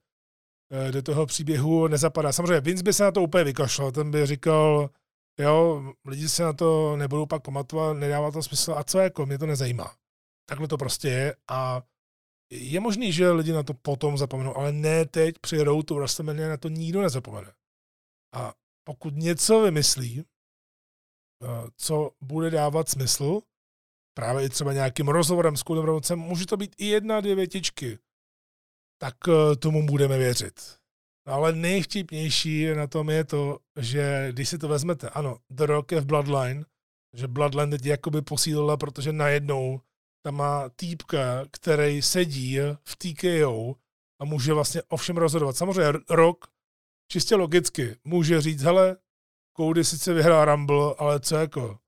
eh, 0.71 0.91
do 0.91 1.01
toho 1.01 1.25
příběhu 1.25 1.87
nezapadá. 1.87 2.31
Samozřejmě 2.31 2.61
Vince 2.61 2.83
by 2.83 2.93
se 2.93 3.03
na 3.03 3.11
to 3.11 3.21
úplně 3.21 3.43
vykašlal, 3.43 3.91
ten 3.91 4.11
by 4.11 4.25
říkal, 4.25 4.89
jo, 5.39 5.83
lidi 6.05 6.29
se 6.29 6.43
na 6.43 6.53
to 6.53 6.97
nebudou 6.97 7.25
pak 7.25 7.43
pamatovat, 7.43 7.97
nedává 7.97 8.31
to 8.31 8.43
smysl, 8.43 8.73
a 8.73 8.83
co 8.83 8.99
jako, 8.99 9.25
mě 9.25 9.37
to 9.37 9.45
nezajímá. 9.45 9.95
Takhle 10.49 10.67
to 10.67 10.77
prostě 10.77 11.07
je 11.07 11.35
a 11.51 11.81
je 12.51 12.79
možný, 12.79 13.13
že 13.13 13.31
lidi 13.31 13.51
na 13.51 13.63
to 13.63 13.73
potom 13.73 14.17
zapomenou, 14.17 14.57
ale 14.57 14.71
ne 14.71 15.05
teď 15.05 15.39
při 15.39 15.63
Road 15.63 15.85
to 15.85 15.95
WrestleMania 15.95 16.49
na 16.49 16.57
to 16.57 16.69
nikdo 16.69 17.01
nezapomene. 17.01 17.53
A 18.33 18.53
pokud 18.83 19.15
něco 19.15 19.61
vymyslí, 19.61 20.19
eh, 20.21 21.69
co 21.77 22.11
bude 22.21 22.49
dávat 22.49 22.89
smysl, 22.89 23.41
právě 24.17 24.45
i 24.45 24.49
třeba 24.49 24.73
nějakým 24.73 25.07
rozhovorem 25.07 25.57
s 25.57 25.63
Kudem 25.63 25.85
může 26.15 26.45
to 26.45 26.57
být 26.57 26.75
i 26.77 26.85
jedna, 26.85 27.21
dvě 27.21 27.35
větičky, 27.35 27.99
tak 28.97 29.15
eh, 29.27 29.55
tomu 29.55 29.85
budeme 29.85 30.17
věřit. 30.17 30.82
Ale 31.25 31.53
nejvtipnější 31.53 32.65
na 32.73 32.87
tom 32.87 33.09
je 33.09 33.23
to, 33.23 33.59
že 33.79 34.27
když 34.31 34.49
si 34.49 34.57
to 34.57 34.67
vezmete, 34.67 35.09
ano, 35.09 35.37
The 35.49 35.65
Rock 35.65 35.91
je 35.91 36.01
v 36.01 36.05
Bloodline, 36.05 36.65
že 37.13 37.27
Bloodline 37.27 37.71
teď 37.71 37.85
jakoby 37.85 38.21
posílila, 38.21 38.77
protože 38.77 39.13
najednou 39.13 39.81
tam 40.25 40.35
má 40.35 40.69
týpka, 40.69 41.45
který 41.51 42.01
sedí 42.01 42.57
v 42.83 42.95
TKO 42.95 43.75
a 44.21 44.25
může 44.25 44.53
vlastně 44.53 44.81
o 44.83 44.97
všem 44.97 45.17
rozhodovat. 45.17 45.57
Samozřejmě 45.57 45.93
Rock 46.09 46.47
čistě 47.11 47.35
logicky 47.35 47.95
může 48.03 48.41
říct, 48.41 48.61
hele, 48.61 48.97
Cody 49.57 49.83
sice 49.83 50.13
vyhrál 50.13 50.45
Rumble, 50.45 50.95
ale 50.97 51.19
co 51.19 51.35
jako, 51.35 51.79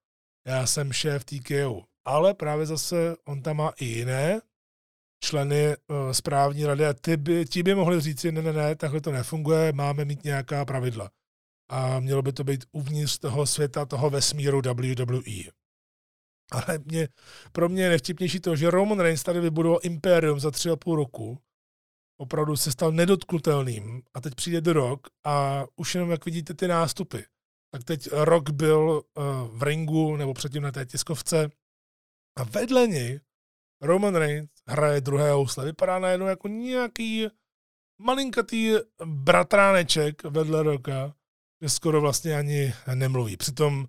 já 0.48 0.66
jsem 0.66 0.94
šéf 0.94 1.26
TKO. 1.26 1.84
Ale 2.06 2.34
právě 2.34 2.66
zase 2.66 3.16
on 3.26 3.42
tam 3.42 3.58
má 3.58 3.70
i 3.70 3.86
jiné 3.86 4.42
členy 5.26 5.68
uh, 5.68 6.12
správní 6.12 6.66
rady 6.66 6.86
a 6.86 6.94
ty 6.94 7.18
by, 7.18 7.46
ti 7.46 7.64
by 7.64 7.76
mohli 7.76 8.02
říct, 8.02 8.24
ne, 8.24 8.32
ne, 8.32 8.54
ne, 8.54 8.76
takhle 8.76 9.02
to 9.02 9.12
nefunguje, 9.12 9.74
máme 9.74 10.06
mít 10.06 10.24
nějaká 10.24 10.66
pravidla. 10.66 11.10
A 11.70 12.00
mělo 12.00 12.22
by 12.22 12.34
to 12.34 12.44
být 12.44 12.66
uvnitř 12.72 13.18
toho 13.18 13.46
světa, 13.46 13.86
toho 13.86 14.10
vesmíru 14.10 14.62
WWE. 14.62 15.52
Ale 16.52 16.80
mě, 16.86 17.08
pro 17.52 17.70
mě 17.70 17.84
je 17.84 17.90
nevtipnější 17.90 18.40
to, 18.40 18.56
že 18.56 18.72
Roman 18.72 19.00
Reigns 19.00 19.24
tady 19.24 19.40
vybudoval 19.40 19.80
impérium 19.84 20.40
za 20.40 20.52
tři 20.52 20.70
a 20.70 20.76
půl 20.76 20.96
roku, 20.96 21.40
opravdu 22.18 22.58
se 22.58 22.72
stal 22.72 22.92
nedotknutelným 22.92 24.02
a 24.14 24.22
teď 24.22 24.36
přijde 24.36 24.62
do 24.62 24.74
rok 24.74 25.08
a 25.26 25.66
už 25.76 25.96
jenom 25.96 26.12
jak 26.12 26.26
vidíte 26.26 26.54
ty 26.54 26.68
nástupy, 26.68 27.18
tak 27.72 27.84
teď 27.84 28.10
rok 28.12 28.50
byl 28.50 29.02
uh, 29.18 29.24
v 29.58 29.64
ringu 29.64 30.16
nebo 30.16 30.34
předtím 30.34 30.64
na 30.64 30.72
té 30.72 30.86
tiskovce 30.86 31.50
a 32.38 32.44
vedle 32.44 32.88
něj 32.88 33.20
Roman 33.82 34.16
Reigns 34.16 34.50
hraje 34.68 35.02
druhé 35.02 35.32
housle. 35.32 35.66
Vypadá 35.66 36.00
najednou 36.00 36.26
jako 36.26 36.48
nějaký 36.48 37.28
malinkatý 38.02 38.74
bratráneček 39.06 40.24
vedle 40.24 40.64
roka, 40.64 41.16
že 41.62 41.70
skoro 41.70 42.02
vlastně 42.02 42.38
ani 42.38 42.74
nemluví. 42.96 43.38
Přitom 43.38 43.86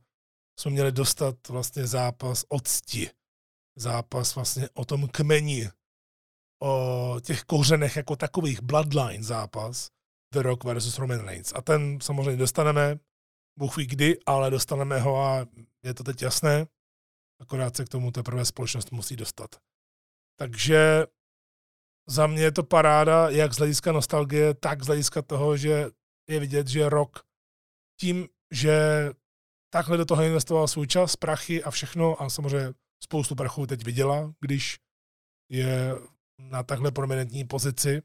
jsme 0.61 0.71
měli 0.71 0.93
dostat 0.93 1.49
vlastně 1.49 1.87
zápas 1.87 2.45
o 2.49 2.61
cti. 2.61 3.11
Zápas 3.79 4.35
vlastně 4.35 4.69
o 4.75 4.85
tom 4.85 5.09
kmeni, 5.09 5.71
o 6.63 7.17
těch 7.21 7.43
kořenech 7.43 7.97
jako 7.97 8.17
takových 8.17 8.63
bloodline 8.63 9.23
zápas 9.23 9.91
The 10.35 10.43
Rock 10.43 10.65
versus 10.65 10.99
Roman 10.99 11.21
Reigns. 11.21 11.53
A 11.57 11.63
ten 11.63 12.01
samozřejmě 12.01 12.37
dostaneme, 12.37 12.99
Bůh 13.59 13.77
ví 13.77 13.87
kdy, 13.87 14.19
ale 14.27 14.51
dostaneme 14.51 15.01
ho 15.01 15.23
a 15.23 15.47
je 15.85 15.95
to 15.95 16.05
teď 16.05 16.23
jasné. 16.23 16.67
Akorát 17.41 17.77
se 17.77 17.85
k 17.85 17.89
tomu 17.89 18.11
teprve 18.11 18.45
společnost 18.45 18.93
musí 18.93 19.17
dostat. 19.17 19.57
Takže 20.39 21.07
za 22.09 22.27
mě 22.27 22.43
je 22.43 22.53
to 22.53 22.63
paráda, 22.63 23.31
jak 23.31 23.53
z 23.53 23.59
hlediska 23.59 23.93
nostalgie, 23.93 24.55
tak 24.55 24.83
z 24.83 24.87
hlediska 24.87 25.23
toho, 25.23 25.57
že 25.57 25.91
je 26.29 26.41
vidět, 26.41 26.69
že 26.69 26.89
rok 26.89 27.27
tím, 28.01 28.29
že 28.53 29.09
takhle 29.73 29.97
do 29.97 30.05
toho 30.05 30.23
investoval 30.23 30.69
svůj 30.69 30.87
čas, 30.87 31.17
prachy 31.17 31.65
a 31.65 31.71
všechno 31.71 32.23
a 32.23 32.31
samozřejmě 32.31 32.75
spoustu 33.05 33.35
prachů 33.35 33.67
teď 33.67 33.85
viděla, 33.85 34.33
když 34.41 34.79
je 35.51 35.93
na 36.39 36.63
takhle 36.63 36.93
prominentní 36.93 37.45
pozici, 37.45 38.03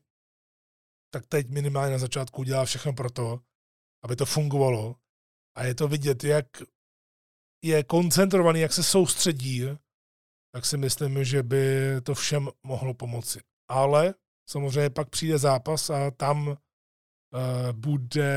tak 1.14 1.28
teď 1.28 1.50
minimálně 1.50 1.92
na 1.92 1.98
začátku 1.98 2.42
udělá 2.42 2.66
všechno 2.66 2.94
pro 2.94 3.10
to, 3.10 3.40
aby 4.04 4.16
to 4.16 4.26
fungovalo. 4.26 4.96
A 5.58 5.64
je 5.64 5.76
to 5.76 5.88
vidět, 5.88 6.24
jak 6.24 6.46
je 7.64 7.84
koncentrovaný, 7.84 8.60
jak 8.60 8.74
se 8.74 8.84
soustředí, 8.84 9.64
tak 10.54 10.66
si 10.66 10.78
myslím, 10.78 11.24
že 11.24 11.44
by 11.44 11.96
to 12.04 12.16
všem 12.16 12.50
mohlo 12.64 12.94
pomoci. 12.94 13.40
Ale 13.70 14.14
samozřejmě 14.50 14.90
pak 14.90 15.10
přijde 15.10 15.38
zápas 15.38 15.90
a 15.90 16.12
tam 16.12 16.48
uh, 16.48 16.56
bude 17.72 18.32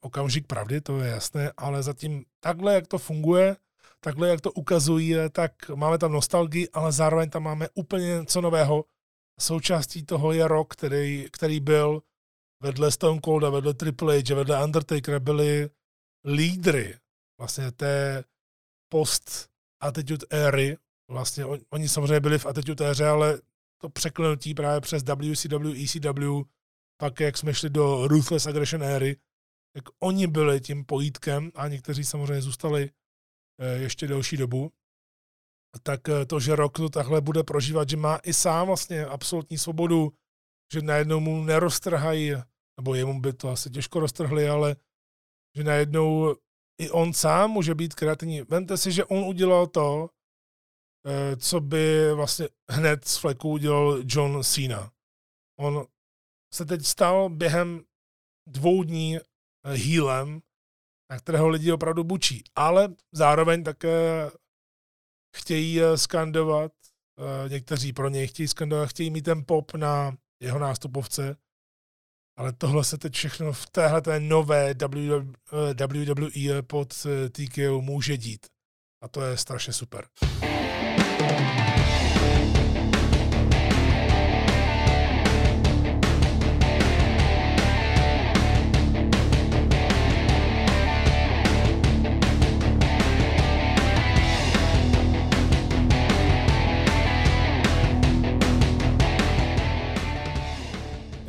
okamžik 0.00 0.46
pravdy, 0.46 0.80
to 0.80 1.00
je 1.00 1.10
jasné, 1.10 1.52
ale 1.56 1.82
zatím 1.82 2.24
takhle, 2.40 2.74
jak 2.74 2.86
to 2.86 2.98
funguje, 2.98 3.56
takhle, 4.00 4.28
jak 4.28 4.40
to 4.40 4.52
ukazují, 4.52 5.14
tak 5.32 5.68
máme 5.74 5.98
tam 5.98 6.12
nostalgii, 6.12 6.68
ale 6.72 6.92
zároveň 6.92 7.30
tam 7.30 7.42
máme 7.42 7.68
úplně 7.74 8.06
něco 8.06 8.40
nového. 8.40 8.84
Součástí 9.40 10.02
toho 10.02 10.32
je 10.32 10.48
rok, 10.48 10.72
který, 10.72 11.28
který 11.32 11.60
byl 11.60 12.02
vedle 12.62 12.90
Stone 12.90 13.20
Colda, 13.20 13.50
vedle 13.50 13.74
Triple 13.74 14.22
H, 14.22 14.34
vedle 14.34 14.64
Undertaker 14.64 15.18
byli 15.18 15.70
lídry 16.24 16.98
vlastně 17.40 17.72
té 17.72 18.24
post 18.88 19.48
attitude 19.80 20.26
éry 20.30 20.76
vlastně 21.08 21.44
on, 21.44 21.58
oni 21.70 21.88
samozřejmě 21.88 22.20
byli 22.20 22.38
v 22.38 22.46
atitutéře, 22.46 23.06
ale 23.06 23.40
to 23.80 23.88
překlenutí 23.88 24.54
právě 24.54 24.80
přes 24.80 25.02
WCW, 25.02 25.84
ECW, 25.84 26.42
pak 27.00 27.20
jak 27.20 27.38
jsme 27.38 27.54
šli 27.54 27.70
do 27.70 28.08
Ruthless 28.08 28.46
Aggression 28.46 28.82
éry, 28.82 29.16
tak 29.74 29.84
oni 30.02 30.26
byli 30.26 30.60
tím 30.60 30.84
pojítkem 30.84 31.50
a 31.54 31.68
někteří 31.68 32.04
samozřejmě 32.04 32.42
zůstali 32.42 32.90
eh, 33.60 33.78
ještě 33.78 34.06
delší 34.06 34.36
dobu, 34.36 34.72
tak 35.82 36.08
eh, 36.08 36.26
to, 36.26 36.40
že 36.40 36.56
rok 36.56 36.76
to 36.76 36.88
takhle 36.88 37.20
bude 37.20 37.42
prožívat, 37.42 37.88
že 37.88 37.96
má 37.96 38.18
i 38.22 38.32
sám 38.32 38.66
vlastně 38.66 39.06
absolutní 39.06 39.58
svobodu, 39.58 40.12
že 40.72 40.82
najednou 40.82 41.20
mu 41.20 41.44
neroztrhají, 41.44 42.32
nebo 42.80 42.94
jemu 42.94 43.20
by 43.20 43.32
to 43.32 43.48
asi 43.48 43.70
těžko 43.70 44.00
roztrhli, 44.00 44.48
ale 44.48 44.76
že 45.56 45.64
najednou 45.64 46.36
i 46.80 46.90
on 46.90 47.12
sám 47.12 47.50
může 47.50 47.74
být 47.74 47.94
kreativní. 47.94 48.42
Vemte 48.42 48.76
si, 48.76 48.92
že 48.92 49.04
on 49.04 49.18
udělal 49.18 49.66
to, 49.66 50.10
co 51.36 51.60
by 51.60 52.12
vlastně 52.14 52.48
hned 52.70 53.08
z 53.08 53.16
fleku 53.16 53.50
udělal 53.50 54.02
John 54.04 54.42
Cena. 54.44 54.92
On 55.60 55.86
se 56.54 56.64
teď 56.64 56.84
stal 56.86 57.28
během 57.28 57.84
dvou 58.48 58.82
dní 58.82 59.16
eh, 59.16 59.22
healem, 59.76 60.40
na 61.10 61.18
kterého 61.18 61.48
lidi 61.48 61.72
opravdu 61.72 62.04
bučí. 62.04 62.44
Ale 62.54 62.94
zároveň 63.12 63.64
také 63.64 64.30
chtějí 65.36 65.82
eh, 65.82 65.98
skandovat, 65.98 66.72
někteří 67.48 67.92
pro 67.92 68.08
něj 68.08 68.26
chtějí 68.26 68.48
skandovat, 68.48 68.88
chtějí 68.88 69.10
mít 69.10 69.22
ten 69.22 69.44
pop 69.44 69.74
na 69.74 70.16
jeho 70.42 70.58
nástupovce, 70.58 71.36
ale 72.38 72.52
tohle 72.52 72.84
se 72.84 72.98
teď 72.98 73.14
všechno 73.14 73.52
v 73.52 73.70
téhle 73.70 74.02
té 74.02 74.20
nové 74.20 74.74
WWE 75.74 76.62
pod 76.62 77.06
TKO 77.32 77.80
může 77.80 78.16
dít. 78.16 78.46
A 79.02 79.08
to 79.08 79.22
je 79.22 79.36
strašně 79.36 79.72
super. 79.72 80.08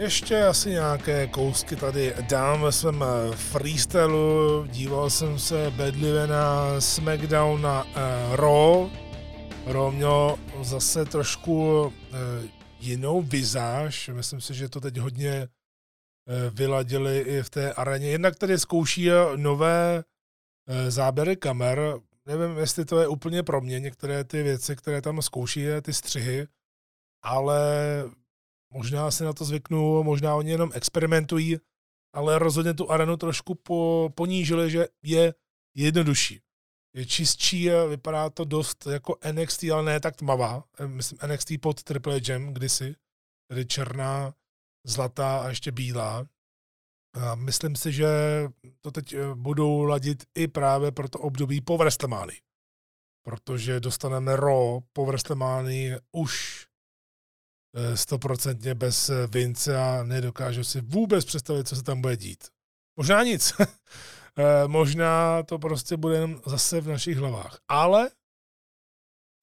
Ještě 0.09 0.43
asi 0.43 0.69
nějaké 0.69 1.27
kousky 1.27 1.75
tady 1.75 2.15
dám 2.29 2.61
ve 2.61 2.71
svém 2.71 3.03
eh, 3.03 3.35
freestylu. 3.35 4.65
Díval 4.67 5.09
jsem 5.09 5.39
se 5.39 5.71
bedlivě 5.71 6.27
na 6.27 6.81
SmackDown 6.81 7.61
na 7.61 7.83
uh, 7.83 7.91
Raw. 8.35 8.89
Raw 9.65 9.93
mělo 9.93 10.39
zase 10.61 11.05
trošku 11.05 11.81
uh, 11.81 11.91
jinou 12.79 13.21
vizáž. 13.21 14.09
Myslím 14.13 14.41
si, 14.41 14.53
že 14.53 14.69
to 14.69 14.81
teď 14.81 14.97
hodně 14.97 15.47
uh, 15.47 16.55
vyladili 16.57 17.19
i 17.19 17.43
v 17.43 17.49
té 17.49 17.73
areně. 17.73 18.09
Jednak 18.09 18.35
tady 18.35 18.59
zkouší 18.59 19.09
nové 19.35 20.03
uh, 20.69 20.89
záběry 20.89 21.35
kamer. 21.35 21.79
Nevím, 22.25 22.57
jestli 22.57 22.85
to 22.85 22.99
je 22.99 23.07
úplně 23.07 23.43
pro 23.43 23.61
mě, 23.61 23.79
některé 23.79 24.23
ty 24.23 24.43
věci, 24.43 24.75
které 24.75 25.01
tam 25.01 25.21
zkouší, 25.21 25.65
ty 25.81 25.93
střihy, 25.93 26.47
ale 27.23 27.63
Možná 28.73 29.11
si 29.11 29.23
na 29.23 29.33
to 29.33 29.45
zvyknu, 29.45 30.03
možná 30.03 30.35
oni 30.35 30.51
jenom 30.51 30.71
experimentují, 30.73 31.57
ale 32.13 32.39
rozhodně 32.39 32.73
tu 32.73 32.91
arenu 32.91 33.17
trošku 33.17 33.55
po, 33.55 34.09
ponížili, 34.15 34.71
že 34.71 34.87
je 35.03 35.33
jednodušší. 35.75 36.41
Je 36.95 37.05
čistší, 37.05 37.69
vypadá 37.89 38.29
to 38.29 38.45
dost 38.45 38.85
jako 38.85 39.15
NXT, 39.31 39.63
ale 39.63 39.83
ne 39.83 39.99
tak 39.99 40.15
tmavá. 40.15 40.63
Myslím 40.85 41.19
NXT 41.27 41.51
pod 41.61 41.83
Triple 41.83 42.19
H 42.19 42.39
kdysi, 42.51 42.95
tedy 43.49 43.65
černá, 43.65 44.33
zlatá 44.87 45.39
a 45.39 45.49
ještě 45.49 45.71
bílá. 45.71 46.25
A 47.13 47.35
myslím 47.35 47.75
si, 47.75 47.91
že 47.91 48.07
to 48.81 48.91
teď 48.91 49.13
eh, 49.13 49.35
budou 49.35 49.83
ladit 49.83 50.23
i 50.35 50.47
právě 50.47 50.91
pro 50.91 51.09
to 51.09 51.19
období 51.19 51.61
po 51.61 51.77
WrestleMania. 51.77 52.41
Protože 53.25 53.79
dostaneme 53.79 54.35
Raw 54.35 54.79
po 54.93 55.05
WrestleMania 55.05 55.99
už 56.11 56.65
Eh, 56.65 56.68
stoprocentně 57.95 58.75
bez 58.75 59.09
eh, 59.09 59.27
Vince 59.27 59.77
a 59.77 60.03
nedokážu 60.03 60.63
si 60.63 60.81
vůbec 60.81 61.25
představit, 61.25 61.67
co 61.67 61.75
se 61.75 61.83
tam 61.83 62.01
bude 62.01 62.17
dít. 62.17 62.47
Možná 62.97 63.23
nic. 63.23 63.53
Eh, 64.37 64.67
možná 64.67 65.43
to 65.43 65.59
prostě 65.59 65.97
bude 65.97 66.15
jenom 66.15 66.41
zase 66.45 66.81
v 66.81 66.87
našich 66.87 67.17
hlavách. 67.17 67.59
Ale 67.67 68.09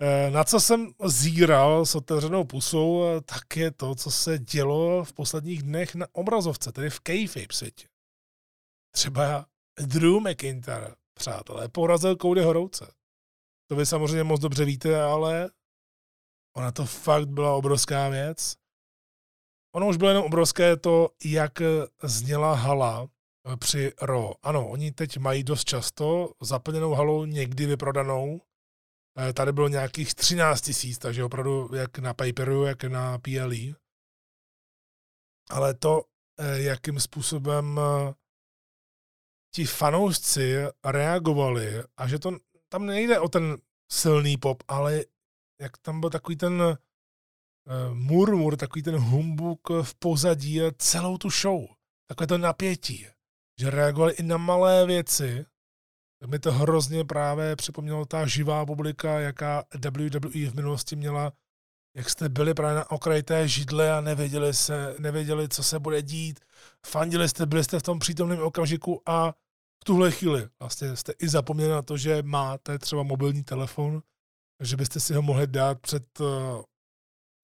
Eh, 0.01 0.31
na 0.31 0.45
co 0.45 0.61
jsem 0.61 0.93
zíral 1.05 1.87
s 1.87 1.95
otevřenou 1.95 2.45
pusou, 2.45 3.05
eh, 3.05 3.21
tak 3.21 3.57
je 3.57 3.71
to, 3.71 3.95
co 3.95 4.11
se 4.11 4.39
dělo 4.39 5.05
v 5.05 5.13
posledních 5.13 5.63
dnech 5.63 5.95
na 5.95 6.07
obrazovce, 6.13 6.73
tedy 6.73 6.91
v 6.91 7.01
kayfabe 7.01 7.47
světě. 7.53 7.89
Třeba 8.95 9.47
Drew 9.87 10.21
McIntyre, 10.21 10.95
přátelé, 11.15 11.69
porazil 11.69 12.17
Cody 12.17 12.43
Horouce. 12.43 12.93
To 13.69 13.77
vy 13.77 13.87
samozřejmě 13.87 14.25
moc 14.25 14.41
dobře 14.41 14.65
víte, 14.65 15.03
ale 15.03 15.51
ona 16.57 16.73
to 16.73 16.85
fakt 16.85 17.29
byla 17.29 17.55
obrovská 17.55 18.09
věc. 18.09 18.57
Ono 19.75 19.89
už 19.89 19.97
bylo 19.97 20.11
jenom 20.11 20.25
obrovské 20.25 20.77
to, 20.77 21.11
jak 21.25 21.53
zněla 22.03 22.55
hala 22.55 23.09
eh, 23.53 23.57
při 23.57 23.93
Ro. 24.03 24.33
Ano, 24.43 24.69
oni 24.69 24.93
teď 24.93 25.19
mají 25.19 25.45
dost 25.45 25.65
často 25.65 26.33
zaplněnou 26.43 26.95
halou, 26.95 27.25
někdy 27.25 27.67
vyprodanou, 27.67 28.41
Eh, 29.19 29.33
tady 29.33 29.53
bylo 29.53 29.69
nějakých 29.69 30.15
13 30.15 30.61
tisíc, 30.61 30.99
takže 30.99 31.25
opravdu 31.25 31.75
jak 31.75 31.99
na 31.99 32.15
paperu, 32.15 32.65
jak 32.65 32.85
na 32.85 33.19
PLE. 33.19 33.75
Ale 35.51 35.75
to, 35.75 36.03
eh, 36.39 36.63
jakým 36.63 37.01
způsobem 37.01 37.81
ti 39.55 39.65
fanoušci 39.65 40.55
reagovali 40.85 41.83
a 41.97 42.09
že 42.09 42.19
to 42.19 42.31
tam 42.69 42.87
nejde 42.87 43.21
o 43.21 43.29
ten 43.29 43.57
silný 43.93 44.37
pop, 44.37 44.63
ale 44.69 45.05
jak 45.61 45.79
tam 45.79 46.01
byl 46.01 46.11
takový 46.11 46.37
ten 46.37 46.79
murmur, 47.93 48.57
takový 48.57 48.83
ten 48.83 48.97
humbuk 48.97 49.71
v 49.83 49.95
pozadí 49.95 50.63
a 50.63 50.71
celou 50.79 51.19
tu 51.19 51.31
show. 51.31 51.67
Takové 52.09 52.27
to 52.27 52.39
napětí. 52.39 53.07
Že 53.61 53.71
reagovali 53.71 54.13
i 54.13 54.23
na 54.23 54.37
malé 54.37 54.87
věci, 54.87 55.47
tak 56.21 56.31
mi 56.31 56.39
to 56.39 56.53
hrozně 56.53 57.05
právě 57.05 57.57
připomnělo 57.57 58.07
ta 58.07 58.27
živá 58.27 58.67
publika, 58.67 59.21
jaká 59.21 59.65
WWE 59.85 60.51
v 60.51 60.55
minulosti 60.55 60.97
měla, 60.97 61.33
jak 61.97 62.11
jste 62.11 62.29
byli 62.29 62.55
právě 62.55 62.77
na 62.77 62.91
okraji 62.91 63.23
té 63.23 63.49
židle 63.49 63.93
a 63.93 64.01
nevěděli, 64.01 64.55
se, 64.55 64.97
nevěděli, 64.99 65.49
co 65.49 65.63
se 65.63 65.79
bude 65.79 66.03
dít. 66.03 66.41
Fandili 66.87 67.29
jste, 67.29 67.47
byli 67.47 67.65
jste 67.65 67.79
v 67.79 67.83
tom 67.83 67.99
přítomném 67.99 68.43
okamžiku 68.43 69.03
a 69.07 69.33
v 69.83 69.85
tuhle 69.85 70.11
chvíli 70.11 70.49
vlastně 70.61 70.97
jste 70.97 71.13
i 71.19 71.29
zapomněli 71.29 71.71
na 71.71 71.83
to, 71.83 71.97
že 71.97 72.23
máte 72.23 72.79
třeba 72.79 73.03
mobilní 73.03 73.45
telefon, 73.45 74.03
že 74.63 74.77
byste 74.77 75.01
si 75.01 75.15
ho 75.15 75.23
mohli 75.23 75.47
dát 75.47 75.81
před 75.81 76.21
uh, 76.21 76.27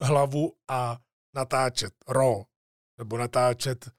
hlavu 0.03 0.53
a 0.71 0.99
natáčet 1.35 1.95
RAW, 2.09 2.43
nebo 2.99 3.19
natáčet 3.19 3.91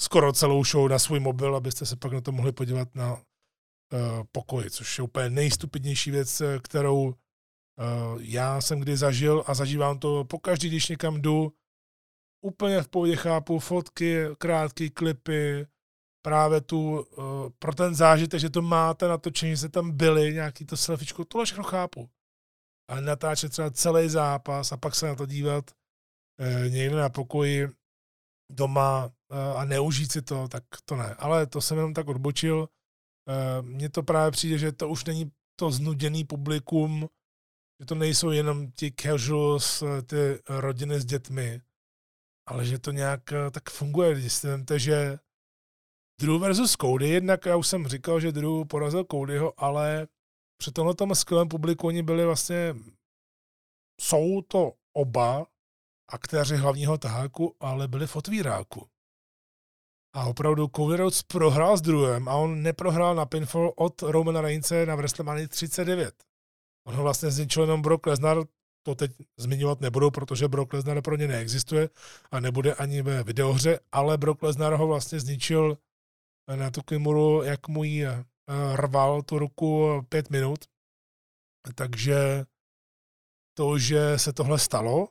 skoro 0.00 0.32
celou 0.32 0.64
show 0.64 0.88
na 0.88 0.98
svůj 0.98 1.20
mobil, 1.20 1.56
abyste 1.56 1.86
se 1.86 1.96
pak 1.96 2.12
na 2.12 2.20
to 2.20 2.32
mohli 2.32 2.52
podívat 2.52 2.94
na 2.94 3.22
Eh, 3.92 4.24
pokoji, 4.32 4.70
což 4.70 4.98
je 4.98 5.04
úplně 5.04 5.30
nejstupidnější 5.30 6.10
věc, 6.10 6.40
eh, 6.40 6.58
kterou 6.62 7.14
eh, 7.14 7.84
já 8.20 8.60
jsem 8.60 8.80
kdy 8.80 8.96
zažil 8.96 9.44
a 9.46 9.54
zažívám 9.54 9.98
to 9.98 10.24
pokaždý, 10.24 10.68
když 10.68 10.88
někam 10.88 11.22
jdu. 11.22 11.52
Úplně 12.44 12.82
v 12.82 12.88
pohodě 12.88 13.16
chápu 13.16 13.58
fotky, 13.58 14.24
krátké 14.38 14.90
klipy, 14.90 15.66
právě 16.22 16.60
tu, 16.60 17.06
pro 17.58 17.74
ten 17.74 17.94
zážitek, 17.94 18.40
že 18.40 18.50
to 18.50 18.62
máte 18.62 19.08
natočení, 19.08 19.52
že 19.52 19.56
jste 19.56 19.68
tam 19.68 19.96
byli, 19.96 20.34
nějaký 20.34 20.64
to 20.64 20.76
selfiečko, 20.76 21.24
tohle 21.24 21.44
všechno 21.44 21.64
chápu. 21.64 22.10
Ale 22.90 23.00
natáčet 23.00 23.52
třeba 23.52 23.70
celý 23.70 24.08
zápas 24.08 24.72
a 24.72 24.76
pak 24.76 24.94
se 24.94 25.06
na 25.06 25.14
to 25.14 25.26
dívat 25.26 25.70
někde 26.68 26.96
na 26.96 27.08
pokoji 27.08 27.68
doma 28.52 29.10
a 29.56 29.64
neužít 29.64 30.12
si 30.12 30.22
to, 30.22 30.48
tak 30.48 30.64
to 30.84 30.96
ne. 30.96 31.14
Ale 31.14 31.46
to 31.46 31.60
jsem 31.60 31.76
jenom 31.76 31.94
tak 31.94 32.08
odbočil. 32.08 32.68
Eh, 33.28 33.62
mně 33.62 33.88
to 33.88 34.02
právě 34.02 34.30
přijde, 34.30 34.58
že 34.58 34.72
to 34.72 34.88
už 34.88 35.04
není 35.04 35.32
to 35.56 35.70
znuděný 35.70 36.24
publikum, 36.24 37.08
že 37.80 37.86
to 37.86 37.94
nejsou 37.94 38.30
jenom 38.30 38.72
ti 38.72 38.92
casuals, 39.00 39.82
ty 40.06 40.42
rodiny 40.48 41.00
s 41.00 41.04
dětmi, 41.04 41.60
ale 42.46 42.66
že 42.66 42.78
to 42.78 42.90
nějak 42.90 43.20
tak 43.50 43.70
funguje. 43.70 44.14
Když 44.14 44.40
že 44.76 45.18
Drew 46.20 46.40
versus 46.40 46.76
Cody, 46.76 47.08
jednak 47.08 47.46
já 47.46 47.56
už 47.56 47.66
jsem 47.66 47.88
říkal, 47.88 48.20
že 48.20 48.32
Drew 48.32 48.64
porazil 48.64 49.04
Codyho, 49.10 49.60
ale 49.60 50.08
při 50.60 50.72
tomhle 50.72 50.94
tom 50.94 51.14
skvělém 51.14 51.48
publiku 51.48 51.86
oni 51.86 52.02
byli 52.02 52.24
vlastně, 52.24 52.74
jsou 54.00 54.42
to 54.42 54.72
oba 54.92 55.46
aktéři 56.08 56.56
hlavního 56.56 56.98
taháku, 56.98 57.56
ale 57.60 57.88
byli 57.88 58.06
v 58.06 58.16
otvíráku. 58.16 58.88
A 60.16 60.24
opravdu 60.24 60.68
Cody 60.76 60.96
Rhodes 60.96 61.22
prohrál 61.22 61.76
s 61.76 61.80
druhým 61.80 62.28
a 62.28 62.34
on 62.34 62.62
neprohrál 62.62 63.14
na 63.14 63.26
pinfall 63.26 63.72
od 63.76 64.02
Romana 64.02 64.40
Reince 64.40 64.86
na 64.86 64.94
WrestleMania 64.94 65.48
39. 65.48 66.14
On 66.86 66.94
ho 66.94 67.02
vlastně 67.02 67.30
zničil 67.30 67.62
jenom 67.62 67.82
Brock 67.82 68.06
Lesnar, 68.06 68.44
to 68.82 68.94
teď 68.94 69.12
zmiňovat 69.38 69.80
nebudu, 69.80 70.10
protože 70.10 70.48
Brock 70.48 70.72
Lesnar 70.72 71.02
pro 71.02 71.16
ně 71.16 71.28
neexistuje 71.28 71.88
a 72.30 72.40
nebude 72.40 72.74
ani 72.74 73.02
ve 73.02 73.22
videohře, 73.22 73.80
ale 73.92 74.18
Brock 74.18 74.42
Lesnar 74.42 74.72
ho 74.72 74.86
vlastně 74.86 75.20
zničil 75.20 75.78
na 76.56 76.70
tu 76.70 76.82
Kimuru, 76.82 77.42
jak 77.42 77.68
mu 77.68 77.84
ji 77.84 78.06
rval 78.74 79.22
tu 79.22 79.38
ruku 79.38 80.02
pět 80.08 80.30
minut. 80.30 80.64
Takže 81.74 82.44
to, 83.54 83.78
že 83.78 84.18
se 84.18 84.32
tohle 84.32 84.58
stalo, 84.58 85.08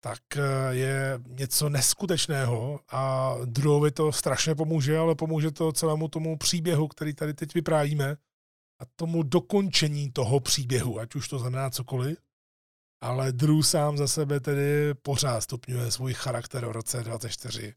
tak 0.00 0.36
eh, 0.36 0.74
je 0.74 1.20
něco 1.26 1.68
neskutečného 1.68 2.80
a 2.88 3.34
druhovi 3.44 3.90
to 3.90 4.12
strašně 4.12 4.54
pomůže, 4.54 4.98
ale 4.98 5.14
pomůže 5.14 5.50
to 5.50 5.72
celému 5.72 6.08
tomu 6.08 6.36
příběhu, 6.36 6.88
který 6.88 7.14
tady 7.14 7.34
teď 7.34 7.54
vyprávíme 7.54 8.16
a 8.80 8.84
tomu 8.96 9.22
dokončení 9.22 10.12
toho 10.12 10.40
příběhu, 10.40 11.00
ať 11.00 11.14
už 11.14 11.28
to 11.28 11.38
znamená 11.38 11.70
cokoliv. 11.70 12.18
Ale 13.02 13.32
Drew 13.32 13.62
sám 13.62 13.96
za 13.96 14.08
sebe 14.08 14.40
tedy 14.40 14.94
pořád 14.94 15.40
stupňuje 15.40 15.90
svůj 15.90 16.14
charakter 16.14 16.66
v 16.66 16.70
roce 16.70 17.02
24 17.02 17.74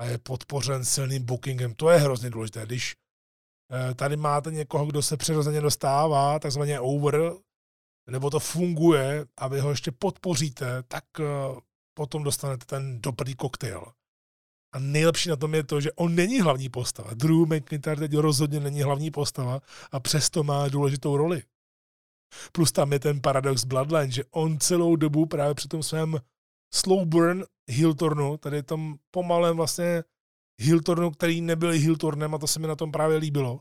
a 0.00 0.04
je 0.04 0.18
podpořen 0.18 0.84
silným 0.84 1.24
bookingem. 1.24 1.74
To 1.74 1.90
je 1.90 1.98
hrozně 1.98 2.30
důležité. 2.30 2.66
Když 2.66 2.92
eh, 2.92 2.96
tady 3.94 4.16
máte 4.16 4.50
někoho, 4.50 4.86
kdo 4.86 5.02
se 5.02 5.16
přirozeně 5.16 5.60
dostává, 5.60 6.38
takzvaně 6.38 6.80
over, 6.80 7.32
nebo 8.10 8.30
to 8.30 8.40
funguje 8.40 9.26
a 9.36 9.48
vy 9.48 9.60
ho 9.60 9.70
ještě 9.70 9.92
podpoříte, 9.92 10.82
tak 10.88 11.04
eh, 11.20 11.24
potom 11.94 12.22
dostanete 12.22 12.66
ten 12.66 13.00
dobrý 13.00 13.34
koktejl. 13.34 13.84
A 14.74 14.78
nejlepší 14.78 15.28
na 15.28 15.36
tom 15.36 15.54
je 15.54 15.62
to, 15.62 15.80
že 15.80 15.92
on 15.92 16.14
není 16.14 16.40
hlavní 16.40 16.68
postava. 16.68 17.14
Drew 17.14 17.46
McIntyre 17.46 17.96
teď 17.96 18.12
rozhodně 18.16 18.60
není 18.60 18.82
hlavní 18.82 19.10
postava 19.10 19.60
a 19.92 20.00
přesto 20.00 20.42
má 20.42 20.68
důležitou 20.68 21.16
roli. 21.16 21.42
Plus 22.52 22.72
tam 22.72 22.92
je 22.92 22.98
ten 22.98 23.20
paradox 23.20 23.64
Bloodline, 23.64 24.10
že 24.10 24.24
on 24.30 24.58
celou 24.58 24.96
dobu 24.96 25.26
právě 25.26 25.54
při 25.54 25.68
tom 25.68 25.82
svém 25.82 26.18
slow 26.74 27.06
burn 27.06 27.44
heel 27.70 27.94
turnu, 27.94 28.36
tady 28.36 28.62
tom 28.62 28.96
pomalém 29.10 29.56
vlastně 29.56 30.04
heel 30.60 30.80
turnu, 30.80 31.10
který 31.10 31.40
nebyl 31.40 31.70
heel 31.70 31.96
turnem 31.96 32.34
a 32.34 32.38
to 32.38 32.46
se 32.46 32.60
mi 32.60 32.66
na 32.66 32.76
tom 32.76 32.92
právě 32.92 33.16
líbilo, 33.16 33.60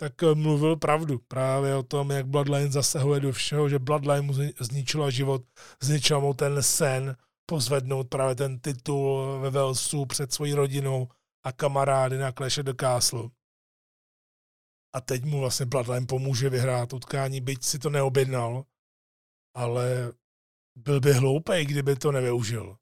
tak 0.00 0.22
eh, 0.22 0.34
mluvil 0.34 0.76
pravdu 0.76 1.18
právě 1.18 1.74
o 1.76 1.82
tom, 1.82 2.10
jak 2.10 2.26
Bloodline 2.26 2.70
zasahuje 2.70 3.20
do 3.20 3.32
všeho, 3.32 3.68
že 3.68 3.78
Bloodline 3.78 4.22
mu 4.22 4.32
zničila 4.60 5.10
život, 5.10 5.42
zničila 5.82 6.20
mu 6.20 6.34
ten 6.34 6.62
sen, 6.62 7.16
pozvednout 7.46 8.08
právě 8.08 8.34
ten 8.34 8.58
titul 8.58 9.38
ve 9.40 9.50
Velsu 9.50 10.06
před 10.06 10.32
svojí 10.32 10.54
rodinou 10.54 11.08
a 11.44 11.52
kamarády 11.52 12.18
na 12.18 12.32
Clash 12.32 12.58
the 12.58 12.74
Castle. 12.80 13.30
A 14.94 15.00
teď 15.00 15.24
mu 15.24 15.40
vlastně 15.40 15.66
Bloodline 15.66 16.06
pomůže 16.06 16.50
vyhrát 16.50 16.92
utkání, 16.92 17.40
byť 17.40 17.64
si 17.64 17.78
to 17.78 17.90
neobjednal, 17.90 18.64
ale 19.56 20.12
byl 20.76 21.00
by 21.00 21.12
hloupý, 21.12 21.64
kdyby 21.64 21.96
to 21.96 22.12
nevyužil. 22.12 22.76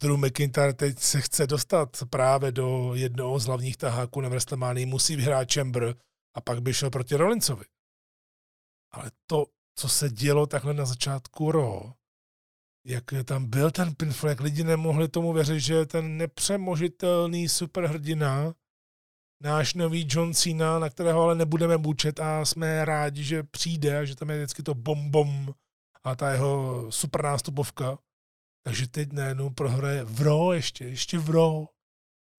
Drew 0.00 0.16
McIntyre 0.16 0.72
teď 0.72 0.98
se 0.98 1.20
chce 1.20 1.46
dostat 1.46 1.96
právě 2.10 2.52
do 2.52 2.94
jednoho 2.94 3.38
z 3.38 3.46
hlavních 3.46 3.76
taháků 3.76 4.20
na 4.20 4.28
WrestleMania, 4.28 4.86
musí 4.86 5.16
vyhrát 5.16 5.52
Chamber, 5.52 5.94
a 6.34 6.40
pak 6.40 6.62
by 6.62 6.74
šel 6.74 6.90
proti 6.90 7.14
Rollinsovi. 7.14 7.64
Ale 8.92 9.10
to, 9.26 9.46
co 9.78 9.88
se 9.88 10.10
dělo 10.10 10.46
takhle 10.46 10.74
na 10.74 10.84
začátku 10.84 11.52
Ro, 11.52 11.92
jak 12.86 13.04
tam 13.24 13.46
byl 13.46 13.70
ten 13.70 13.94
pinfall, 13.94 14.30
jak 14.30 14.40
lidi 14.40 14.64
nemohli 14.64 15.08
tomu 15.08 15.32
věřit, 15.32 15.60
že 15.60 15.86
ten 15.86 16.16
nepřemožitelný 16.16 17.48
superhrdina, 17.48 18.54
náš 19.42 19.74
nový 19.74 20.06
John 20.10 20.34
Cena, 20.34 20.78
na 20.78 20.90
kterého 20.90 21.22
ale 21.22 21.34
nebudeme 21.34 21.78
bučet 21.78 22.20
a 22.20 22.44
jsme 22.44 22.84
rádi, 22.84 23.24
že 23.24 23.42
přijde 23.42 23.98
a 23.98 24.04
že 24.04 24.16
tam 24.16 24.30
je 24.30 24.36
vždycky 24.36 24.62
to 24.62 24.74
bom 24.74 25.10
bom 25.10 25.54
a 26.04 26.16
ta 26.16 26.30
jeho 26.30 26.86
super 26.92 27.22
nástupovka. 27.22 27.98
Takže 28.66 28.88
teď 28.88 29.12
najednou 29.12 29.50
prohraje 29.50 30.04
v 30.04 30.22
Ro 30.22 30.52
ještě, 30.52 30.84
ještě 30.84 31.18
v 31.18 31.30
Ro. 31.30 31.68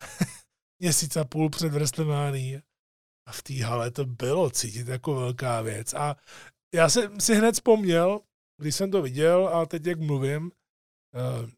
Měsíc 0.80 1.18
a 1.18 1.26
půl 1.26 1.50
před 1.50 1.72
WrestleMania. 1.72 2.62
A 3.28 3.32
v 3.32 3.42
té 3.42 3.64
hale 3.64 3.92
to 3.92 4.06
bylo 4.06 4.50
cítit 4.50 4.88
jako 4.88 5.16
velká 5.16 5.62
věc. 5.62 5.94
A 5.94 6.16
já 6.76 6.90
jsem 6.90 7.20
si 7.20 7.36
hned 7.36 7.52
vzpomněl, 7.52 8.22
když 8.62 8.76
jsem 8.76 8.92
to 8.92 9.02
viděl 9.02 9.48
a 9.48 9.66
teď 9.66 9.86
jak 9.86 10.00
mluvím, 10.00 10.52
eh, 11.16 11.52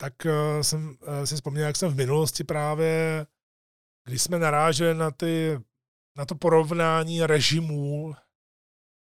tak 0.00 0.26
eh, 0.26 0.64
jsem 0.64 0.96
eh, 1.06 1.26
si 1.26 1.34
vzpomněl, 1.34 1.66
jak 1.66 1.76
jsem 1.76 1.92
v 1.92 1.96
minulosti 1.96 2.44
právě, 2.44 3.26
když 4.08 4.22
jsme 4.22 4.38
naráželi 4.38 4.94
na, 4.94 5.10
ty, 5.10 5.60
na 6.16 6.24
to 6.24 6.34
porovnání 6.34 7.26
režimů 7.26 8.14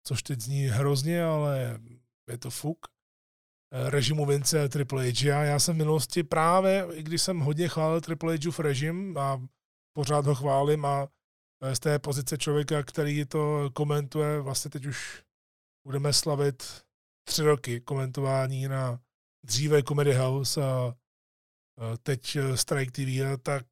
což 0.06 0.22
teď 0.22 0.40
zní 0.40 0.64
hrozně, 0.64 1.24
ale 1.24 1.80
je 2.30 2.38
to 2.38 2.50
fuk, 2.50 2.86
režimu 3.72 4.26
Vince 4.26 4.68
Triple 4.68 5.12
H. 5.12 5.32
A 5.32 5.42
já 5.42 5.58
jsem 5.58 5.74
v 5.74 5.78
minulosti 5.78 6.22
právě, 6.22 6.86
i 6.92 7.02
když 7.02 7.22
jsem 7.22 7.40
hodně 7.40 7.68
chválil 7.68 8.00
Triple 8.00 8.38
Hův 8.44 8.58
režim 8.58 9.18
a 9.18 9.42
pořád 9.96 10.26
ho 10.26 10.34
chválím 10.34 10.84
a 10.84 11.08
z 11.72 11.80
té 11.80 11.98
pozice 11.98 12.38
člověka, 12.38 12.82
který 12.82 13.24
to 13.24 13.70
komentuje, 13.72 14.40
vlastně 14.40 14.70
teď 14.70 14.86
už 14.86 15.22
budeme 15.86 16.12
slavit 16.12 16.84
tři 17.28 17.42
roky 17.42 17.80
komentování 17.80 18.68
na 18.68 19.00
dříve 19.46 19.82
Comedy 19.82 20.14
House 20.14 20.64
a 20.64 20.94
teď 22.02 22.38
Strike 22.54 22.92
TV, 22.92 23.42
tak 23.42 23.66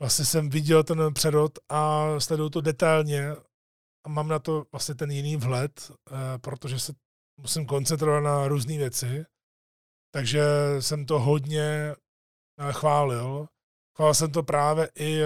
vlastně 0.00 0.24
jsem 0.24 0.50
viděl 0.50 0.84
ten 0.84 1.14
přerod 1.14 1.58
a 1.68 2.06
sleduju 2.20 2.50
to 2.50 2.60
detailně 2.60 3.30
a 4.06 4.08
mám 4.08 4.28
na 4.28 4.38
to 4.38 4.66
vlastně 4.72 4.94
ten 4.94 5.10
jiný 5.10 5.36
vhled, 5.36 5.92
protože 6.40 6.78
se 6.78 6.92
musím 7.40 7.66
koncentrovat 7.66 8.24
na 8.24 8.48
různé 8.48 8.78
věci, 8.78 9.24
takže 10.14 10.42
jsem 10.80 11.06
to 11.06 11.20
hodně 11.20 11.94
chválil. 12.70 13.48
Chválil 13.96 14.14
jsem 14.14 14.32
to 14.32 14.42
právě 14.42 14.90
i 14.98 15.20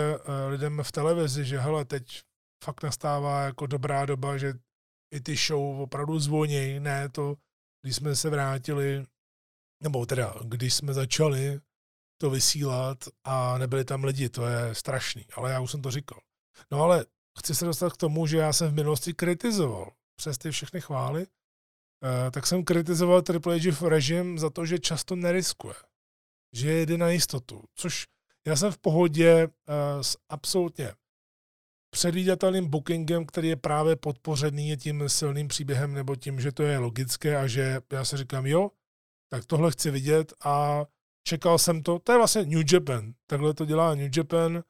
lidem 0.48 0.82
v 0.82 0.92
televizi, 0.92 1.44
že 1.44 1.58
hele, 1.58 1.84
teď 1.84 2.22
fakt 2.64 2.82
nastává 2.82 3.42
jako 3.42 3.66
dobrá 3.66 4.06
doba, 4.06 4.36
že 4.36 4.54
i 5.14 5.20
ty 5.20 5.36
show 5.36 5.80
opravdu 5.80 6.18
zvonějí, 6.18 6.80
ne 6.80 7.08
to, 7.08 7.36
když 7.82 7.96
jsme 7.96 8.16
se 8.16 8.30
vrátili, 8.30 9.06
nebo 9.82 10.06
teda, 10.06 10.34
když 10.44 10.74
jsme 10.74 10.94
začali 10.94 11.60
to 12.20 12.30
vysílat 12.30 12.98
a 13.24 13.58
nebyli 13.58 13.84
tam 13.84 14.04
lidi, 14.04 14.28
to 14.28 14.46
je 14.46 14.74
strašný, 14.74 15.26
ale 15.34 15.50
já 15.50 15.60
už 15.60 15.70
jsem 15.70 15.82
to 15.82 15.90
říkal. 15.90 16.20
No 16.70 16.82
ale 16.82 17.06
chci 17.38 17.54
se 17.54 17.64
dostat 17.64 17.92
k 17.92 17.96
tomu, 17.96 18.26
že 18.26 18.36
já 18.36 18.52
jsem 18.52 18.70
v 18.70 18.74
minulosti 18.74 19.14
kritizoval 19.14 19.92
přes 20.16 20.38
ty 20.38 20.50
všechny 20.50 20.80
chvály, 20.80 21.22
eh, 21.22 21.26
tak 22.30 22.46
jsem 22.46 22.64
kritizoval 22.64 23.22
Triple 23.22 23.58
H 23.58 23.88
režim 23.88 24.38
za 24.38 24.50
to, 24.50 24.66
že 24.66 24.78
často 24.78 25.16
neriskuje, 25.16 25.74
že 26.52 26.70
jede 26.70 26.98
na 26.98 27.08
jistotu, 27.08 27.64
což 27.74 28.06
já 28.46 28.56
jsem 28.56 28.72
v 28.72 28.78
pohodě 28.78 29.30
eh, 29.30 30.04
s 30.04 30.16
absolutně 30.28 30.92
předvídatelným 31.90 32.70
bookingem, 32.70 33.26
který 33.26 33.48
je 33.48 33.56
právě 33.56 33.96
podpořený 33.96 34.76
tím 34.76 35.08
silným 35.08 35.48
příběhem 35.48 35.94
nebo 35.94 36.16
tím, 36.16 36.40
že 36.40 36.52
to 36.52 36.62
je 36.62 36.78
logické 36.78 37.36
a 37.36 37.46
že 37.46 37.80
já 37.92 38.04
si 38.04 38.16
říkám, 38.16 38.46
jo, 38.46 38.70
tak 39.28 39.44
tohle 39.44 39.70
chci 39.70 39.90
vidět 39.90 40.32
a 40.44 40.84
čekal 41.24 41.58
jsem 41.58 41.82
to. 41.82 41.98
To 41.98 42.12
je 42.12 42.18
vlastně 42.18 42.44
New 42.44 42.72
Japan. 42.72 43.12
Takhle 43.26 43.54
to 43.54 43.64
dělá 43.64 43.94
New 43.94 44.10
Japan 44.16 44.62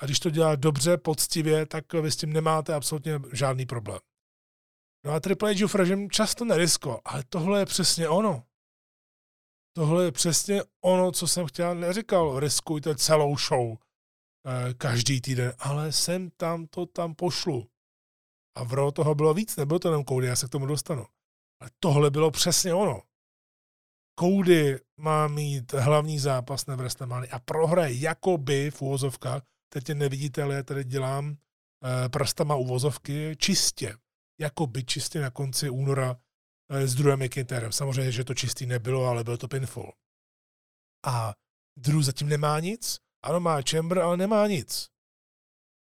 a 0.00 0.04
když 0.04 0.20
to 0.20 0.30
dělá 0.30 0.56
dobře, 0.56 0.96
poctivě, 0.96 1.66
tak 1.66 1.92
vy 1.92 2.10
s 2.10 2.16
tím 2.16 2.32
nemáte 2.32 2.74
absolutně 2.74 3.20
žádný 3.32 3.66
problém. 3.66 3.98
No 5.04 5.12
a 5.12 5.20
Triple 5.20 5.54
H 5.54 5.74
režim 5.74 6.10
často 6.10 6.44
neriskoval, 6.44 7.00
ale 7.04 7.24
tohle 7.28 7.58
je 7.58 7.66
přesně 7.66 8.08
ono. 8.08 8.44
Tohle 9.76 10.04
je 10.04 10.12
přesně 10.12 10.62
ono, 10.80 11.12
co 11.12 11.28
jsem 11.28 11.46
chtěl, 11.46 11.74
neříkal, 11.74 12.40
riskujte 12.40 12.96
celou 12.96 13.36
show 13.36 13.76
Eh, 14.46 14.74
každý 14.74 15.20
týden, 15.20 15.52
ale 15.58 15.92
sem 15.92 16.30
tam 16.30 16.66
to 16.66 16.86
tam 16.86 17.14
pošlu. 17.14 17.68
A 18.56 18.64
v 18.64 18.72
Raw 18.72 18.92
toho 18.92 19.14
bylo 19.14 19.34
víc, 19.34 19.56
nebylo 19.56 19.78
to 19.78 19.88
jenom 19.88 20.04
Cody, 20.04 20.26
já 20.26 20.36
se 20.36 20.46
k 20.46 20.50
tomu 20.50 20.66
dostanu. 20.66 21.06
Ale 21.60 21.70
tohle 21.80 22.10
bylo 22.10 22.30
přesně 22.30 22.74
ono. 22.74 23.02
Cody 24.20 24.78
má 24.96 25.28
mít 25.28 25.72
hlavní 25.72 26.18
zápas 26.18 26.66
na 26.66 26.76
WrestleMania 26.76 27.36
a 27.36 27.38
prohraje 27.38 27.94
jakoby 27.94 28.70
v 28.70 28.82
úvozovkách, 28.82 29.42
teď 29.68 29.84
tě 29.84 29.94
nevidíte, 29.94 30.42
ale 30.42 30.54
já 30.54 30.62
tady 30.62 30.84
dělám 30.84 31.28
uh, 31.28 31.36
prstama 32.08 32.56
uvozovky 32.56 33.36
čistě. 33.36 33.96
Jakoby 34.40 34.84
čistě 34.84 35.20
na 35.20 35.30
konci 35.30 35.70
února 35.70 36.10
uh, 36.70 36.76
s 36.76 36.94
druhým 36.94 37.18
McIntyrem. 37.18 37.72
Samozřejmě, 37.72 38.12
že 38.12 38.24
to 38.24 38.34
čistý 38.34 38.66
nebylo, 38.66 39.06
ale 39.06 39.24
byl 39.24 39.36
to 39.36 39.48
pinfall. 39.48 39.92
A 41.06 41.34
Drew 41.78 42.02
zatím 42.02 42.28
nemá 42.28 42.60
nic, 42.60 42.98
ano, 43.22 43.40
má 43.40 43.62
chamber, 43.70 43.98
ale 43.98 44.16
nemá 44.16 44.46
nic. 44.46 44.88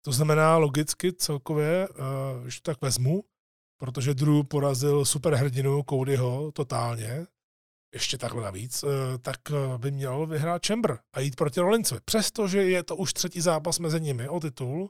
To 0.05 0.11
znamená 0.11 0.57
logicky 0.57 1.13
celkově, 1.13 1.89
uh, 1.89 1.95
když 2.43 2.61
to 2.61 2.71
tak 2.71 2.81
vezmu, 2.81 3.23
protože 3.79 4.13
Drew 4.13 4.43
porazil 4.43 5.05
superhrdinu 5.05 5.83
Codyho 5.89 6.51
totálně, 6.51 7.25
ještě 7.93 8.17
takhle 8.17 8.43
navíc, 8.43 8.83
uh, 8.83 8.89
tak 9.21 9.39
by 9.77 9.91
měl 9.91 10.25
vyhrát 10.25 10.65
Chamber 10.65 10.99
a 11.13 11.19
jít 11.19 11.35
proti 11.35 11.59
Rollinsovi. 11.59 12.01
Přestože 12.05 12.63
je 12.63 12.83
to 12.83 12.95
už 12.95 13.13
třetí 13.13 13.41
zápas 13.41 13.79
mezi 13.79 14.01
nimi 14.01 14.29
o 14.29 14.39
titul, 14.39 14.89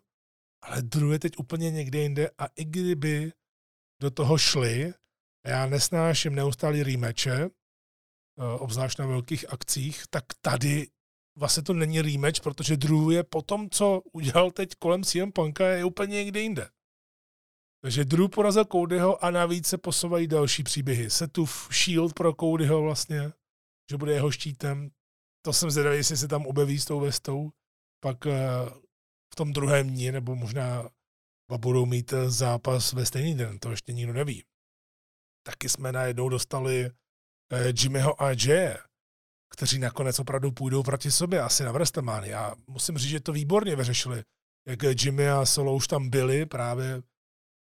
ale 0.62 0.82
Drew 0.82 1.12
je 1.12 1.20
teď 1.20 1.38
úplně 1.38 1.72
někde 1.72 2.00
jinde 2.00 2.30
a 2.38 2.46
i 2.46 2.66
kdyby 2.66 3.32
do 4.02 4.12
toho 4.12 4.38
šli, 4.38 4.94
já 5.46 5.66
nesnáším 5.66 6.36
neustálý 6.36 6.84
rematche, 6.84 7.50
obzvlášť 8.60 9.00
na 9.00 9.06
velkých 9.06 9.54
akcích, 9.54 10.04
tak 10.10 10.24
tady 10.42 10.88
vlastně 11.38 11.64
to 11.64 11.74
není 11.74 12.02
rematch, 12.02 12.42
protože 12.42 12.78
Drew 12.78 13.12
je 13.12 13.24
po 13.24 13.42
tom, 13.42 13.70
co 13.70 14.02
udělal 14.14 14.52
teď 14.52 14.76
kolem 14.76 15.04
CM 15.04 15.32
Punka, 15.32 15.68
je 15.68 15.86
úplně 15.86 16.16
někde 16.16 16.42
jinde. 16.42 16.70
Takže 17.84 18.06
Drew 18.06 18.28
porazil 18.28 18.66
Codyho 18.66 19.26
a 19.26 19.32
navíc 19.32 19.68
se 19.68 19.78
posouvají 19.78 20.28
další 20.28 20.64
příběhy. 20.64 21.10
Setův 21.10 21.70
shield 21.72 22.14
pro 22.14 22.34
Codyho 22.34 22.82
vlastně, 22.82 23.32
že 23.92 23.98
bude 23.98 24.14
jeho 24.14 24.32
štítem. 24.32 24.90
To 25.46 25.54
jsem 25.54 25.72
zvědavý, 25.72 25.98
jestli 25.98 26.18
se 26.18 26.28
tam 26.28 26.46
objeví 26.46 26.80
s 26.80 26.86
tou 26.86 27.00
vestou. 27.00 27.52
Pak 28.04 28.26
v 28.26 28.87
tom 29.38 29.54
druhém 29.54 29.90
dní, 29.90 30.12
nebo 30.12 30.36
možná 30.36 30.90
budou 31.58 31.86
mít 31.86 32.14
eh, 32.14 32.30
zápas 32.30 32.94
ve 32.94 33.06
stejný 33.06 33.36
den, 33.36 33.60
to 33.60 33.72
ještě 33.72 33.94
nikdo 33.94 34.14
neví. 34.14 34.44
Taky 35.44 35.70
jsme 35.70 35.92
najednou 35.92 36.30
dostali 36.30 36.90
uh, 36.90 37.60
Jimmyho 37.82 38.22
a 38.22 38.30
Jay, 38.30 38.78
kteří 39.54 39.80
nakonec 39.80 40.20
opravdu 40.20 40.52
půjdou 40.52 40.84
proti 40.84 41.12
sobě, 41.12 41.42
asi 41.42 41.64
na 41.64 41.72
WrestleMania. 41.72 42.38
Já 42.38 42.56
musím 42.68 42.98
říct, 42.98 43.10
že 43.10 43.20
to 43.20 43.32
výborně 43.32 43.76
vyřešili. 43.76 44.24
Jak 44.68 44.80
Jimmy 44.84 45.30
a 45.30 45.46
Solo 45.46 45.76
už 45.76 45.88
tam 45.88 46.10
byli 46.10 46.46
právě, 46.46 47.02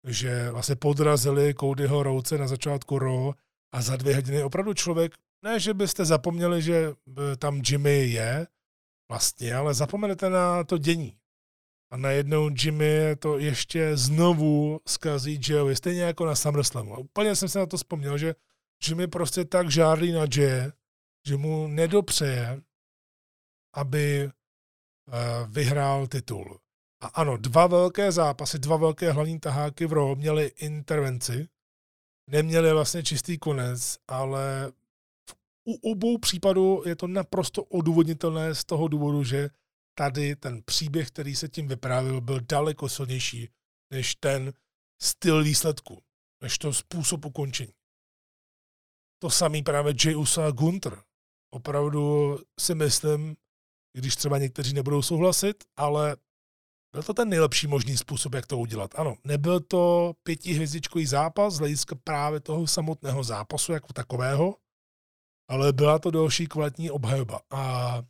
že 0.07 0.51
vlastně 0.51 0.77
podrazili 0.77 1.55
Codyho 1.61 2.03
Rouce 2.03 2.39
na 2.39 2.47
začátku 2.47 2.99
Raw 2.99 3.33
a 3.75 3.83
za 3.83 3.97
dvě 3.97 4.15
hodiny 4.15 4.43
opravdu 4.43 4.75
člověk, 4.75 5.15
ne, 5.45 5.61
že 5.61 5.75
byste 5.75 6.05
zapomněli, 6.05 6.63
že 6.63 6.75
e, 6.75 7.37
tam 7.37 7.63
Jimmy 7.67 8.07
je 8.07 8.47
vlastně, 9.11 9.55
ale 9.55 9.75
zapomenete 9.75 10.31
na 10.31 10.65
to 10.65 10.79
dění. 10.79 11.19
A 11.95 11.97
najednou 11.97 12.51
Jimmy 12.59 13.17
to 13.19 13.39
ještě 13.39 13.97
znovu 13.97 14.81
zkazí 14.87 15.41
Joey, 15.43 15.77
stejně 15.77 16.03
jako 16.03 16.27
na 16.27 16.35
SummerSlamu. 16.35 16.95
A 16.95 16.99
úplně 16.99 17.37
jsem 17.37 17.49
se 17.49 17.59
na 17.59 17.67
to 17.67 17.77
vzpomněl, 17.77 18.19
že 18.19 18.35
Jimmy 18.89 19.07
prostě 19.07 19.45
tak 19.45 19.71
žádlí 19.71 20.13
na 20.13 20.27
Jay, 20.37 20.71
že 21.27 21.37
mu 21.37 21.67
nedopřeje, 21.69 22.63
aby 23.75 24.25
uh, 24.27 25.15
vyhrál 25.49 26.07
titul. 26.07 26.59
A 27.01 27.07
ano, 27.07 27.37
dva 27.37 27.67
velké 27.67 28.13
zápasy, 28.13 28.59
dva 28.59 28.77
velké 28.77 29.13
hlavní 29.13 29.41
taháky 29.41 29.87
v 29.87 29.93
Raw 29.93 30.19
měly 30.19 30.53
intervenci, 30.57 31.49
neměli 32.31 32.73
vlastně 32.73 33.03
čistý 33.03 33.39
konec, 33.39 33.99
ale 34.09 34.73
u 35.65 35.91
obou 35.91 36.19
případů 36.19 36.83
je 36.87 36.97
to 36.97 37.07
naprosto 37.07 37.65
odůvodnitelné 37.65 38.55
z 38.55 38.65
toho 38.65 38.89
důvodu, 38.89 39.25
že 39.25 39.51
tady 39.95 40.37
ten 40.37 40.63
příběh, 40.63 41.09
který 41.09 41.37
se 41.37 41.49
tím 41.49 41.69
vyprávil, 41.69 42.21
byl 42.21 42.41
daleko 42.41 42.89
silnější 42.89 43.51
než 43.93 44.15
ten 44.15 44.53
styl 45.03 45.45
výsledku, 45.45 46.03
než 46.43 46.59
to 46.59 46.73
způsob 46.73 47.25
ukončení. 47.25 47.73
To 49.23 49.31
samý 49.31 49.63
právě 49.63 49.95
Jay 50.05 50.17
Uso 50.17 50.43
a 50.43 50.51
Gunther 50.51 51.03
opravdu 51.55 52.37
si 52.61 52.75
myslím, 52.75 53.37
když 53.97 54.17
třeba 54.17 54.39
někteří 54.39 54.75
nebudou 54.75 55.03
souhlasit, 55.03 55.65
ale 55.77 56.17
byl 56.95 57.03
to 57.03 57.15
ten 57.15 57.29
nejlepší 57.29 57.67
možný 57.67 57.97
způsob, 57.97 58.35
jak 58.35 58.47
to 58.47 58.59
udělat. 58.59 58.95
Ano, 58.95 59.17
nebyl 59.25 59.61
to 59.61 60.13
pětihvězdičkový 60.23 61.07
zápas 61.07 61.55
z 61.55 61.59
hlediska 61.59 61.97
právě 62.05 62.41
toho 62.41 62.67
samotného 62.67 63.25
zápasu 63.25 63.73
jako 63.73 63.93
takového, 63.93 64.57
ale 65.51 65.73
byla 65.73 65.99
to 65.99 66.11
další 66.11 66.47
kvalitní 66.47 66.91
obhajoba. 66.91 67.41
A 67.51 68.03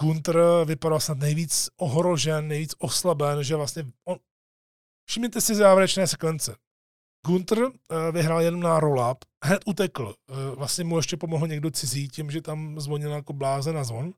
Gunter 0.00 0.38
vypadal 0.64 1.00
snad 1.00 1.18
nejvíc 1.18 1.68
ohrožen, 1.76 2.48
nejvíc 2.48 2.74
oslaben, 2.78 3.44
že 3.44 3.56
vlastně 3.56 3.84
on... 4.04 4.18
Všimněte 5.08 5.40
si 5.40 5.54
závěrečné 5.54 6.06
sekvence. 6.06 6.56
Gunter 7.26 7.58
eh, 7.58 8.12
vyhrál 8.12 8.40
jenom 8.40 8.60
na 8.60 8.80
roll-up, 8.80 9.24
hned 9.44 9.62
utekl. 9.66 10.14
Eh, 10.28 10.56
vlastně 10.56 10.84
mu 10.84 10.96
ještě 10.96 11.16
pomohl 11.16 11.48
někdo 11.48 11.70
cizí 11.70 12.08
tím, 12.08 12.30
že 12.30 12.42
tam 12.42 12.80
zvonil 12.80 13.10
jako 13.10 13.32
bláze 13.32 13.72
na 13.72 13.84
zvon. 13.84 14.14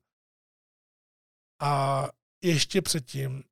A 1.61 2.09
ještě 2.45 2.83
předtím 2.83 3.45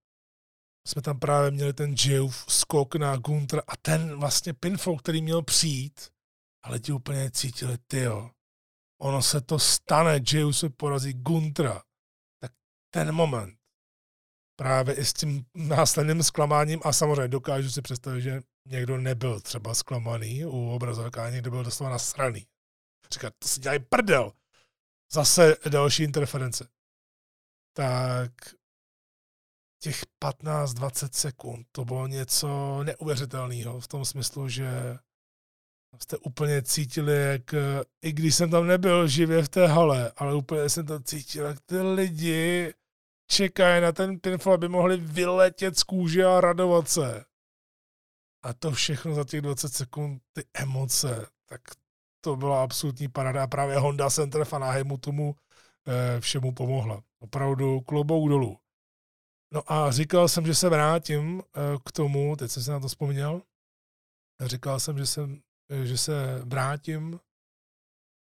jsme 0.89 1.03
tam 1.03 1.18
právě 1.18 1.51
měli 1.51 1.72
ten 1.72 1.95
Jeff 2.05 2.45
skok 2.49 2.95
na 2.95 3.16
Gunter 3.16 3.62
a 3.66 3.76
ten 3.76 4.18
vlastně 4.18 4.55
pinfall, 4.55 4.97
který 4.97 5.22
měl 5.22 5.43
přijít, 5.43 6.11
ale 6.64 6.81
ti 6.81 6.93
úplně 6.93 7.31
cítili, 7.31 7.78
tyjo, 7.87 8.31
ono 9.01 9.22
se 9.22 9.41
to 9.41 9.59
stane, 9.59 10.20
Jeff 10.33 10.59
se 10.59 10.70
porazí 10.70 11.12
Guntra. 11.12 11.83
Ten 12.91 13.12
moment 13.12 13.61
právě 14.57 14.95
i 14.95 15.05
s 15.05 15.12
tím 15.12 15.47
následným 15.55 16.22
zklamáním 16.22 16.80
a 16.84 16.93
samozřejmě 16.93 17.28
dokážu 17.28 17.70
si 17.70 17.82
představit, 17.82 18.20
že 18.20 18.43
někdo 18.66 18.99
nebyl 18.99 19.41
třeba 19.41 19.74
zklamaný 19.74 20.45
u 20.45 20.70
obrazovka, 20.70 21.24
a 21.24 21.30
někdo 21.30 21.51
byl 21.51 21.64
doslova 21.64 21.91
nasraný. 21.91 22.47
Říkat, 23.12 23.34
to 23.38 23.49
si 23.49 23.61
dělají 23.61 23.80
prdel. 23.80 24.32
Zase 25.12 25.57
další 25.68 26.03
interference. 26.03 26.68
Tak 27.76 28.32
těch 29.82 30.05
15-20 30.24 31.09
sekund, 31.12 31.66
to 31.72 31.84
bylo 31.84 32.07
něco 32.07 32.80
neuvěřitelného 32.84 33.80
v 33.80 33.88
tom 33.88 34.05
smyslu, 34.05 34.49
že 34.49 34.99
jste 35.99 36.16
úplně 36.18 36.62
cítili, 36.62 37.12
jak, 37.12 37.55
i 38.03 38.12
když 38.12 38.34
jsem 38.34 38.51
tam 38.51 38.66
nebyl 38.66 39.09
živě 39.09 39.43
v 39.43 39.49
té 39.49 39.66
hale, 39.66 40.12
ale 40.16 40.34
úplně 40.34 40.68
jsem 40.68 40.86
to 40.86 41.01
cítil, 41.01 41.45
jak 41.45 41.61
ty 41.61 41.80
lidi 41.80 42.74
čekají 43.30 43.82
na 43.82 43.93
ten 43.93 44.20
pinfall, 44.20 44.55
aby 44.55 44.68
mohli 44.68 44.97
vyletět 44.97 45.78
z 45.78 45.82
kůže 45.82 46.24
a 46.24 46.41
radovat 46.41 46.88
se. 46.88 47.24
A 48.43 48.53
to 48.53 48.70
všechno 48.70 49.14
za 49.14 49.24
těch 49.24 49.41
20 49.41 49.68
sekund, 49.68 50.22
ty 50.32 50.45
emoce, 50.55 51.26
tak 51.47 51.61
to 52.20 52.36
byla 52.36 52.62
absolutní 52.62 53.09
parada. 53.09 53.43
A 53.43 53.47
právě 53.47 53.78
Honda 53.78 54.11
Center 54.11 54.45
v 54.45 54.53
Anaheimu 54.53 54.99
tomu 54.99 55.36
eh, 55.86 56.20
všemu 56.20 56.53
pomohla. 56.53 57.03
Opravdu 57.18 57.80
klobouk 57.80 58.28
dolů. 58.28 58.59
No 59.53 59.72
a 59.72 59.91
říkal 59.91 60.28
jsem, 60.28 60.47
že 60.47 60.55
se 60.55 60.68
vrátím 60.68 61.43
eh, 61.43 61.78
k 61.84 61.93
tomu, 61.93 62.36
teď 62.36 62.51
jsem 62.51 62.62
se 62.62 62.70
na 62.70 62.80
to 62.80 62.88
vzpomněl, 62.88 63.43
říkal 64.41 64.80
jsem, 64.80 64.99
že, 64.99 65.07
jsem, 65.07 65.34
eh, 65.34 65.49
že 65.85 65.99
se 65.99 66.43
vrátím 66.45 67.21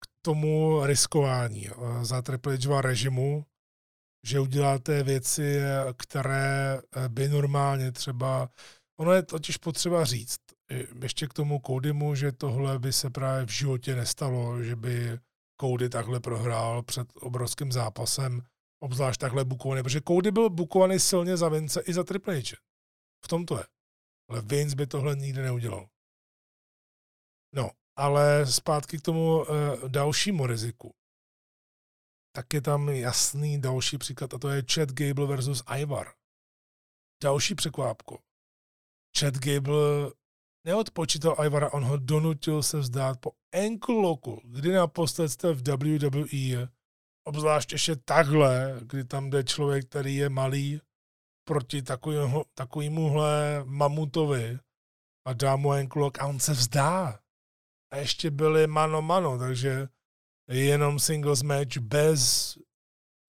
k 0.01 0.07
tomu 0.22 0.80
riskování 0.87 1.68
eh, 1.68 2.05
za 2.05 2.22
Triple 2.22 2.59
režimu, 2.80 3.47
že 4.26 4.41
uděláte 4.41 5.03
věci, 5.03 5.61
které 5.97 6.80
by 7.09 7.28
normálně 7.28 7.93
třeba, 7.93 8.51
ono 9.01 9.12
je 9.12 9.22
totiž 9.22 9.57
potřeba 9.57 10.05
říct, 10.05 10.41
ještě 11.03 11.26
k 11.26 11.32
tomu 11.32 11.61
Codymu, 11.66 12.14
že 12.14 12.32
tohle 12.32 12.78
by 12.78 12.93
se 12.93 13.11
právě 13.11 13.47
v 13.47 13.51
životě 13.51 13.95
nestalo, 13.95 14.62
že 14.62 14.76
by 14.76 15.18
Cody 15.61 15.89
takhle 15.89 16.20
prohrál 16.20 16.82
před 16.82 17.09
obrovským 17.14 17.72
zápasem 17.72 18.43
obzvlášť 18.82 19.20
takhle 19.20 19.45
bukovaný, 19.45 19.82
protože 19.82 20.01
Cody 20.09 20.30
byl 20.30 20.51
bukovaný 20.51 21.01
silně 21.01 21.37
za 21.37 21.49
Vince 21.49 21.80
i 21.80 21.93
za 21.93 22.05
Triple 22.05 22.41
H. 22.41 22.57
V 23.24 23.28
tom 23.28 23.47
to 23.47 23.59
je. 23.59 23.64
Ale 24.30 24.43
Vince 24.43 24.76
by 24.76 24.87
tohle 24.87 25.16
nikdy 25.16 25.43
neudělal. 25.43 25.89
No, 27.57 27.70
ale 27.96 28.46
zpátky 28.46 28.98
k 28.98 29.02
tomu 29.02 29.38
uh, 29.38 29.46
dalšímu 29.88 30.46
riziku. 30.46 30.94
Tak 32.36 32.54
je 32.54 32.61
tam 32.61 32.88
jasný 32.88 33.61
další 33.61 33.98
příklad 33.98 34.34
a 34.34 34.38
to 34.38 34.48
je 34.48 34.64
Chad 34.72 34.92
Gable 34.92 35.26
versus 35.26 35.62
Ivar. 35.78 36.12
Další 37.22 37.54
překvápko. 37.54 38.18
Chad 39.18 39.34
Gable 39.34 40.12
neodpočítal 40.66 41.36
Ivara, 41.46 41.72
on 41.72 41.84
ho 41.84 41.96
donutil 41.96 42.62
se 42.62 42.78
vzdát 42.78 43.20
po 43.20 43.32
ankle 43.54 43.94
locku, 43.94 44.40
kdy 44.44 44.72
naposled 44.72 45.28
jste 45.28 45.52
v 45.52 45.62
WWE 45.68 46.68
obzvlášť 47.26 47.72
ještě 47.72 47.96
takhle, 47.96 48.80
kdy 48.82 49.04
tam 49.04 49.30
jde 49.30 49.44
člověk, 49.44 49.88
který 49.88 50.16
je 50.16 50.28
malý 50.28 50.80
proti 51.44 51.82
takovýmu, 51.82 52.44
takovýmuhle 52.54 53.64
mamutovi 53.64 54.59
a 55.26 55.32
dá 55.32 55.57
mu 55.57 55.72
enklok 55.72 56.18
a 56.18 56.26
on 56.26 56.40
se 56.40 56.52
vzdá. 56.52 57.18
Ještě 57.99 58.30
byli 58.30 58.66
mano 58.66 59.03
mano, 59.03 59.38
takže 59.38 59.88
jenom 60.49 60.99
singles 60.99 61.42
match 61.42 61.76
bez 61.78 62.55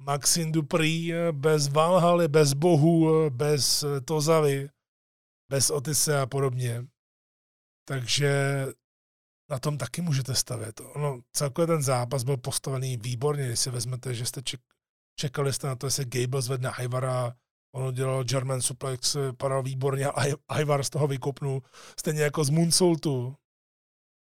Maxine 0.02 0.52
Dupree, 0.52 1.32
bez 1.32 1.68
Valhaly, 1.68 2.28
bez 2.28 2.54
Bohu, 2.54 3.30
bez 3.30 3.86
Tozavy, 4.06 4.70
bez 5.50 5.70
Otise 5.70 6.20
a 6.22 6.26
podobně. 6.26 6.88
Takže 7.88 8.66
na 9.50 9.60
tom 9.60 9.78
taky 9.78 10.02
můžete 10.02 10.36
stavět. 10.36 10.82
Ono, 10.96 11.22
celkově 11.32 11.68
ten 11.68 11.84
zápas 11.84 12.24
byl 12.24 12.38
postavený 12.38 12.98
výborně, 12.98 13.48
když 13.48 13.60
si 13.60 13.70
vezmete, 13.70 14.14
že 14.14 14.26
jste 14.26 14.42
ček, 14.42 14.62
čekali 15.20 15.54
jste 15.54 15.68
na 15.68 15.76
to, 15.76 15.88
jestli 15.88 16.06
Gable 16.06 16.42
zvedne 16.42 16.72
Ivara, 16.84 17.36
ono 17.76 17.92
dělal 17.92 18.24
German 18.24 18.62
suplex, 18.62 19.18
padal 19.38 19.64
výborně 19.64 20.06
a 20.48 20.60
Ivar 20.60 20.84
z 20.84 20.90
toho 20.90 21.08
vykopnul, 21.08 21.62
stejně 22.00 22.22
jako 22.22 22.44
z 22.44 22.50
Moonsaultu. 22.50 23.36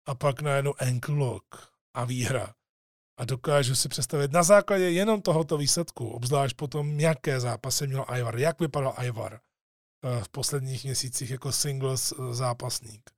A 0.07 0.15
pak 0.15 0.41
najednou 0.41 0.73
ankle 0.79 1.15
lock 1.15 1.45
a 1.93 2.05
výhra. 2.05 2.53
A 3.19 3.25
dokážu 3.25 3.75
si 3.75 3.89
představit 3.89 4.31
na 4.31 4.43
základě 4.43 4.89
jenom 4.89 5.21
tohoto 5.21 5.57
výsledku, 5.57 6.09
obzvlášť 6.09 6.55
potom, 6.55 6.99
jaké 6.99 7.39
zápasy 7.39 7.87
měl 7.87 8.05
Ivar, 8.17 8.37
jak 8.37 8.59
vypadal 8.59 8.95
Ivar 9.03 9.33
eh, 9.33 10.23
v 10.23 10.29
posledních 10.29 10.83
měsících 10.83 11.31
jako 11.31 11.51
singles 11.51 12.13
eh, 12.13 12.33
zápasník 12.33 13.17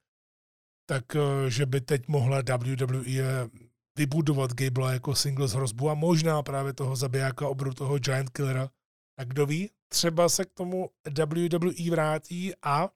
tak 0.89 1.15
eh, 1.15 1.49
že 1.49 1.65
by 1.65 1.81
teď 1.81 2.07
mohla 2.07 2.41
WWE 2.41 3.49
vybudovat 3.97 4.53
Gable 4.53 4.93
jako 4.93 5.15
singles 5.15 5.51
hrozbu 5.53 5.89
a 5.89 5.93
možná 5.93 6.43
právě 6.43 6.73
toho 6.73 6.95
zabijáka 6.95 7.47
obru, 7.47 7.73
toho 7.73 7.99
Giant 7.99 8.29
Killera. 8.29 8.69
A 9.19 9.23
kdo 9.23 9.45
ví, 9.45 9.69
třeba 9.89 10.29
se 10.29 10.45
k 10.45 10.53
tomu 10.53 10.89
WWE 11.17 11.91
vrátí 11.91 12.53
a 12.63 12.89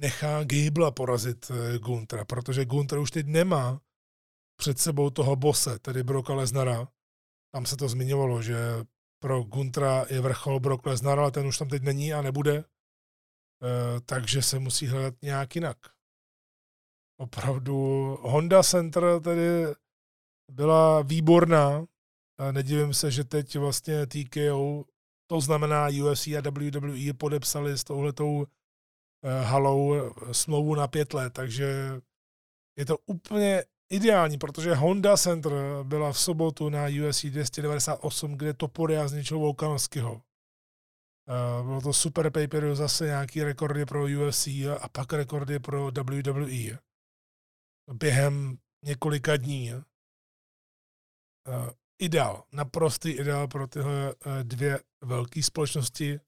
nechá 0.00 0.44
Gable 0.44 0.92
porazit 0.92 1.50
eh, 1.50 1.78
Guntra, 1.78 2.24
protože 2.24 2.64
Gunter 2.64 2.98
už 2.98 3.10
teď 3.10 3.26
nemá 3.26 3.80
před 4.56 4.78
sebou 4.78 5.10
toho 5.10 5.36
bose, 5.36 5.78
tedy 5.78 6.02
Broka 6.02 6.34
Lesnara. 6.34 6.88
Tam 7.54 7.66
se 7.66 7.76
to 7.76 7.88
zmiňovalo, 7.88 8.42
že 8.42 8.56
pro 9.22 9.42
Guntra 9.42 10.06
je 10.10 10.20
vrchol 10.20 10.60
Brock 10.60 10.86
Lesnar, 10.86 11.18
ale 11.18 11.30
ten 11.30 11.46
už 11.46 11.58
tam 11.58 11.68
teď 11.68 11.82
není 11.82 12.14
a 12.14 12.22
nebude, 12.22 12.56
e, 12.56 12.64
takže 14.00 14.42
se 14.42 14.58
musí 14.58 14.86
hledat 14.86 15.14
nějak 15.22 15.54
jinak 15.54 15.76
opravdu 17.20 17.74
Honda 18.20 18.62
Center 18.62 19.20
tedy 19.20 19.66
byla 20.50 21.02
výborná. 21.02 21.86
Nedivím 22.52 22.94
se, 22.94 23.10
že 23.10 23.24
teď 23.24 23.56
vlastně 23.56 24.06
TKO, 24.06 24.84
to 25.26 25.40
znamená 25.40 25.88
UFC 26.04 26.26
a 26.26 26.40
WWE 26.50 27.14
podepsali 27.14 27.78
s 27.78 27.84
touhletou 27.84 28.46
eh, 28.46 28.46
halou 29.42 29.94
eh, 29.94 30.34
smlouvu 30.34 30.74
na 30.74 30.88
pět 30.88 31.14
let, 31.14 31.32
takže 31.32 32.00
je 32.78 32.86
to 32.86 32.98
úplně 33.06 33.64
ideální, 33.92 34.38
protože 34.38 34.74
Honda 34.74 35.16
Center 35.16 35.52
byla 35.82 36.12
v 36.12 36.18
sobotu 36.18 36.68
na 36.68 36.86
UFC 36.86 37.24
298, 37.24 38.36
kde 38.36 38.54
Toporia 38.54 39.08
zničil 39.08 39.38
Volkanovského. 39.38 40.22
Eh, 41.28 41.62
bylo 41.62 41.80
to 41.80 41.92
super 41.92 42.30
paper, 42.30 42.74
zase 42.74 43.04
nějaký 43.04 43.42
rekordy 43.42 43.86
pro 43.86 44.04
UFC 44.04 44.46
a 44.80 44.88
pak 44.88 45.12
rekordy 45.12 45.58
pro 45.58 45.90
WWE 45.90 46.78
během 47.92 48.58
několika 48.84 49.36
dní. 49.36 49.72
Ideál, 51.98 52.44
naprostý 52.52 53.10
ideál 53.10 53.48
pro 53.48 53.66
tyhle 53.66 54.14
dvě 54.42 54.80
velké 55.04 55.42
společnosti. 55.42 56.20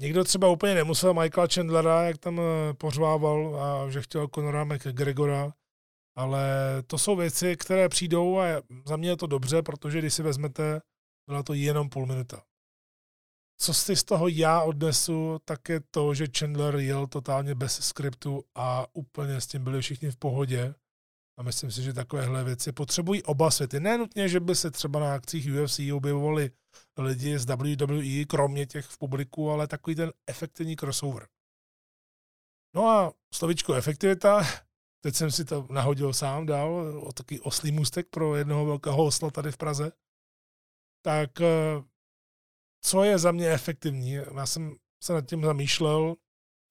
Někdo 0.00 0.24
třeba 0.24 0.48
úplně 0.48 0.74
nemusel 0.74 1.14
Michaela 1.14 1.48
Chandlera, 1.54 2.02
jak 2.02 2.18
tam 2.18 2.38
uh, 2.38 2.44
pořvával 2.78 3.62
a 3.62 3.90
že 3.90 4.02
chtěl 4.02 4.28
Conora 4.34 4.64
McGregora, 4.64 5.52
ale 6.16 6.42
to 6.86 6.98
jsou 6.98 7.16
věci, 7.16 7.56
které 7.56 7.88
přijdou 7.88 8.38
a 8.38 8.44
za 8.86 8.96
mě 8.96 9.08
je 9.08 9.16
to 9.16 9.26
dobře, 9.26 9.62
protože 9.62 9.98
když 9.98 10.14
si 10.14 10.22
vezmete, 10.22 10.80
byla 11.28 11.42
to 11.42 11.54
jenom 11.54 11.88
půl 11.88 12.06
minuta. 12.06 12.42
Co 13.60 13.74
si 13.74 13.96
z 13.96 14.04
toho 14.04 14.28
já 14.28 14.62
odnesu, 14.62 15.38
tak 15.44 15.68
je 15.68 15.80
to, 15.90 16.14
že 16.14 16.26
Chandler 16.38 16.76
jel 16.76 17.06
totálně 17.06 17.54
bez 17.54 17.80
skriptu 17.88 18.44
a 18.54 18.86
úplně 18.92 19.40
s 19.40 19.46
tím 19.46 19.64
byli 19.64 19.80
všichni 19.80 20.10
v 20.10 20.16
pohodě. 20.16 20.74
A 21.36 21.42
myslím 21.42 21.70
si, 21.70 21.82
že 21.82 21.92
takovéhle 21.92 22.44
věci 22.44 22.72
potřebují 22.72 23.22
oba 23.22 23.50
světy. 23.50 23.80
Nenutně, 23.80 24.28
že 24.28 24.40
by 24.40 24.54
se 24.54 24.70
třeba 24.70 25.00
na 25.00 25.14
akcích 25.14 25.48
UFC 25.62 25.80
objevovali 25.92 26.50
lidi 26.98 27.38
z 27.38 27.44
WWE, 27.44 28.24
kromě 28.24 28.66
těch 28.66 28.86
v 28.86 28.98
publiku, 28.98 29.50
ale 29.50 29.66
takový 29.66 29.96
ten 29.96 30.12
efektivní 30.26 30.76
crossover. 30.76 31.28
No 32.74 32.88
a 32.88 33.12
slovičko 33.34 33.74
efektivita, 33.74 34.42
teď 35.04 35.14
jsem 35.14 35.30
si 35.30 35.44
to 35.44 35.66
nahodil 35.70 36.12
sám 36.12 36.46
dál, 36.46 37.00
o 37.04 37.12
takový 37.12 37.40
oslý 37.40 37.72
můstek 37.72 38.08
pro 38.10 38.36
jednoho 38.36 38.66
velkého 38.66 39.04
osla 39.04 39.30
tady 39.30 39.52
v 39.52 39.56
Praze. 39.56 39.92
Tak 41.04 41.40
eh, 41.40 41.82
co 42.84 43.04
je 43.04 43.18
za 43.18 43.32
mě 43.32 43.50
efektivní? 43.50 44.12
Já 44.12 44.46
jsem 44.46 44.76
se 45.02 45.12
nad 45.12 45.26
tím 45.26 45.44
zamýšlel, 45.44 46.16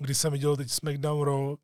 když 0.02 0.18
jsem 0.18 0.32
viděl 0.32 0.58
teď 0.58 0.70
SmackDown 0.70 1.26
Raw, 1.26 1.56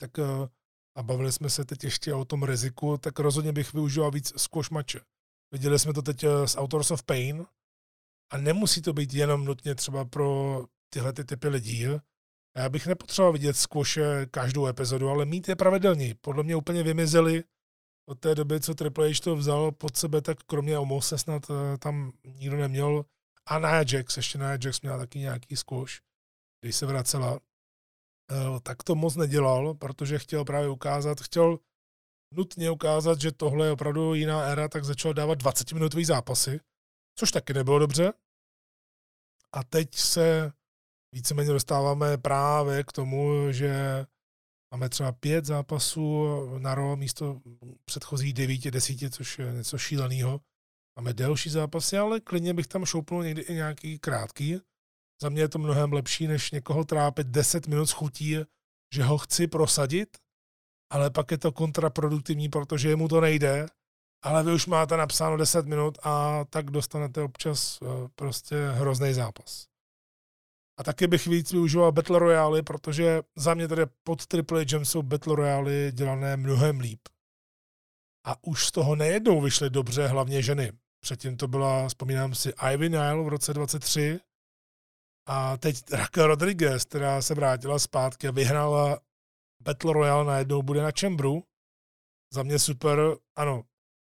tak 0.00 0.18
eh, 0.18 0.48
a 0.96 1.02
bavili 1.02 1.32
jsme 1.32 1.50
se 1.50 1.64
teď 1.64 1.84
ještě 1.84 2.14
o 2.14 2.24
tom 2.24 2.42
riziku, 2.42 2.98
tak 2.98 3.18
rozhodně 3.18 3.52
bych 3.52 3.72
využíval 3.72 4.10
víc 4.10 4.40
squash 4.40 4.70
mače. 4.70 5.00
Viděli 5.52 5.78
jsme 5.78 5.92
to 5.92 6.02
teď 6.02 6.24
eh, 6.24 6.48
s 6.48 6.58
Authors 6.58 6.90
of 6.90 7.02
Pain 7.02 7.46
a 8.32 8.38
nemusí 8.38 8.82
to 8.82 8.92
být 8.92 9.14
jenom 9.14 9.44
nutně 9.44 9.74
třeba 9.74 10.04
pro 10.04 10.60
tyhle 10.92 11.12
ty 11.12 11.24
typy 11.24 11.48
lidí. 11.48 11.86
Já 12.56 12.68
bych 12.68 12.86
nepotřeboval 12.86 13.32
vidět 13.32 13.56
squash 13.56 13.98
každou 14.30 14.66
epizodu, 14.66 15.08
ale 15.08 15.24
mít 15.24 15.48
je 15.48 15.56
pravidelně. 15.56 16.14
Podle 16.20 16.42
mě 16.42 16.56
úplně 16.56 16.82
vymizeli 16.82 17.44
od 18.08 18.20
té 18.20 18.34
doby, 18.34 18.60
co 18.60 18.74
Triple 18.74 19.08
H 19.08 19.20
to 19.20 19.36
vzal 19.36 19.72
pod 19.72 19.96
sebe, 19.96 20.20
tak 20.20 20.38
kromě 20.46 20.78
Omose 20.78 21.18
snad 21.18 21.42
eh, 21.50 21.78
tam 21.78 22.12
nikdo 22.24 22.56
neměl. 22.56 23.04
A 23.46 23.58
Nia 23.58 23.84
Jax, 23.92 24.16
ještě 24.16 24.38
Nia 24.38 24.58
Jax 24.64 24.80
měla 24.80 24.98
taky 24.98 25.18
nějaký 25.18 25.56
squash, 25.56 25.92
když 26.60 26.76
se 26.76 26.86
vracela. 26.86 27.40
Eh, 28.30 28.60
tak 28.62 28.82
to 28.82 28.94
moc 28.94 29.16
nedělal, 29.16 29.74
protože 29.74 30.18
chtěl 30.18 30.44
právě 30.44 30.68
ukázat, 30.68 31.20
chtěl 31.20 31.58
nutně 32.34 32.70
ukázat, 32.70 33.20
že 33.20 33.32
tohle 33.32 33.66
je 33.66 33.72
opravdu 33.72 34.14
jiná 34.14 34.42
éra, 34.42 34.68
tak 34.68 34.84
začal 34.84 35.14
dávat 35.14 35.38
20-minutové 35.38 36.04
zápasy, 36.04 36.60
což 37.18 37.30
taky 37.30 37.54
nebylo 37.54 37.78
dobře. 37.78 38.12
A 39.52 39.64
teď 39.64 39.94
se 39.94 40.52
víceméně 41.14 41.52
dostáváme 41.52 42.18
právě 42.18 42.84
k 42.84 42.92
tomu, 42.92 43.52
že 43.52 44.04
máme 44.74 44.88
třeba 44.88 45.12
pět 45.12 45.44
zápasů 45.44 46.26
na 46.58 46.74
ro 46.74 46.96
místo 46.96 47.40
předchozí 47.84 48.32
devíti, 48.32 48.70
desíti, 48.70 49.10
což 49.10 49.38
je 49.38 49.52
něco 49.52 49.78
šíleného. 49.78 50.40
Máme 50.98 51.12
delší 51.12 51.50
zápasy, 51.50 51.98
ale 51.98 52.20
klidně 52.20 52.54
bych 52.54 52.66
tam 52.66 52.84
šoupnul 52.84 53.24
někdy 53.24 53.42
i 53.42 53.54
nějaký 53.54 53.98
krátký. 53.98 54.60
Za 55.22 55.28
mě 55.28 55.40
je 55.40 55.48
to 55.48 55.58
mnohem 55.58 55.92
lepší, 55.92 56.26
než 56.26 56.50
někoho 56.50 56.84
trápit 56.84 57.26
10 57.26 57.66
minut 57.66 57.90
chutí, 57.90 58.36
že 58.94 59.02
ho 59.02 59.18
chci 59.18 59.46
prosadit, 59.46 60.16
ale 60.92 61.10
pak 61.10 61.30
je 61.30 61.38
to 61.38 61.52
kontraproduktivní, 61.52 62.48
protože 62.48 62.96
mu 62.96 63.08
to 63.08 63.20
nejde, 63.20 63.66
ale 64.22 64.44
vy 64.44 64.52
už 64.52 64.66
máte 64.66 64.96
napsáno 64.96 65.36
10 65.36 65.66
minut 65.66 65.98
a 66.02 66.44
tak 66.50 66.70
dostanete 66.70 67.22
občas 67.22 67.78
eh, 67.82 67.86
prostě 68.14 68.56
hrozný 68.70 69.12
zápas. 69.12 69.66
A 70.78 70.84
taky 70.84 71.06
bych 71.06 71.26
víc 71.26 71.52
využíval 71.52 71.92
Battle 71.92 72.18
Royale, 72.18 72.62
protože 72.62 73.22
za 73.36 73.54
mě 73.54 73.68
tady 73.68 73.82
pod 74.02 74.26
Triple 74.26 74.64
H 74.64 74.84
jsou 74.84 75.02
Battle 75.02 75.36
Royale 75.36 75.92
dělané 75.92 76.36
mnohem 76.36 76.80
líp. 76.80 77.00
A 78.26 78.44
už 78.44 78.66
z 78.66 78.72
toho 78.72 78.96
nejednou 78.96 79.40
vyšly 79.40 79.70
dobře 79.70 80.06
hlavně 80.06 80.42
ženy. 80.42 80.72
Předtím 81.00 81.36
to 81.36 81.48
byla, 81.48 81.88
vzpomínám 81.88 82.34
si, 82.34 82.52
Ivy 82.72 82.88
Nile 82.88 83.24
v 83.24 83.28
roce 83.28 83.54
23 83.54 84.20
a 85.26 85.56
teď 85.56 85.76
Raquel 85.92 86.26
Rodriguez, 86.26 86.84
která 86.84 87.22
se 87.22 87.34
vrátila 87.34 87.78
zpátky 87.78 88.28
a 88.28 88.30
vyhrála 88.30 89.00
Battle 89.62 89.92
Royale 89.92 90.24
najednou 90.24 90.62
bude 90.62 90.82
na 90.82 90.90
Chambru. 91.00 91.44
Za 92.32 92.42
mě 92.42 92.58
super, 92.58 92.98
ano, 93.36 93.64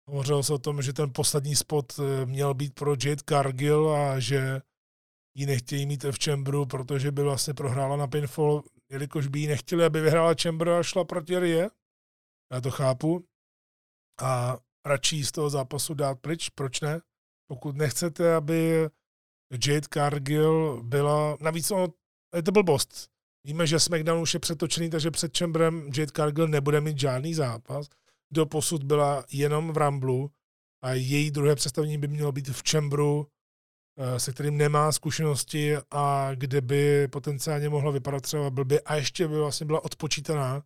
hovořilo 0.09 0.43
se 0.43 0.55
o 0.55 0.59
tom, 0.59 0.83
že 0.83 0.93
ten 0.93 1.13
poslední 1.13 1.57
spot 1.57 1.93
eh, 1.99 2.27
měl 2.27 2.55
být 2.55 2.75
pro 2.75 2.91
Jade 2.91 3.23
Cargill 3.29 3.91
a 3.97 4.21
že 4.21 4.61
ji 5.37 5.47
nechtějí 5.47 5.87
mít 5.87 6.05
v 6.05 6.25
Chambru, 6.25 6.67
protože 6.67 7.13
by 7.13 7.23
vlastně 7.23 7.55
prohrála 7.55 7.97
na 7.97 8.07
pinfall, 8.07 8.63
jelikož 8.91 9.27
by 9.27 9.39
ji 9.39 9.47
nechtěli, 9.47 9.85
aby 9.85 10.01
vyhrála 10.01 10.35
Chamber 10.43 10.69
a 10.69 10.83
šla 10.83 11.05
proti 11.05 11.39
Rie. 11.39 11.71
Já 12.53 12.61
to 12.61 12.71
chápu. 12.71 13.25
A 14.21 14.59
radši 14.87 15.25
z 15.25 15.33
toho 15.33 15.51
zápasu 15.51 15.95
dát 15.95 16.21
pryč, 16.21 16.49
proč 16.49 16.81
ne? 16.81 17.01
Pokud 17.49 17.77
nechcete, 17.77 18.35
aby 18.35 18.89
Jade 19.53 19.89
Cargill 19.91 20.83
byla, 20.83 21.37
navíc 21.41 21.71
ono, 21.71 21.89
je 22.37 22.43
to 22.43 22.53
blbost. 22.53 23.09
Víme, 23.45 23.67
že 23.67 23.81
SmackDown 23.81 24.23
už 24.23 24.35
je 24.35 24.41
přetočený, 24.41 24.91
takže 24.91 25.11
před 25.11 25.39
Chamberem 25.39 25.91
Jade 25.97 26.13
Cargill 26.17 26.49
nebude 26.49 26.81
mít 26.81 26.99
žádný 26.99 27.35
zápas. 27.35 27.89
Do 28.33 28.47
posud 28.47 28.83
byla 28.83 29.25
jenom 29.33 29.73
v 29.73 29.77
Ramblu 29.77 30.31
a 30.83 30.93
její 30.93 31.31
druhé 31.31 31.55
představení 31.55 31.99
by 31.99 32.09
mělo 32.09 32.33
být 32.33 32.49
v 32.49 32.63
Chamberu, 32.71 33.27
eh, 33.99 34.21
se 34.21 34.33
kterým 34.33 34.57
nemá 34.57 34.93
zkušenosti 34.93 35.77
a 35.91 36.31
kde 36.35 36.61
by 36.61 37.09
potenciálně 37.09 37.69
mohla 37.69 37.91
vypadat 37.91 38.21
třeba 38.21 38.51
blbě 38.51 38.81
a 38.81 38.95
ještě 38.95 39.29
by 39.29 39.39
vlastně 39.39 39.67
byla 39.67 39.85
odpočítaná. 39.85 40.63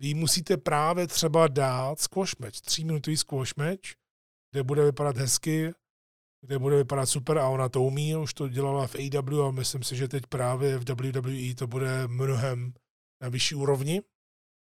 Vy 0.00 0.14
musíte 0.14 0.56
právě 0.56 1.06
třeba 1.06 1.48
dát 1.48 2.00
squash 2.00 2.38
match, 2.38 2.60
tříminutový 2.60 3.16
squash 3.16 3.56
match, 3.56 3.88
kde 4.52 4.62
bude 4.62 4.84
vypadat 4.84 5.16
hezky, 5.16 5.72
kde 6.46 6.58
bude 6.58 6.76
vypadat 6.76 7.06
super 7.06 7.38
a 7.38 7.48
ona 7.48 7.68
to 7.68 7.82
umí, 7.82 8.16
už 8.16 8.34
to 8.34 8.48
dělala 8.48 8.86
v 8.86 8.94
AW 8.94 9.42
a 9.42 9.50
myslím 9.50 9.82
si, 9.82 9.96
že 9.96 10.08
teď 10.08 10.26
právě 10.26 10.78
v 10.78 10.84
WWE 10.90 11.54
to 11.54 11.66
bude 11.66 12.08
mnohem 12.08 12.74
na 13.22 13.28
vyšší 13.28 13.54
úrovni, 13.54 14.02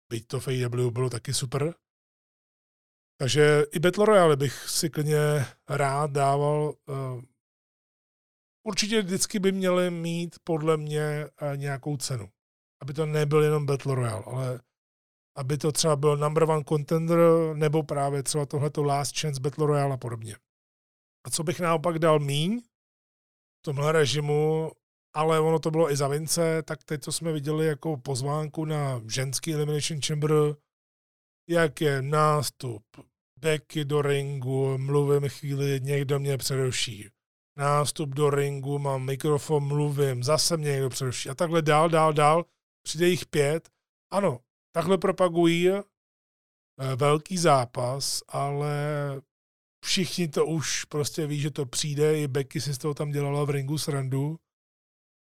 byť 0.10 0.28
to 0.28 0.40
v 0.40 0.48
AW 0.48 0.92
bylo 0.92 1.10
taky 1.10 1.34
super. 1.34 1.74
Takže 3.20 3.64
i 3.72 3.80
Battle 3.80 4.06
Royale 4.06 4.36
bych 4.36 4.70
si 4.70 4.90
klidně 4.90 5.46
rád 5.70 6.12
dával. 6.12 6.74
Uh, 6.86 7.22
určitě 8.68 9.02
vždycky 9.02 9.40
by 9.40 9.52
měly 9.52 9.92
mít 9.92 10.36
podle 10.44 10.78
mě 10.78 11.30
uh, 11.42 11.58
nějakou 11.58 11.98
cenu. 11.98 12.30
Aby 12.82 12.94
to 12.94 13.06
nebyl 13.06 13.44
jenom 13.44 13.66
Battle 13.66 13.96
Royale, 13.96 14.24
ale 14.26 14.62
aby 15.36 15.58
to 15.58 15.72
třeba 15.72 15.96
byl 15.96 16.18
number 16.18 16.44
one 16.44 16.64
contender, 16.64 17.20
nebo 17.54 17.84
právě 17.84 18.24
třeba 18.24 18.46
tohleto 18.46 18.84
Last 18.84 19.20
Chance 19.20 19.42
Battle 19.42 19.68
Royale 19.68 19.94
a 19.94 19.98
podobně. 19.98 20.36
A 21.28 21.30
co 21.30 21.44
bych 21.44 21.60
naopak 21.60 22.00
dal 22.00 22.20
míň 22.20 22.62
v 23.60 23.62
tomhle 23.62 23.92
režimu, 23.92 24.72
ale 25.16 25.40
ono 25.40 25.60
to 25.60 25.72
bylo 25.72 25.92
i 25.92 25.98
za 25.98 26.08
Vince, 26.08 26.64
tak 26.64 26.84
teď, 26.84 27.04
co 27.04 27.12
jsme 27.12 27.32
viděli 27.32 27.66
jako 27.66 27.98
pozvánku 27.98 28.66
na 28.66 29.02
ženský 29.08 29.54
Elimination 29.54 30.02
Chamber, 30.02 30.32
jak 31.50 31.82
je 31.82 32.02
nástup, 32.02 32.84
Becky 33.40 33.86
do 33.86 34.02
ringu, 34.02 34.78
mluvím 34.78 35.30
chvíli, 35.30 35.80
někdo 35.84 36.20
mě 36.20 36.38
přeruší. 36.38 37.10
Nástup 37.58 38.10
do 38.10 38.30
ringu, 38.30 38.80
mám 38.80 39.06
mikrofon, 39.06 39.68
mluvím, 39.68 40.24
zase 40.24 40.58
mě 40.58 40.72
někdo 40.72 40.90
přeruší. 40.90 41.30
A 41.30 41.36
takhle 41.36 41.62
dál, 41.62 41.90
dál, 41.90 42.14
dál, 42.14 42.46
přijde 42.84 43.08
jich 43.08 43.26
pět. 43.26 43.70
Ano, 44.12 44.40
takhle 44.72 44.98
propagují 44.98 45.70
eh, 45.70 45.84
velký 46.96 47.38
zápas, 47.38 48.24
ale 48.28 48.78
všichni 49.88 50.28
to 50.28 50.46
už 50.46 50.86
prostě 50.86 51.28
ví, 51.28 51.40
že 51.40 51.52
to 51.52 51.66
přijde, 51.66 52.20
i 52.20 52.28
Becky 52.28 52.62
si 52.62 52.74
z 52.74 52.78
toho 52.78 52.94
tam 52.94 53.12
dělala 53.12 53.44
v 53.44 53.50
ringu 53.50 53.78
srandu. 53.78 54.40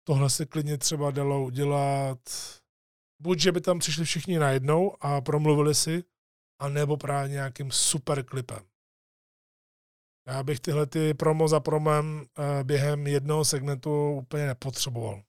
Tohle 0.07 0.29
se 0.29 0.45
klidně 0.45 0.77
třeba 0.77 1.11
dalo 1.11 1.43
udělat, 1.43 2.19
buď, 3.21 3.39
že 3.39 3.51
by 3.51 3.61
tam 3.61 3.79
přišli 3.79 4.05
všichni 4.05 4.39
najednou 4.39 5.03
a 5.03 5.21
promluvili 5.21 5.75
si, 5.75 6.03
a 6.61 6.69
nebo 6.69 6.97
právě 6.97 7.29
nějakým 7.29 7.71
super 7.71 8.25
klipem. 8.25 8.63
Já 10.27 10.43
bych 10.43 10.59
tyhle 10.59 10.85
ty 10.85 11.13
promo 11.13 11.47
za 11.47 11.59
promem 11.59 12.25
eh, 12.25 12.63
během 12.63 13.07
jednoho 13.07 13.45
segmentu 13.45 14.11
úplně 14.11 14.47
nepotřeboval. 14.47 15.23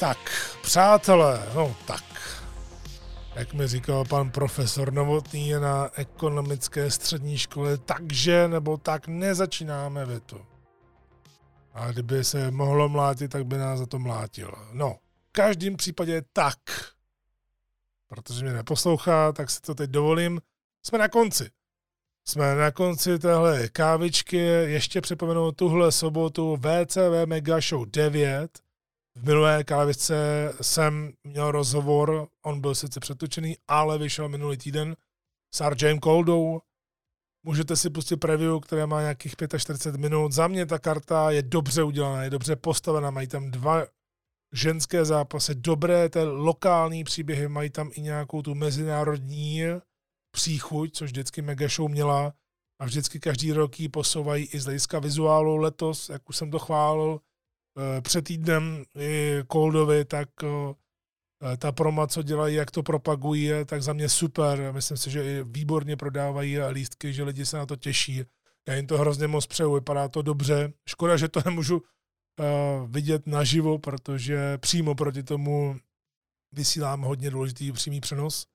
Tak, 0.00 0.18
přátelé, 0.62 1.48
no 1.54 1.76
tak, 1.86 2.04
jak 3.34 3.54
mi 3.54 3.68
říkal 3.68 4.04
pan 4.04 4.30
profesor 4.30 4.92
Novotný 4.92 5.52
na 5.52 5.90
ekonomické 5.94 6.90
střední 6.90 7.38
škole, 7.38 7.78
takže 7.78 8.48
nebo 8.48 8.76
tak 8.76 9.08
nezačínáme 9.08 10.06
větu. 10.06 10.46
A 11.74 11.90
kdyby 11.90 12.24
se 12.24 12.50
mohlo 12.50 12.88
mlátit, 12.88 13.30
tak 13.30 13.46
by 13.46 13.58
nás 13.58 13.78
za 13.78 13.86
to 13.86 13.98
mlátil. 13.98 14.54
No, 14.72 14.96
v 15.28 15.32
každém 15.32 15.76
případě 15.76 16.22
tak. 16.32 16.58
Protože 18.08 18.44
mě 18.44 18.52
neposlouchá, 18.52 19.32
tak 19.32 19.50
si 19.50 19.60
to 19.60 19.74
teď 19.74 19.90
dovolím. 19.90 20.40
Jsme 20.82 20.98
na 20.98 21.08
konci. 21.08 21.50
Jsme 22.24 22.54
na 22.54 22.70
konci 22.70 23.18
téhle 23.18 23.68
kávičky. 23.68 24.36
Ještě 24.36 25.00
připomenu 25.00 25.52
tuhle 25.52 25.92
sobotu 25.92 26.56
VCV 26.56 27.26
Mega 27.26 27.60
Show 27.60 27.86
9 27.90 28.63
v 29.16 29.24
minulé 29.26 29.64
kávisce 29.64 30.16
jsem 30.60 31.12
měl 31.24 31.50
rozhovor, 31.50 32.28
on 32.42 32.60
byl 32.60 32.74
sice 32.74 33.00
přetočený, 33.00 33.56
ale 33.68 33.98
vyšel 33.98 34.28
minulý 34.28 34.56
týden 34.56 34.96
s 35.54 35.68
RJem 35.68 36.00
Coldou. 36.00 36.60
Můžete 37.46 37.76
si 37.76 37.90
pustit 37.90 38.16
preview, 38.16 38.60
které 38.60 38.86
má 38.86 39.00
nějakých 39.00 39.34
45 39.58 40.00
minut. 40.00 40.32
Za 40.32 40.48
mě 40.48 40.66
ta 40.66 40.78
karta 40.78 41.30
je 41.30 41.42
dobře 41.42 41.82
udělaná, 41.82 42.24
je 42.24 42.30
dobře 42.30 42.56
postavená, 42.56 43.10
mají 43.10 43.26
tam 43.26 43.50
dva 43.50 43.86
ženské 44.52 45.04
zápasy, 45.04 45.54
dobré 45.54 46.08
ty 46.08 46.22
lokální 46.22 47.04
příběhy, 47.04 47.48
mají 47.48 47.70
tam 47.70 47.90
i 47.94 48.00
nějakou 48.00 48.42
tu 48.42 48.54
mezinárodní 48.54 49.62
příchuť, 50.30 50.94
což 50.94 51.10
vždycky 51.10 51.42
Mega 51.42 51.68
Show 51.68 51.90
měla 51.90 52.34
a 52.80 52.84
vždycky 52.84 53.20
každý 53.20 53.52
rok 53.52 53.80
ji 53.80 53.88
posouvají 53.88 54.44
i 54.44 54.60
z 54.60 54.64
hlediska 54.64 54.98
vizuálu. 54.98 55.56
Letos, 55.56 56.08
jak 56.08 56.28
už 56.28 56.36
jsem 56.36 56.50
to 56.50 56.58
chválil, 56.58 57.20
před 58.00 58.24
týdnem 58.24 58.84
i 58.98 59.42
Coldovi, 59.52 60.04
tak 60.04 60.28
eh, 60.44 61.56
ta 61.56 61.72
proma, 61.72 62.06
co 62.06 62.22
dělají, 62.22 62.54
jak 62.54 62.70
to 62.70 62.82
propagují, 62.82 63.50
tak 63.66 63.82
za 63.82 63.92
mě 63.92 64.08
super. 64.08 64.72
Myslím 64.72 64.96
si, 64.96 65.10
že 65.10 65.24
i 65.24 65.44
výborně 65.44 65.96
prodávají 65.96 66.58
lístky, 66.60 67.12
že 67.12 67.22
lidi 67.24 67.46
se 67.46 67.56
na 67.56 67.66
to 67.66 67.76
těší. 67.76 68.22
Já 68.68 68.74
jim 68.74 68.86
to 68.86 68.98
hrozně 68.98 69.26
moc 69.26 69.46
přeju, 69.46 69.74
vypadá 69.74 70.08
to 70.08 70.22
dobře. 70.22 70.72
Škoda, 70.88 71.16
že 71.16 71.28
to 71.28 71.40
nemůžu 71.44 71.76
uh, 71.76 71.84
vidět 72.90 73.26
naživo, 73.26 73.78
protože 73.78 74.58
přímo 74.58 74.94
proti 74.94 75.22
tomu 75.22 75.76
vysílám 76.52 77.02
hodně 77.02 77.30
důležitý 77.30 77.72
přímý 77.72 78.00
přenos. 78.00 78.46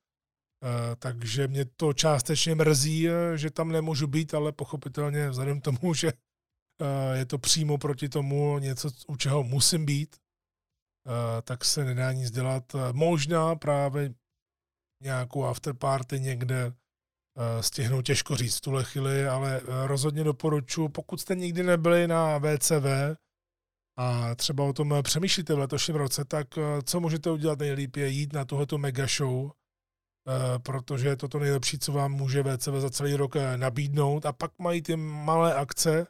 Takže 1.00 1.48
mě 1.48 1.66
to 1.66 1.94
částečně 1.94 2.56
mrzí, 2.56 3.08
že 3.36 3.52
tam 3.52 3.72
nemůžu 3.72 4.08
být, 4.08 4.34
ale 4.34 4.52
pochopitelně 4.52 5.30
vzhledem 5.30 5.62
k 5.62 5.64
tomu, 5.64 5.94
že 5.94 6.12
Eh, 6.12 6.29
je 7.14 7.26
to 7.26 7.38
přímo 7.38 7.78
proti 7.78 8.10
tomu 8.10 8.60
něco, 8.60 8.90
u 9.08 9.16
čeho 9.16 9.44
musím 9.44 9.86
být, 9.86 10.16
tak 11.44 11.66
se 11.66 11.86
nedá 11.86 12.12
nic 12.12 12.32
dělat. 12.32 12.64
Možná 12.92 13.56
právě 13.56 14.14
nějakou 15.04 15.46
afterparty 15.46 16.20
někde 16.20 16.74
stihnou 17.62 18.02
těžko 18.02 18.36
říct 18.36 18.58
v 18.58 18.62
tuhle 18.62 18.84
chvíli, 18.84 19.28
ale 19.28 19.62
rozhodně 19.66 20.24
doporučuji, 20.24 20.90
pokud 20.90 21.22
jste 21.22 21.36
nikdy 21.36 21.64
nebyli 21.64 22.08
na 22.08 22.40
VCV 22.40 22.86
a 23.98 24.36
třeba 24.36 24.64
o 24.64 24.74
tom 24.74 24.94
přemýšlíte 25.02 25.54
v 25.54 25.60
letošním 25.60 25.98
roce, 25.98 26.26
tak 26.26 26.48
co 26.84 27.00
můžete 27.00 27.32
udělat 27.32 27.60
nejlíp 27.60 27.96
je 27.96 28.08
jít 28.10 28.34
na 28.34 28.46
tuhletu 28.46 28.78
mega 28.78 29.08
show, 29.18 29.52
Eh, 30.30 30.60
protože 30.60 31.08
je 31.08 31.16
to 31.16 31.28
to 31.28 31.40
nejlepší, 31.40 31.80
co 31.80 31.92
vám 31.92 32.12
může 32.12 32.44
VCV 32.44 32.74
za 32.78 32.90
celý 32.90 33.16
rok 33.16 33.36
eh, 33.36 33.58
nabídnout. 33.58 34.26
A 34.26 34.34
pak 34.34 34.52
mají 34.60 34.82
ty 34.82 34.96
malé 34.96 35.54
akce 35.54 36.08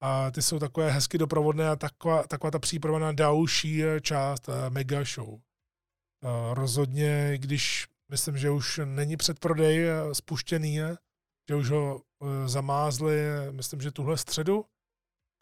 a 0.00 0.30
ty 0.30 0.42
jsou 0.42 0.58
takové 0.58 0.90
hezky 0.90 1.18
doprovodné 1.18 1.68
a 1.68 1.76
taková, 1.76 2.22
taková 2.22 2.50
ta 2.50 2.58
příprava 2.58 2.98
na 2.98 3.12
další 3.12 3.84
eh, 3.84 4.00
část 4.00 4.48
mega 4.68 5.04
show. 5.04 5.38
Rozhodně, 6.52 7.32
když 7.36 7.86
myslím, 8.10 8.36
že 8.36 8.50
už 8.50 8.80
není 8.84 9.16
předprodej 9.16 9.86
spuštěný, 10.12 10.80
že 11.50 11.54
už 11.56 11.70
ho 11.70 12.02
zamázli, 12.46 13.20
myslím, 13.50 13.80
že 13.80 13.90
tuhle 13.90 14.16
středu, 14.16 14.64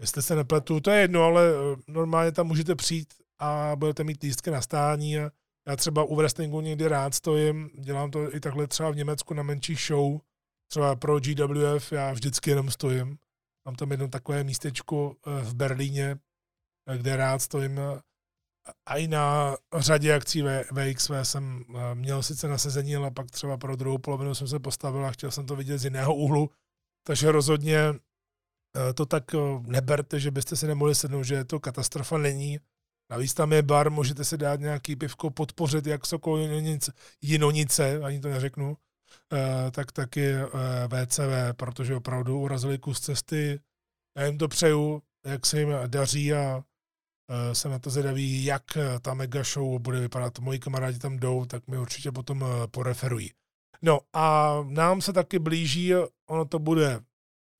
jestli 0.00 0.22
se 0.22 0.34
nepletu, 0.34 0.80
to 0.80 0.90
je 0.90 1.00
jedno, 1.00 1.22
ale 1.22 1.42
normálně 1.88 2.32
tam 2.32 2.46
můžete 2.46 2.74
přijít 2.74 3.14
a 3.38 3.76
budete 3.76 4.04
mít 4.04 4.22
lístky 4.22 4.50
na 4.50 4.62
stání 4.62 5.16
já 5.68 5.76
třeba 5.76 6.04
u 6.04 6.16
wrestlingu 6.16 6.60
někdy 6.60 6.88
rád 6.88 7.14
stojím, 7.14 7.70
dělám 7.78 8.10
to 8.10 8.34
i 8.34 8.40
takhle 8.40 8.66
třeba 8.66 8.90
v 8.90 8.96
Německu 8.96 9.34
na 9.34 9.42
menší 9.42 9.74
show, 9.74 10.20
třeba 10.70 10.96
pro 10.96 11.20
GWF, 11.20 11.92
já 11.92 12.12
vždycky 12.12 12.50
jenom 12.50 12.70
stojím. 12.70 13.18
Mám 13.66 13.74
tam 13.74 13.90
jedno 13.90 14.08
takové 14.08 14.44
místečko 14.44 15.16
eh, 15.26 15.42
v 15.44 15.54
Berlíně, 15.54 16.18
eh, 16.86 16.98
kde 16.98 17.16
rád 17.16 17.42
stojím. 17.42 17.80
A 18.86 18.96
i 18.96 19.08
na 19.08 19.56
řadě 19.76 20.14
akcí 20.14 20.42
VXV 20.72 21.10
jsem 21.22 21.64
eh, 21.68 21.94
měl 21.94 22.22
sice 22.22 22.48
nasazení, 22.48 22.96
ale 22.96 23.10
pak 23.10 23.30
třeba 23.30 23.56
pro 23.56 23.76
druhou 23.76 23.98
polovinu 23.98 24.34
jsem 24.34 24.48
se 24.48 24.58
postavil 24.58 25.06
a 25.06 25.10
chtěl 25.10 25.30
jsem 25.30 25.46
to 25.46 25.56
vidět 25.56 25.78
z 25.78 25.84
jiného 25.84 26.14
úhlu. 26.14 26.50
Takže 27.06 27.32
rozhodně 27.32 27.78
to 28.94 29.06
tak 29.06 29.24
neberte, 29.66 30.20
že 30.20 30.30
byste 30.30 30.56
si 30.56 30.66
nemohli 30.66 30.94
sednout, 30.94 31.22
že 31.22 31.44
to 31.44 31.60
katastrofa 31.60 32.18
není. 32.18 32.58
Navíc 33.10 33.34
tam 33.34 33.52
je 33.52 33.62
bar, 33.62 33.90
můžete 33.90 34.24
si 34.24 34.38
dát 34.38 34.60
nějaký 34.60 34.96
pivko, 34.96 35.30
podpořit 35.30 35.86
jak 35.86 36.06
Sokol 36.06 36.38
Jinonice, 37.22 38.00
ani 38.02 38.20
to 38.20 38.28
neřeknu, 38.28 38.76
eh, 38.76 38.85
tak 39.70 39.92
taky 39.92 40.26
eh, 40.32 40.46
VCV, 40.88 41.56
protože 41.56 41.96
opravdu 41.96 42.40
urazili 42.40 42.78
kus 42.78 43.00
cesty. 43.00 43.60
Já 44.18 44.26
jim 44.26 44.38
to 44.38 44.48
přeju, 44.48 45.02
jak 45.26 45.46
se 45.46 45.60
jim 45.60 45.68
daří 45.86 46.32
a 46.32 46.64
eh, 47.30 47.54
jsem 47.54 47.70
na 47.70 47.78
to 47.78 47.90
zvědavý, 47.90 48.44
jak 48.44 48.62
ta 49.02 49.14
mega 49.14 49.42
show 49.42 49.78
bude 49.78 50.00
vypadat. 50.00 50.38
Moji 50.38 50.58
kamarádi 50.58 50.98
tam 50.98 51.18
jdou, 51.18 51.44
tak 51.44 51.68
mi 51.68 51.78
určitě 51.78 52.12
potom 52.12 52.44
poreferují. 52.70 53.30
No 53.82 54.00
a 54.12 54.56
nám 54.68 55.00
se 55.00 55.12
taky 55.12 55.38
blíží, 55.38 55.92
ono 56.28 56.44
to 56.44 56.58
bude 56.58 57.00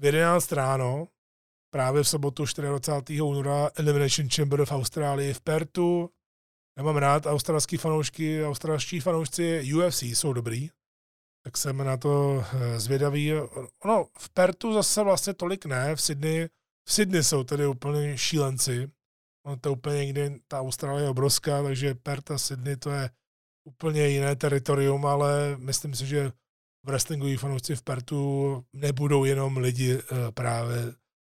v 0.00 0.04
11 0.04 0.52
ráno, 0.52 1.08
právě 1.70 2.02
v 2.02 2.08
sobotu 2.08 2.44
24. 2.60 3.22
února 3.22 3.70
Elimination 3.74 4.28
Chamber 4.28 4.64
v 4.64 4.72
Austrálii 4.72 5.32
v 5.32 5.40
Pertu. 5.40 6.10
Já 6.78 6.84
mám 6.84 6.96
rád 6.96 7.26
australský 7.26 7.76
fanoušky, 7.76 8.46
australští 8.46 9.00
fanoušci 9.00 9.74
UFC 9.74 10.02
jsou 10.02 10.32
dobrý, 10.32 10.70
tak 11.46 11.56
jsem 11.56 11.78
na 11.78 11.96
to 11.96 12.44
eh, 12.52 12.80
zvědavý. 12.80 13.32
Ono, 13.84 14.04
v 14.18 14.30
Pertu 14.30 14.72
zase 14.72 15.02
vlastně 15.02 15.34
tolik 15.34 15.66
ne, 15.66 15.96
v 15.96 16.02
Sydney, 16.02 16.48
v 16.88 16.92
Sydney 16.92 17.24
jsou 17.24 17.44
tedy 17.44 17.66
úplně 17.66 18.18
šílenci. 18.18 18.90
Ono 19.46 19.56
to 19.56 19.72
úplně 19.72 19.96
někdy, 19.96 20.40
ta 20.48 20.60
Austrálie 20.60 21.04
je 21.04 21.10
obrovská, 21.10 21.62
takže 21.62 21.94
Perth 21.94 22.30
a 22.30 22.38
Sydney 22.38 22.76
to 22.76 22.90
je 22.90 23.10
úplně 23.64 24.08
jiné 24.08 24.36
teritorium, 24.36 25.06
ale 25.06 25.56
myslím 25.58 25.94
si, 25.94 26.06
že 26.06 26.32
wrestlingoví 26.86 27.36
fanoušci 27.36 27.76
v 27.76 27.82
Pertu 27.82 28.64
nebudou 28.72 29.24
jenom 29.24 29.56
lidi 29.56 29.98
eh, 29.98 30.32
právě 30.32 30.94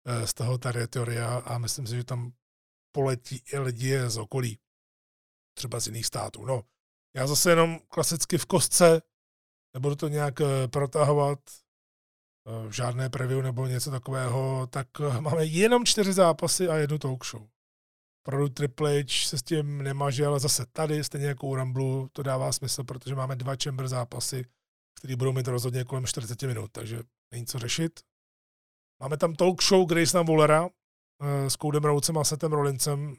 Eh, 0.09 0.27
z 0.27 0.35
toho 0.35 0.59
teritoria 0.59 1.37
a 1.39 1.59
myslím 1.59 1.87
si, 1.87 1.97
že 1.97 2.05
tam 2.05 2.33
poletí 2.95 3.43
i 3.53 3.59
lidi 3.59 3.99
z 4.07 4.17
okolí, 4.17 4.59
třeba 5.55 5.81
z 5.81 5.87
jiných 5.87 6.07
států. 6.07 6.45
No, 6.45 6.63
já 7.17 7.27
zase 7.27 7.51
jenom 7.51 7.79
klasicky 7.89 8.39
v 8.39 8.47
kostce, 8.47 9.03
nebudu 9.77 9.97
to 9.97 10.09
nějak 10.09 10.41
eh, 10.41 10.69
protahovat, 10.69 11.39
eh, 11.49 12.73
žádné 12.73 13.11
preview 13.11 13.43
nebo 13.43 13.67
něco 13.67 13.91
takového, 13.91 14.67
tak 14.67 14.89
máme 15.21 15.45
jenom 15.45 15.87
čtyři 15.87 16.13
zápasy 16.13 16.69
a 16.69 16.77
jednu 16.77 16.99
talk 16.99 17.25
show. 17.27 17.47
Opravdu 18.27 18.49
Triple 18.49 19.01
H 19.01 19.29
se 19.29 19.39
s 19.39 19.43
tím 19.43 19.83
nemaže, 19.83 20.27
ale 20.27 20.41
zase 20.41 20.67
tady, 20.73 21.05
stejně 21.05 21.27
jako 21.27 21.47
u 21.47 21.55
Rumble, 21.57 22.09
to 22.13 22.23
dává 22.23 22.53
smysl, 22.53 22.85
protože 22.85 23.15
máme 23.15 23.37
dva 23.37 23.55
chamber 23.63 23.89
zápasy, 23.89 24.45
které 24.99 25.17
budou 25.17 25.33
mít 25.33 25.49
rozhodně 25.49 25.85
kolem 25.85 26.07
40 26.07 26.43
minut, 26.43 26.73
takže 26.73 27.01
není 27.33 27.47
co 27.47 27.59
řešit. 27.59 28.01
Máme 29.01 29.17
tam 29.17 29.35
talk 29.35 29.63
show 29.63 29.89
Gracena 29.89 30.23
Wallera 30.23 30.69
eh, 31.23 31.51
s 31.51 31.57
Koudem 31.57 31.85
Roucem 31.85 32.19
a 32.19 32.25
Setem 32.25 32.53
Rollincem. 32.53 33.15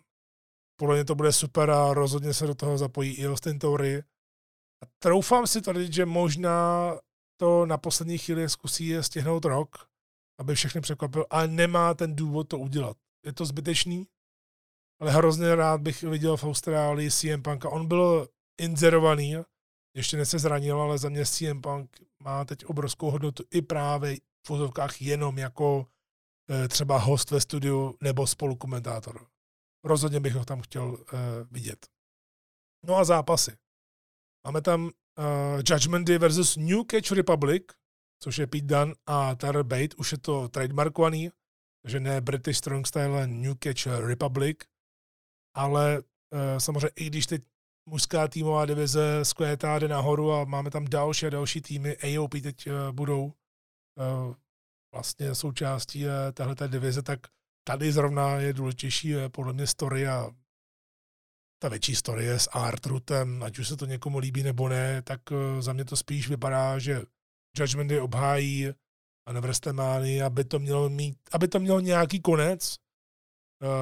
Podle 0.80 0.96
mě 0.96 1.06
to 1.06 1.16
bude 1.16 1.34
super 1.34 1.70
a 1.72 1.94
rozhodně 1.94 2.34
se 2.34 2.48
do 2.48 2.56
toho 2.56 2.78
zapojí 2.78 3.14
i 3.14 3.28
Austin 3.28 3.60
Theory. 3.60 4.04
A 4.84 4.86
troufám 5.00 5.48
si 5.48 5.62
tvrdit, 5.62 5.94
že 5.94 6.06
možná 6.06 6.92
to 7.40 7.66
na 7.66 7.78
poslední 7.78 8.18
chvíli 8.18 8.50
zkusí 8.50 8.94
stihnout 9.02 9.46
rok, 9.46 9.90
aby 10.40 10.56
všechny 10.56 10.82
překvapil, 10.82 11.26
ale 11.30 11.48
nemá 11.48 11.94
ten 11.94 12.16
důvod 12.16 12.48
to 12.48 12.60
udělat. 12.60 12.98
Je 13.26 13.34
to 13.34 13.46
zbytečný, 13.46 14.08
ale 15.02 15.12
hrozně 15.12 15.56
rád 15.56 15.82
bych 15.82 16.04
viděl 16.04 16.38
v 16.38 16.44
Austrálii 16.44 17.12
CM 17.12 17.42
Punka. 17.42 17.70
On 17.70 17.88
byl 17.88 18.28
inzerovaný, 18.62 19.36
ještě 19.96 20.26
se 20.26 20.40
zranil, 20.40 20.82
ale 20.82 20.98
za 20.98 21.10
mě 21.10 21.26
CM 21.26 21.62
Punk 21.62 21.98
má 22.24 22.46
teď 22.46 22.66
obrovskou 22.66 23.12
hodnotu 23.12 23.44
i 23.52 23.62
právě 23.62 24.18
v 24.46 24.50
vozovkách 24.50 25.02
jenom 25.02 25.38
jako 25.38 25.88
e, 26.50 26.68
třeba 26.68 26.98
host 26.98 27.32
ve 27.32 27.42
studiu 27.42 27.98
nebo 28.02 28.28
spolukomentátor. 28.28 29.28
Rozhodně 29.84 30.20
bych 30.20 30.34
ho 30.34 30.46
tam 30.46 30.62
chtěl 30.62 30.98
e, 30.98 31.18
vidět. 31.52 31.88
No 32.86 32.96
a 32.96 33.04
zápasy. 33.04 33.58
Máme 34.48 34.62
tam 34.62 34.84
uh, 34.86 34.92
Judgment 35.70 36.08
Day 36.08 36.18
versus 36.18 36.58
New 36.58 36.82
Catch 36.92 37.12
Republic, 37.12 37.64
což 38.24 38.38
je 38.38 38.48
Pete 38.48 38.66
Dunne 38.66 38.94
a 39.06 39.36
Tyler 39.36 39.64
Bate. 39.64 39.96
Už 39.98 40.12
je 40.12 40.18
to 40.18 40.50
trademarkovaný, 40.50 41.30
takže 41.84 42.00
ne 42.00 42.22
British 42.22 42.58
Strong 42.58 42.88
Style, 42.88 43.06
ale 43.06 43.28
New 43.28 43.56
Catch 43.64 43.88
Republic. 43.88 44.58
Ale 45.56 46.00
uh, 46.00 46.58
samozřejmě 46.58 46.92
i 46.96 47.06
když 47.06 47.26
teď 47.26 47.44
mužská 47.90 48.28
týmová 48.28 48.66
divize 48.66 49.20
skvětá 49.24 49.80
jde 49.80 49.88
nahoru 49.88 50.32
a 50.32 50.46
máme 50.46 50.72
tam 50.72 50.86
další 50.86 51.26
a 51.26 51.30
další 51.30 51.62
týmy, 51.62 51.98
AOP 51.98 52.32
teď 52.32 52.68
uh, 52.68 52.74
budou 52.92 53.34
Eh, 53.98 54.36
vlastně 54.94 55.36
součástí 55.36 56.06
eh, 56.08 56.32
téhle 56.32 56.56
divize, 56.68 57.02
tak 57.02 57.20
tady 57.68 57.92
zrovna 57.92 58.36
je 58.36 58.54
důležitější 58.54 59.16
eh, 59.16 59.30
podle 59.30 59.54
mě 59.54 59.68
story 59.68 60.08
a 60.08 60.30
ta 61.60 61.70
větší 61.70 61.96
story 61.96 62.26
je 62.26 62.40
s 62.40 62.50
Artrutem, 62.52 63.44
ať 63.44 63.60
už 63.60 63.68
se 63.68 63.78
to 63.78 63.86
někomu 63.86 64.18
líbí 64.18 64.44
nebo 64.44 64.70
ne, 64.70 65.02
tak 65.02 65.22
za 65.60 65.74
mě 65.74 65.86
to 65.86 65.96
spíš 65.96 66.30
vypadá, 66.30 66.80
že 66.80 67.02
Judgment 67.60 67.92
je 67.92 68.02
obhájí 68.02 68.68
a 69.28 69.34
Neverstemány, 69.34 70.22
aby 70.22 70.44
to 70.44 70.60
mělo 70.60 70.90
mít, 70.90 71.18
aby 71.32 71.48
to 71.48 71.60
mělo 71.60 71.80
nějaký 71.80 72.20
konec, 72.20 72.76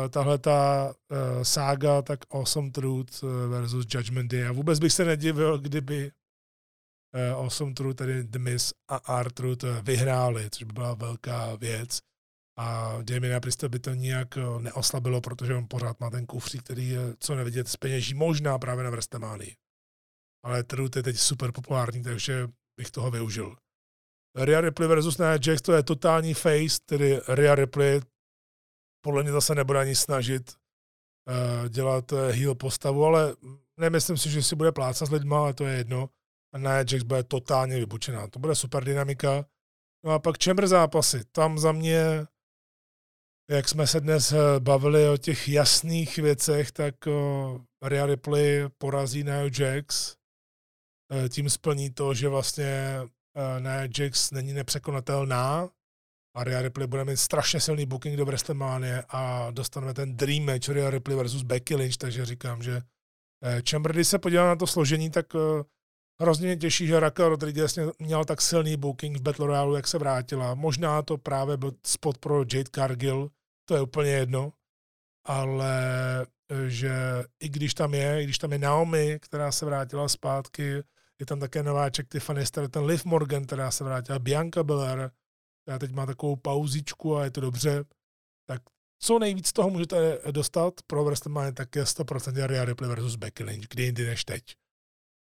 tahle 0.10 0.38
ta 0.38 0.94
sága, 1.44 2.02
tak 2.02 2.20
Awesome 2.30 2.72
Truth 2.72 3.22
versus 3.50 3.86
Judgment 3.90 4.32
Day. 4.32 4.48
A 4.48 4.52
vůbec 4.52 4.80
bych 4.80 4.94
se 4.94 5.06
nedivil, 5.06 5.58
kdyby 5.58 6.12
uh, 7.16 7.40
Awesome 7.40 7.74
Truth, 7.74 7.96
tedy 7.96 8.24
The 8.24 8.40
Miz 8.40 8.74
a 8.88 9.20
R-Truth 9.20 9.64
eh, 9.64 9.82
vyhráli, 9.82 10.50
což 10.50 10.64
by 10.64 10.74
byla 10.74 10.94
velká 10.94 11.56
věc. 11.56 12.00
A 12.58 12.98
Damien 13.02 13.42
Priesta 13.42 13.70
by 13.70 13.80
to 13.80 13.94
nijak 13.94 14.38
eh, 14.38 14.42
neoslabilo, 14.60 15.22
protože 15.22 15.56
on 15.56 15.68
pořád 15.68 16.00
má 16.00 16.10
ten 16.10 16.26
kufřík, 16.26 16.64
který 16.64 16.90
je 16.90 17.00
co 17.20 17.36
nevidět 17.36 17.68
z 17.68 17.78
peněží, 17.78 18.14
možná 18.14 18.60
právě 18.60 18.84
na 18.84 18.90
Vrstemány. 18.90 19.56
Ale 20.46 20.64
Truth 20.64 20.96
je 20.96 21.04
teď 21.04 21.18
super 21.18 21.52
populární, 21.52 22.04
takže 22.04 22.48
bych 22.78 22.92
toho 22.92 23.12
využil. 23.12 23.56
Rhea 24.38 24.62
Ripley 24.62 24.88
versus 24.88 25.18
Nia 25.18 25.32
Jax, 25.48 25.62
to 25.62 25.74
je 25.74 25.84
totální 25.84 26.34
face, 26.34 26.80
tedy 26.86 27.20
Rhea 27.28 27.56
Ripley 27.56 28.02
podle 29.02 29.24
mě 29.24 29.32
zase 29.32 29.56
nebude 29.56 29.80
ani 29.80 29.96
snažit 29.96 30.54
uh, 30.54 31.70
dělat 31.70 32.12
heel 32.12 32.56
postavu, 32.56 33.06
ale 33.06 33.36
nemyslím 33.80 34.18
si, 34.18 34.30
že 34.30 34.44
si 34.44 34.56
bude 34.56 34.72
plácat 34.72 35.08
s 35.08 35.12
lidma, 35.12 35.40
ale 35.40 35.54
to 35.54 35.66
je 35.66 35.78
jedno 35.78 36.10
a 36.56 36.58
Nia 36.58 36.78
Jax 36.78 37.04
bude 37.04 37.24
totálně 37.24 37.80
vybučená. 37.80 38.28
To 38.28 38.40
bude 38.40 38.56
super 38.56 38.84
dynamika. 38.84 39.46
No 40.06 40.12
a 40.12 40.20
pak 40.20 40.44
Chamber 40.44 40.68
zápasy. 40.68 41.26
Tam 41.32 41.60
za 41.60 41.72
mě, 41.72 42.26
jak 43.50 43.70
jsme 43.70 43.88
se 43.88 44.00
dnes 44.00 44.32
eh, 44.32 44.60
bavili 44.60 45.10
o 45.10 45.18
těch 45.18 45.50
jasných 45.50 46.18
věcech, 46.18 46.72
tak 46.72 46.96
uh, 47.08 47.62
Rhea 47.84 48.06
Ripley 48.06 48.70
porazí 48.78 49.24
Nia 49.24 49.50
Jax. 49.60 50.16
Uh, 51.14 51.30
tím 51.30 51.50
splní 51.50 51.90
to, 51.90 52.14
že 52.14 52.28
vlastně 52.30 53.00
Nia 53.60 53.88
Jax 54.00 54.32
není 54.32 54.54
nepřekonatelná. 54.54 55.70
a 56.36 56.44
Rhea 56.44 56.62
Ripley 56.62 56.88
bude 56.88 57.06
mít 57.06 57.18
strašně 57.18 57.60
silný 57.60 57.86
booking 57.86 58.18
do 58.18 58.26
WrestleMania 58.26 59.04
a 59.10 59.52
dostaneme 59.52 59.94
ten 59.94 60.18
dream 60.18 60.46
match 60.46 60.70
Rhea 60.70 60.90
Ripley 60.90 61.18
versus 61.18 61.44
Becky 61.44 61.76
Lynch, 61.76 61.98
takže 61.98 62.26
říkám, 62.26 62.62
že 62.62 62.82
eh, 63.44 63.62
Chamber, 63.70 63.94
když 63.94 64.08
se 64.08 64.20
podívá 64.20 64.48
na 64.48 64.56
to 64.56 64.68
složení, 64.68 65.10
tak 65.10 65.26
eh, 65.36 65.64
hrozně 66.22 66.48
mě 66.48 66.58
těší, 66.58 66.88
že 66.88 67.00
Raquel 67.00 67.30
Rodriguez 67.30 67.80
měl 68.00 68.26
tak 68.26 68.42
silný 68.42 68.78
booking 68.78 69.18
v 69.18 69.22
Battle 69.22 69.48
Royale, 69.48 69.78
jak 69.78 69.88
se 69.88 69.98
vrátila. 69.98 70.56
Možná 70.56 71.02
to 71.02 71.18
právě 71.18 71.58
byl 71.58 71.72
spot 71.86 72.18
pro 72.18 72.40
Jade 72.40 72.70
Cargill, 72.76 73.30
to 73.66 73.76
je 73.76 73.82
úplně 73.82 74.10
jedno, 74.10 74.54
ale 75.26 75.76
eh, 76.52 76.70
že 76.70 76.94
i 77.40 77.50
když 77.50 77.74
tam 77.74 77.94
je, 77.94 78.22
i 78.22 78.24
když 78.24 78.38
tam 78.38 78.52
je 78.52 78.60
Naomi, 78.60 79.20
která 79.22 79.52
se 79.52 79.66
vrátila 79.66 80.08
zpátky, 80.08 80.84
je 81.20 81.26
tam 81.26 81.40
také 81.40 81.64
nováček 81.64 82.08
Tiffany 82.10 82.46
Star, 82.46 82.70
ten 82.70 82.84
Liv 82.84 83.06
Morgan, 83.06 83.46
která 83.46 83.72
se 83.72 83.84
vrátila, 83.84 84.20
Bianca 84.20 84.64
Belair, 84.64 85.10
která 85.62 85.80
teď 85.80 85.92
má 85.92 86.06
takovou 86.06 86.36
pauzičku 86.36 87.18
a 87.18 87.24
je 87.24 87.32
to 87.32 87.42
dobře, 87.42 87.86
tak 88.46 88.62
co 89.00 89.20
nejvíc 89.20 89.54
toho 89.54 89.70
můžete 89.70 90.20
dostat 90.32 90.74
pro 90.88 91.04
WrestleMania, 91.04 91.52
tak 91.52 91.76
je 91.76 91.84
100% 91.84 92.48
Rhea 92.48 92.66
Ripley 92.66 92.90
versus 92.90 93.16
Becky 93.16 93.44
Lynch, 93.44 93.68
kdy 93.70 93.84
jindy 93.84 94.06
než 94.06 94.26
teď. 94.26 94.44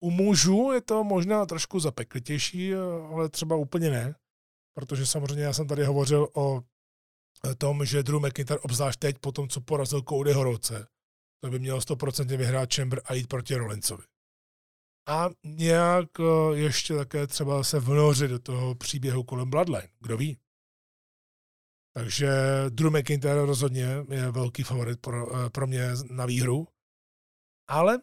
U 0.04 0.12
mužů 0.12 0.72
je 0.72 0.82
to 0.82 1.04
možná 1.04 1.46
trošku 1.46 1.80
zapeklitější, 1.80 2.76
ale 2.76 3.30
třeba 3.30 3.56
úplně 3.56 3.90
ne, 3.90 4.16
protože 4.78 5.06
samozřejmě 5.06 5.44
já 5.44 5.54
jsem 5.54 5.68
tady 5.68 5.84
hovořil 5.84 6.28
o 6.36 6.62
tom, 7.58 7.86
že 7.86 8.04
Drew 8.04 8.20
McIntyre 8.20 8.60
obzvlášť 8.60 9.00
teď, 9.00 9.18
po 9.20 9.32
tom, 9.32 9.50
co 9.50 9.62
porazil 9.62 10.02
Cody 10.02 10.34
Horoce, 10.34 10.88
to 11.44 11.50
by 11.50 11.60
měl 11.60 11.80
100% 11.80 12.38
vyhrát 12.38 12.74
Chamber 12.74 13.02
a 13.06 13.14
jít 13.14 13.28
proti 13.28 13.56
Rollinsovi. 13.56 14.04
A 15.08 15.30
nějak 15.44 16.10
eh, 16.20 16.58
ještě 16.58 16.96
také 16.96 17.28
třeba 17.28 17.64
se 17.64 17.80
vnořit 17.80 18.32
do 18.32 18.40
toho 18.40 18.76
příběhu 18.76 19.24
kolem 19.24 19.50
Bloodline. 19.50 19.90
Kdo 20.00 20.18
ví? 20.18 20.38
Takže 21.96 22.30
Drew 22.70 22.98
McIntyre 22.98 23.46
rozhodně 23.46 23.88
je 24.10 24.32
velký 24.32 24.64
favorit 24.64 25.02
pro, 25.02 25.36
eh, 25.36 25.50
pro 25.50 25.68
mě 25.68 25.88
na 26.10 26.26
výhru. 26.26 26.68
Ale 27.70 28.00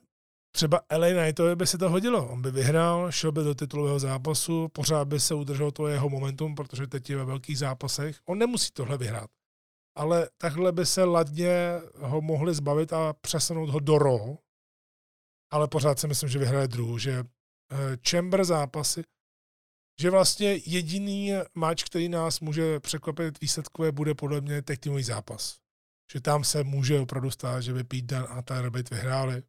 třeba 0.52 0.80
LA 0.96 1.08
Knightovi 1.08 1.56
by 1.56 1.66
se 1.66 1.78
to 1.78 1.90
hodilo. 1.90 2.28
On 2.28 2.42
by 2.42 2.50
vyhrál, 2.50 3.12
šel 3.12 3.32
by 3.32 3.44
do 3.44 3.54
titulového 3.54 3.98
zápasu, 3.98 4.68
pořád 4.68 5.08
by 5.08 5.20
se 5.20 5.34
udržel 5.34 5.70
to 5.70 5.88
jeho 5.88 6.08
momentum, 6.08 6.54
protože 6.54 6.86
teď 6.86 7.10
je 7.10 7.16
ve 7.16 7.24
velkých 7.24 7.58
zápasech. 7.58 8.18
On 8.26 8.38
nemusí 8.38 8.70
tohle 8.72 8.98
vyhrát. 8.98 9.30
Ale 9.96 10.28
takhle 10.38 10.72
by 10.72 10.86
se 10.86 11.04
ladně 11.04 11.80
ho 11.98 12.20
mohli 12.20 12.54
zbavit 12.54 12.92
a 12.92 13.12
přesunout 13.12 13.70
ho 13.70 13.80
do 13.80 13.98
Raw, 13.98 14.36
ale 15.50 15.68
pořád 15.68 15.98
si 15.98 16.08
myslím, 16.08 16.28
že 16.28 16.38
vyhraje 16.38 16.68
Drew, 16.68 16.98
že 16.98 17.12
eh, 17.12 17.96
Chamber 18.08 18.44
zápasy, 18.44 19.02
že 20.00 20.10
vlastně 20.10 20.58
jediný 20.66 21.32
match, 21.54 21.84
který 21.84 22.08
nás 22.08 22.40
může 22.40 22.80
překvapit 22.80 23.40
výsledkové, 23.40 23.92
bude 23.92 24.14
podle 24.14 24.40
mě 24.40 24.62
týmový 24.62 25.02
zápas. 25.02 25.58
Že 26.12 26.20
tam 26.20 26.44
se 26.44 26.64
může 26.64 27.00
opravdu 27.00 27.30
stát, 27.30 27.60
že 27.60 27.72
by 27.72 27.84
Pete 27.84 28.02
Dan 28.02 28.26
a 28.28 28.42
Tyler 28.42 28.70
Bate 28.70 28.94
vyhráli. 28.94 29.42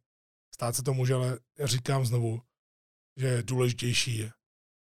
Stát 0.60 0.76
se 0.76 0.82
to 0.82 0.94
může, 0.94 1.14
ale 1.14 1.38
říkám 1.64 2.06
znovu, 2.06 2.42
že 3.16 3.42
důležitější 3.42 4.18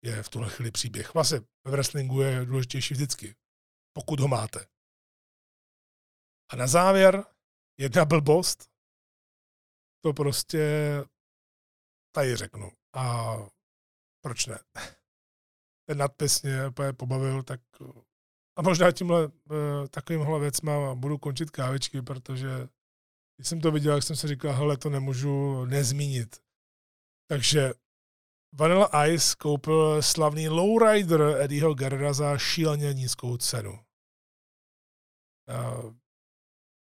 je, 0.03 0.23
v 0.23 0.29
tuhle 0.29 0.49
chvíli 0.49 0.71
příběh. 0.71 1.13
Vlastně 1.13 1.39
ve 1.65 1.71
wrestlingu 1.71 2.21
je 2.21 2.45
důležitější 2.45 2.93
vždycky, 2.93 3.35
pokud 3.93 4.19
ho 4.19 4.27
máte. 4.27 4.65
A 6.51 6.55
na 6.55 6.67
závěr 6.67 7.23
jedna 7.79 8.05
blbost, 8.05 8.69
to 10.03 10.13
prostě 10.13 10.67
tady 12.15 12.35
řeknu. 12.35 12.71
A 12.93 13.35
proč 14.23 14.45
ne? 14.45 14.59
Ten 15.89 15.97
nadpis 15.97 16.41
mě 16.41 16.57
pobavil, 16.97 17.43
tak 17.43 17.61
a 18.55 18.61
možná 18.61 18.91
tímhle 18.91 19.25
eh, 19.25 19.87
takovýmhle 19.87 20.39
věcma 20.39 20.95
budu 20.95 21.17
končit 21.17 21.49
kávečky, 21.49 22.01
protože 22.01 22.67
když 23.37 23.47
jsem 23.47 23.61
to 23.61 23.71
viděl, 23.71 23.93
jak 23.93 24.03
jsem 24.03 24.15
si 24.15 24.27
říkal, 24.27 24.53
hele, 24.53 24.77
to 24.77 24.89
nemůžu 24.89 25.65
nezmínit. 25.65 26.39
Takže 27.27 27.73
Vanilla 28.53 29.05
Ice 29.05 29.35
koupil 29.35 30.01
slavný 30.01 30.49
lowrider 30.49 31.21
Eddieho 31.21 31.73
Guerrera 31.73 32.13
za 32.13 32.37
šíleně 32.37 32.93
nízkou 32.93 33.37
cenu. 33.37 33.79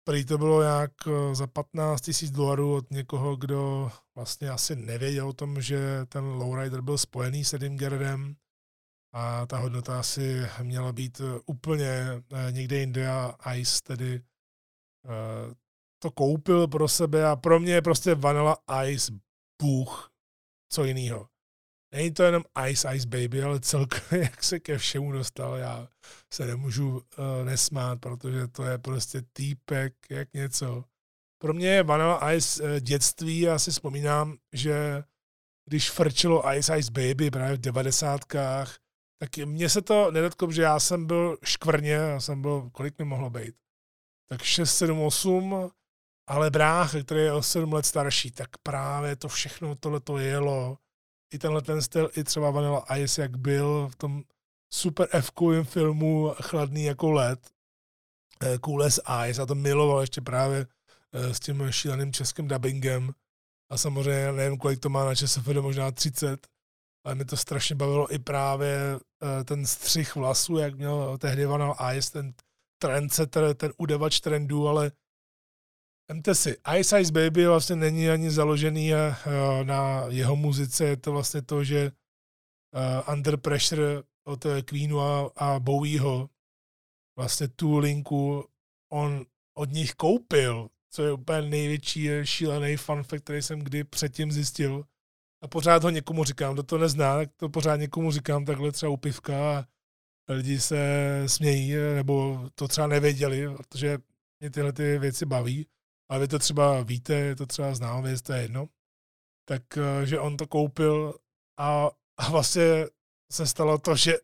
Prý 0.04 0.24
to 0.24 0.38
bylo 0.38 0.62
nějak 0.62 0.92
eh, 1.06 1.34
za 1.34 1.46
15 1.46 2.00
tisíc 2.00 2.30
dolarů 2.30 2.74
od 2.74 2.90
někoho, 2.90 3.36
kdo 3.36 3.90
vlastně 4.14 4.50
asi 4.50 4.76
nevěděl 4.76 5.28
o 5.28 5.32
tom, 5.32 5.60
že 5.60 6.06
ten 6.08 6.24
lowrider 6.24 6.80
byl 6.80 6.98
spojený 6.98 7.44
s 7.44 7.52
Edim 7.52 7.78
Gerrem 7.78 8.36
a 9.12 9.46
ta 9.46 9.58
hodnota 9.58 10.00
asi 10.00 10.42
měla 10.62 10.92
být 10.92 11.20
eh, 11.20 11.40
úplně 11.46 11.88
eh, 11.88 12.52
někde 12.52 12.76
jinde 12.76 13.08
a 13.08 13.54
Ice 13.54 13.82
tedy 13.82 14.22
to 16.02 16.10
koupil 16.10 16.68
pro 16.68 16.88
sebe 16.88 17.26
a 17.26 17.36
pro 17.36 17.60
mě 17.60 17.72
je 17.72 17.82
prostě 17.82 18.14
Vanilla 18.14 18.56
Ice 18.86 19.12
bůh, 19.62 20.12
co 20.72 20.84
jiného. 20.84 21.28
Není 21.94 22.12
to 22.12 22.22
jenom 22.22 22.42
Ice 22.68 22.94
Ice 22.94 23.08
Baby, 23.08 23.42
ale 23.42 23.60
celkově, 23.60 24.20
jak 24.22 24.44
se 24.44 24.60
ke 24.60 24.78
všemu 24.78 25.12
dostal, 25.12 25.56
já 25.56 25.88
se 26.32 26.46
nemůžu 26.46 26.90
uh, 26.90 27.00
nesmát, 27.44 28.00
protože 28.00 28.48
to 28.48 28.64
je 28.64 28.78
prostě 28.78 29.22
týpek, 29.32 29.94
jak 30.10 30.32
něco. 30.32 30.84
Pro 31.38 31.54
mě 31.54 31.68
je 31.68 31.82
Vanilla 31.82 32.32
Ice 32.32 32.62
uh, 32.62 32.80
dětství, 32.80 33.40
já 33.40 33.58
si 33.58 33.70
vzpomínám, 33.70 34.36
že 34.52 35.04
když 35.68 35.90
frčilo 35.90 36.52
Ice 36.52 36.78
Ice 36.78 36.92
Baby 36.92 37.30
právě 37.30 37.56
v 37.56 37.60
devadesátkách, 37.60 38.78
tak 39.18 39.36
mně 39.36 39.68
se 39.68 39.82
to 39.82 40.10
nedotklo, 40.10 40.52
že 40.52 40.62
já 40.62 40.80
jsem 40.80 41.06
byl 41.06 41.38
škvrně, 41.44 41.92
já 41.92 42.20
jsem 42.20 42.42
byl, 42.42 42.70
kolik 42.70 42.98
mi 42.98 43.04
mohlo 43.04 43.30
být? 43.30 43.54
Tak 44.28 44.42
6, 44.42 44.74
7, 44.74 45.00
8, 45.00 45.70
ale 46.32 46.50
brácha, 46.50 47.02
který 47.02 47.20
je 47.20 47.32
o 47.32 47.42
7 47.42 47.72
let 47.72 47.86
starší, 47.86 48.30
tak 48.30 48.48
právě 48.62 49.16
to 49.16 49.28
všechno 49.28 49.74
tohle 49.74 50.00
to 50.00 50.18
jelo 50.18 50.78
i 51.34 51.38
tenhle 51.38 51.62
ten 51.62 51.82
styl, 51.82 52.10
i 52.16 52.24
třeba 52.24 52.50
Vanilla 52.50 52.84
Ice, 52.96 53.22
jak 53.22 53.36
byl 53.36 53.88
v 53.92 53.96
tom 53.96 54.22
super 54.72 55.08
f 55.12 55.30
filmu 55.62 56.34
Chladný 56.42 56.84
jako 56.84 57.10
led, 57.10 57.50
Cool 58.60 58.82
as 58.82 59.00
Ice, 59.28 59.42
a 59.42 59.46
to 59.46 59.54
miloval 59.54 60.00
ještě 60.00 60.20
právě 60.20 60.66
eh, 61.12 61.34
s 61.34 61.40
tím 61.40 61.66
šíleným 61.70 62.12
českým 62.12 62.48
dubbingem. 62.48 63.12
A 63.70 63.76
samozřejmě 63.76 64.32
nevím, 64.32 64.58
kolik 64.58 64.80
to 64.80 64.88
má 64.88 65.04
na 65.04 65.14
ČSFD, 65.14 65.48
možná 65.60 65.90
30, 65.90 66.46
ale 67.04 67.14
mi 67.14 67.24
to 67.24 67.36
strašně 67.36 67.76
bavilo 67.76 68.14
i 68.14 68.18
právě 68.18 68.76
eh, 69.22 69.44
ten 69.44 69.66
střih 69.66 70.16
vlasů, 70.16 70.58
jak 70.58 70.74
měl 70.74 71.18
tehdy 71.18 71.46
Vanilla 71.46 71.92
Ice, 71.92 72.12
ten 72.12 72.34
trendsetter, 72.78 73.54
ten 73.54 73.72
udevač 73.76 74.20
trendů, 74.20 74.68
ale 74.68 74.92
Vemte 76.08 76.34
si, 76.34 76.56
Ice 76.78 77.00
Ice 77.00 77.12
Baby 77.12 77.46
vlastně 77.46 77.76
není 77.76 78.10
ani 78.10 78.30
založený 78.30 78.94
uh, 78.94 78.98
na 79.62 80.04
jeho 80.08 80.36
muzice, 80.36 80.84
je 80.84 80.96
to 80.96 81.12
vlastně 81.12 81.42
to, 81.42 81.64
že 81.64 81.92
uh, 82.74 83.14
Under 83.14 83.36
Pressure 83.36 84.02
od 84.24 84.46
Queenu 84.64 85.00
a, 85.00 85.30
a 85.36 85.58
Bowieho 85.58 86.30
vlastně 87.18 87.48
tu 87.48 87.78
linku 87.78 88.44
on 88.92 89.26
od 89.54 89.70
nich 89.70 89.94
koupil, 89.94 90.68
co 90.90 91.04
je 91.04 91.12
úplně 91.12 91.42
největší 91.42 92.08
šílený 92.22 92.76
fun 92.76 93.02
fact, 93.02 93.24
který 93.24 93.42
jsem 93.42 93.60
kdy 93.60 93.84
předtím 93.84 94.32
zjistil. 94.32 94.84
A 95.42 95.48
pořád 95.48 95.84
ho 95.84 95.90
někomu 95.90 96.24
říkám, 96.24 96.54
kdo 96.54 96.62
to 96.62 96.78
nezná, 96.78 97.16
tak 97.16 97.30
to 97.36 97.48
pořád 97.48 97.76
někomu 97.76 98.12
říkám 98.12 98.44
takhle 98.44 98.72
třeba 98.72 98.92
u 98.92 98.96
pivka 98.96 99.58
a 100.28 100.32
lidi 100.32 100.60
se 100.60 100.78
smějí, 101.26 101.74
nebo 101.94 102.48
to 102.54 102.68
třeba 102.68 102.86
nevěděli, 102.86 103.56
protože 103.56 103.98
mě 104.40 104.50
tyhle 104.50 104.72
ty 104.72 104.98
věci 104.98 105.26
baví 105.26 105.66
ale 106.12 106.20
vy 106.20 106.28
to 106.28 106.38
třeba 106.38 106.82
víte, 106.82 107.14
je 107.14 107.36
to 107.36 107.46
třeba 107.46 107.74
známá 107.74 108.00
věc, 108.00 108.22
to 108.22 108.32
je 108.32 108.42
jedno, 108.42 108.68
tak 109.48 109.62
eh, 109.78 110.06
že 110.06 110.20
on 110.20 110.36
to 110.36 110.46
koupil 110.46 111.18
a, 111.58 111.90
a 112.16 112.30
vlastně 112.30 112.86
se 113.32 113.46
stalo 113.46 113.78
to, 113.78 113.96
že 113.96 114.18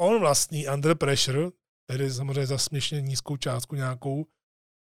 on 0.00 0.20
vlastní 0.20 0.68
Under 0.68 0.94
Pressure, 0.94 1.50
tedy 1.90 2.10
samozřejmě 2.10 2.46
za 2.46 2.58
směšně 2.58 3.00
nízkou 3.00 3.36
částku 3.36 3.74
nějakou, 3.74 4.26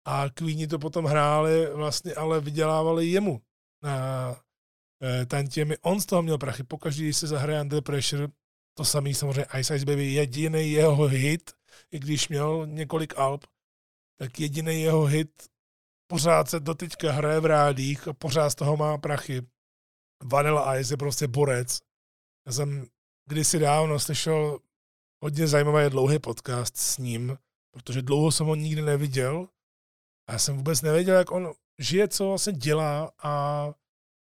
a 0.06 0.30
Queeni 0.30 0.66
to 0.66 0.78
potom 0.78 1.04
hráli 1.04 1.66
vlastně, 1.74 2.14
ale 2.14 2.40
vydělávali 2.40 3.06
jemu 3.06 3.42
na 3.82 3.96
e, 5.02 5.26
tantěmi. 5.26 5.78
On 5.78 6.00
z 6.00 6.06
toho 6.06 6.22
měl 6.22 6.38
prachy. 6.38 6.62
Pokaždý, 6.62 7.02
když 7.02 7.16
se 7.16 7.26
zahraje 7.26 7.60
Under 7.60 7.82
Pressure, 7.82 8.28
to 8.74 8.84
samý 8.84 9.14
samozřejmě 9.14 9.46
Ice 9.58 9.76
Ice 9.76 9.86
Baby, 9.86 10.12
jediný 10.12 10.72
jeho 10.72 11.06
hit, 11.06 11.50
i 11.90 11.98
když 11.98 12.28
měl 12.28 12.66
několik 12.66 13.18
alb, 13.18 13.44
tak 14.18 14.40
jediný 14.40 14.82
jeho 14.82 15.04
hit 15.04 15.51
pořád 16.12 16.50
se 16.50 16.60
doteďka 16.60 17.12
hraje 17.12 17.40
v 17.40 17.46
rádích 17.46 18.08
a 18.08 18.12
pořád 18.12 18.50
z 18.50 18.54
toho 18.54 18.76
má 18.76 18.98
prachy. 18.98 19.42
Vanilla 20.24 20.78
Ice 20.78 20.92
je 20.92 20.96
prostě 20.96 21.26
borec. 21.26 21.78
Já 22.46 22.52
jsem 22.52 22.86
kdysi 23.28 23.58
dávno 23.58 23.98
slyšel 23.98 24.58
hodně 25.24 25.46
zajímavý 25.46 25.90
dlouhý 25.90 26.18
podcast 26.18 26.76
s 26.76 26.98
ním, 26.98 27.38
protože 27.74 28.02
dlouho 28.02 28.32
jsem 28.32 28.46
ho 28.46 28.54
nikdy 28.54 28.82
neviděl 28.82 29.48
a 30.28 30.32
já 30.32 30.38
jsem 30.38 30.56
vůbec 30.56 30.82
nevěděl, 30.82 31.16
jak 31.16 31.30
on 31.30 31.52
žije, 31.80 32.08
co 32.08 32.28
vlastně 32.28 32.52
dělá 32.52 33.12
a 33.22 33.66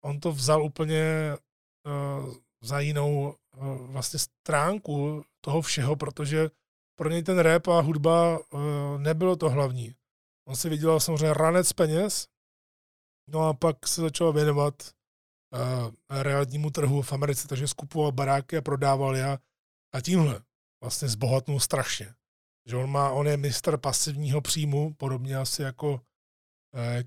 on 0.03 0.19
to 0.19 0.31
vzal 0.31 0.63
úplně 0.63 1.03
uh, 1.87 2.33
za 2.63 2.79
jinou 2.79 3.35
uh, 3.57 3.91
vlastně 3.91 4.19
stránku 4.19 5.23
toho 5.41 5.61
všeho, 5.61 5.95
protože 5.95 6.49
pro 6.99 7.09
něj 7.09 7.23
ten 7.23 7.39
rap 7.39 7.67
a 7.67 7.79
hudba 7.79 8.39
uh, 8.39 8.59
nebylo 8.97 9.35
to 9.35 9.49
hlavní. 9.49 9.95
On 10.47 10.55
si 10.55 10.69
vydělal 10.69 10.99
samozřejmě 10.99 11.33
ranec 11.33 11.73
peněz, 11.73 12.27
no 13.29 13.47
a 13.47 13.53
pak 13.53 13.87
se 13.87 14.01
začal 14.01 14.33
věnovat 14.33 14.83
uh, 14.83 16.21
realitnímu 16.21 16.69
trhu 16.69 17.01
v 17.01 17.13
Americe, 17.13 17.47
takže 17.47 17.67
skupoval 17.67 18.11
baráky 18.11 18.57
a 18.57 18.61
prodával 18.61 19.15
je 19.15 19.37
a 19.93 20.01
tímhle 20.01 20.41
vlastně 20.83 21.07
zbohatnul 21.07 21.59
strašně. 21.59 22.15
Že 22.67 22.75
on, 22.75 22.89
má, 22.89 23.11
on 23.11 23.27
je 23.27 23.37
mistr 23.37 23.77
pasivního 23.77 24.41
příjmu, 24.41 24.93
podobně 24.93 25.37
asi 25.37 25.61
jako 25.61 25.91
uh, 25.91 25.99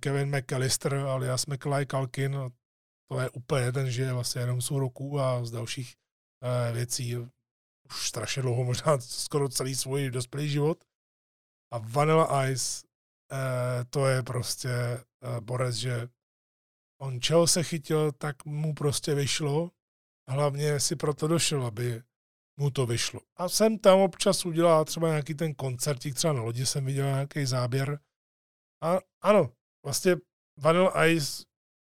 Kevin 0.00 0.36
McAllister 0.36 0.94
alias 0.94 1.46
McLay 1.46 1.86
Kalkin. 1.86 2.36
To 3.10 3.20
je 3.20 3.30
úplně 3.30 3.72
ten, 3.72 3.90
že 3.90 4.02
je 4.02 4.12
vlastně 4.12 4.40
jenom 4.40 4.62
z 4.62 4.70
úroků 4.70 5.20
a 5.20 5.44
z 5.44 5.50
dalších 5.50 5.96
uh, 6.42 6.76
věcí 6.76 7.16
už 7.86 8.08
strašně 8.08 8.42
dlouho, 8.42 8.64
možná 8.64 8.98
skoro 8.98 9.48
celý 9.48 9.74
svůj 9.74 10.10
dospělý 10.10 10.48
život. 10.48 10.84
A 11.72 11.78
Vanilla 11.78 12.46
Ice, 12.46 12.86
uh, 13.32 13.84
to 13.90 14.06
je 14.06 14.22
prostě 14.22 14.70
uh, 15.22 15.40
borec, 15.40 15.74
že 15.74 16.08
on 17.00 17.20
čeho 17.20 17.46
se 17.46 17.62
chytil, 17.62 18.12
tak 18.12 18.44
mu 18.44 18.74
prostě 18.74 19.14
vyšlo. 19.14 19.70
Hlavně 20.28 20.80
si 20.80 20.96
proto 20.96 21.28
došel, 21.28 21.66
aby 21.66 22.02
mu 22.60 22.70
to 22.70 22.86
vyšlo. 22.86 23.20
A 23.36 23.48
jsem 23.48 23.78
tam 23.78 24.00
občas 24.00 24.46
udělal 24.46 24.84
třeba 24.84 25.08
nějaký 25.08 25.34
ten 25.34 25.54
koncertík, 25.54 26.14
třeba 26.14 26.32
na 26.32 26.42
lodi 26.42 26.66
jsem 26.66 26.84
viděl 26.84 27.06
nějaký 27.06 27.46
záběr. 27.46 28.00
A 28.82 28.98
ano, 29.22 29.52
vlastně 29.84 30.16
Vanilla 30.58 31.06
Ice 31.06 31.44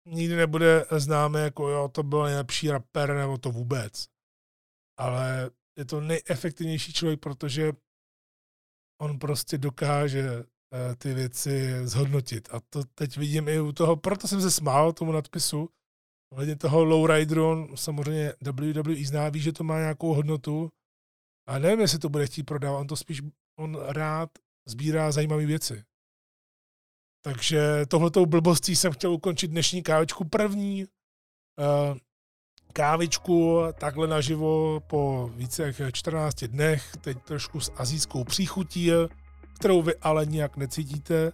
nikdy 0.05 0.35
nebude 0.35 0.85
známé 0.97 1.41
jako 1.41 1.69
jo, 1.69 1.87
to 1.87 2.03
byl 2.03 2.23
nejlepší 2.23 2.71
rapper 2.71 3.15
nebo 3.15 3.37
to 3.37 3.51
vůbec. 3.51 4.07
Ale 4.97 5.51
je 5.77 5.85
to 5.85 6.01
nejefektivnější 6.01 6.93
člověk, 6.93 7.19
protože 7.19 7.73
on 9.01 9.19
prostě 9.19 9.57
dokáže 9.57 10.29
Eh, 10.29 10.52
ty 10.97 11.13
věci 11.13 11.87
zhodnotit. 11.87 12.49
A 12.51 12.59
to 12.69 12.83
teď 12.95 13.17
vidím 13.17 13.47
i 13.47 13.59
u 13.59 13.71
toho, 13.71 13.95
proto 13.95 14.27
jsem 14.27 14.41
se 14.41 14.51
smál 14.51 14.93
tomu 14.93 15.11
nadpisu, 15.11 15.69
ohledně 16.33 16.55
toho 16.55 16.83
lowrideru, 16.83 17.49
on 17.49 17.77
samozřejmě 17.77 18.33
WWE 18.41 19.05
zná, 19.05 19.29
ví, 19.29 19.39
že 19.39 19.51
to 19.51 19.63
má 19.63 19.79
nějakou 19.79 20.13
hodnotu, 20.13 20.69
a 21.47 21.59
nevím, 21.59 21.79
jestli 21.79 21.99
to 21.99 22.09
bude 22.09 22.25
chtít 22.25 22.43
prodávat, 22.43 22.79
on 22.79 22.87
to 22.87 22.95
spíš, 22.95 23.21
on 23.59 23.77
rád 23.87 24.29
sbírá 24.67 25.11
zajímavé 25.11 25.45
věci. 25.45 25.83
Takže 27.25 27.85
tohletou 27.85 28.25
blbostí 28.25 28.75
jsem 28.75 28.91
chtěl 28.91 29.11
ukončit 29.11 29.47
dnešní 29.47 29.83
kávičku 29.83 30.25
první. 30.25 30.85
Uh, 30.85 31.97
kávičku 32.73 33.61
takhle 33.79 34.07
naživo 34.07 34.79
po 34.79 35.31
více 35.35 35.63
jak 35.63 35.95
14 35.95 36.43
dnech, 36.43 36.97
teď 37.01 37.17
trošku 37.23 37.59
s 37.59 37.71
azijskou 37.75 38.23
příchutí 38.23 38.91
kterou 39.63 39.81
vy 39.81 39.93
ale 40.01 40.25
nijak 40.25 40.57
necítíte, 40.57 41.31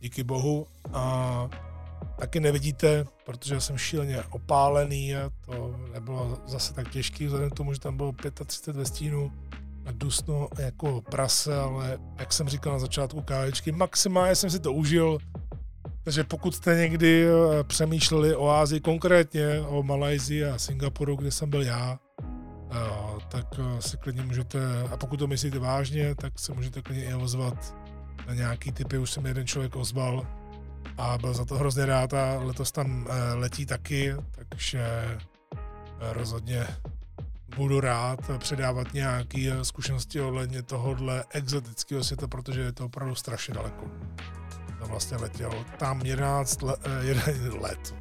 díky 0.00 0.22
bohu, 0.22 0.66
a 0.92 1.48
taky 2.18 2.40
nevidíte, 2.40 3.04
protože 3.24 3.60
jsem 3.60 3.78
šíleně 3.78 4.22
opálený 4.30 5.16
a 5.16 5.30
to 5.46 5.76
nebylo 5.92 6.38
zase 6.46 6.74
tak 6.74 6.90
těžký, 6.90 7.26
vzhledem 7.26 7.50
k 7.50 7.54
tomu, 7.54 7.74
že 7.74 7.80
tam 7.80 7.96
bylo 7.96 8.12
35 8.46 8.76
ve 8.76 8.84
stínu 8.84 9.32
a 9.86 9.92
dusno 9.92 10.48
jako 10.58 11.00
prase, 11.00 11.56
ale 11.56 11.98
jak 12.18 12.32
jsem 12.32 12.48
říkal 12.48 12.72
na 12.72 12.78
začátku 12.78 13.22
kávečky, 13.22 13.72
maximálně 13.72 14.36
jsem 14.36 14.50
si 14.50 14.58
to 14.58 14.72
užil, 14.72 15.18
takže 16.04 16.24
pokud 16.24 16.54
jste 16.54 16.76
někdy 16.76 17.26
eh, 17.26 17.64
přemýšleli 17.64 18.36
o 18.36 18.48
Ázii, 18.48 18.80
konkrétně 18.80 19.60
o 19.60 19.82
Malajzii 19.82 20.44
a 20.44 20.58
Singapuru, 20.58 21.16
kde 21.16 21.30
jsem 21.30 21.50
byl 21.50 21.62
já, 21.62 21.98
tak 23.28 23.46
eh, 23.58 23.82
se 23.82 23.96
klidně 23.96 24.22
můžete, 24.22 24.58
a 24.92 24.96
pokud 24.96 25.16
to 25.16 25.26
myslíte 25.26 25.58
vážně, 25.58 26.14
tak 26.14 26.38
se 26.38 26.54
můžete 26.54 26.82
klidně 26.82 27.04
i 27.04 27.14
ozvat 27.14 27.74
na 28.26 28.34
nějaký 28.34 28.72
typy, 28.72 28.98
už 28.98 29.10
se 29.10 29.20
mi 29.20 29.28
jeden 29.30 29.46
člověk 29.46 29.76
ozval 29.76 30.26
a 30.98 31.18
byl 31.18 31.34
za 31.34 31.44
to 31.44 31.54
hrozně 31.54 31.86
rád 31.86 32.14
a 32.14 32.38
letos 32.42 32.72
tam 32.72 33.06
eh, 33.08 33.34
letí 33.34 33.66
taky, 33.66 34.14
takže 34.30 34.80
eh, 34.80 35.18
rozhodně 36.00 36.66
budu 37.56 37.80
rád 37.80 38.20
předávat 38.38 38.94
nějaké 38.94 39.64
zkušenosti 39.64 40.20
ohledně 40.20 40.62
tohohle 40.62 41.24
exotického 41.30 42.04
světa, 42.04 42.26
protože 42.26 42.60
je 42.60 42.72
to 42.72 42.84
opravdu 42.84 43.14
strašně 43.14 43.54
daleko. 43.54 43.84
Tam 44.78 44.88
vlastně 44.88 45.16
letěl 45.16 45.64
tam 45.78 46.00
11 46.00 46.62
let, 46.62 46.80
11 47.00 47.60
let 47.60 47.94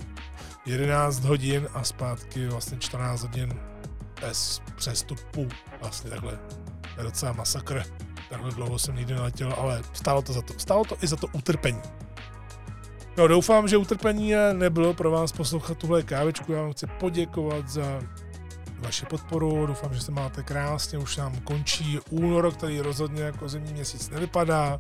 11 0.66 1.24
hodin 1.24 1.68
a 1.74 1.84
zpátky 1.84 2.48
vlastně 2.48 2.78
14 2.78 3.22
hodin 3.22 3.60
bez 4.28 4.62
přestupu. 4.76 5.48
Vlastně 5.82 6.10
takhle. 6.10 6.40
To 6.96 7.00
je 7.00 7.04
docela 7.04 7.34
masakr. 7.34 7.84
Takhle 8.30 8.52
dlouho 8.52 8.80
jsem 8.80 8.96
nikdy 8.96 9.14
neletěl, 9.14 9.56
ale 9.58 9.82
stálo 9.94 10.22
to 10.22 10.34
za 10.34 10.42
to. 10.42 10.54
Stálo 10.58 10.86
to 10.86 10.98
i 11.02 11.08
za 11.08 11.16
to 11.16 11.28
utrpení. 11.28 11.82
No 13.18 13.28
doufám, 13.28 13.68
že 13.68 13.78
utrpení 13.78 14.34
nebylo 14.54 14.94
pro 14.94 15.12
vás 15.12 15.32
poslouchat 15.32 15.78
tuhle 15.78 16.04
kávičku. 16.04 16.52
Já 16.52 16.62
vám 16.62 16.74
chci 16.74 16.88
poděkovat 16.88 17.70
za 17.70 18.02
vaši 18.80 19.06
podporu. 19.06 19.66
Doufám, 19.66 19.94
že 19.94 20.02
se 20.02 20.12
máte 20.12 20.44
krásně. 20.44 20.98
Už 20.98 21.18
nám 21.18 21.40
končí 21.40 22.00
únor, 22.10 22.52
který 22.52 22.82
rozhodně 22.82 23.24
jako 23.24 23.50
zimní 23.50 23.74
měsíc 23.74 24.10
nevypadá. 24.10 24.80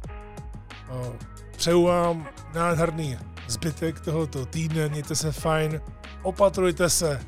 Přeju 1.57 1.83
vám 1.83 2.27
nádherný 2.53 3.17
zbytek 3.47 3.99
tohoto 3.99 4.45
týdne. 4.45 4.89
Mějte 4.89 5.15
se 5.15 5.31
fajn. 5.31 5.81
Opatrujte 6.21 6.89
se. 6.89 7.19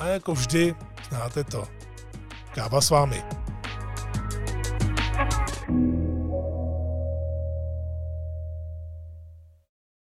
A 0.00 0.06
jako 0.06 0.32
vždy 0.32 0.74
Znáte 1.08 1.44
to. 1.44 1.64
Káva 2.54 2.80
s 2.80 2.90
vámi. 2.90 3.22
thank 5.68 5.94
you 5.94 5.99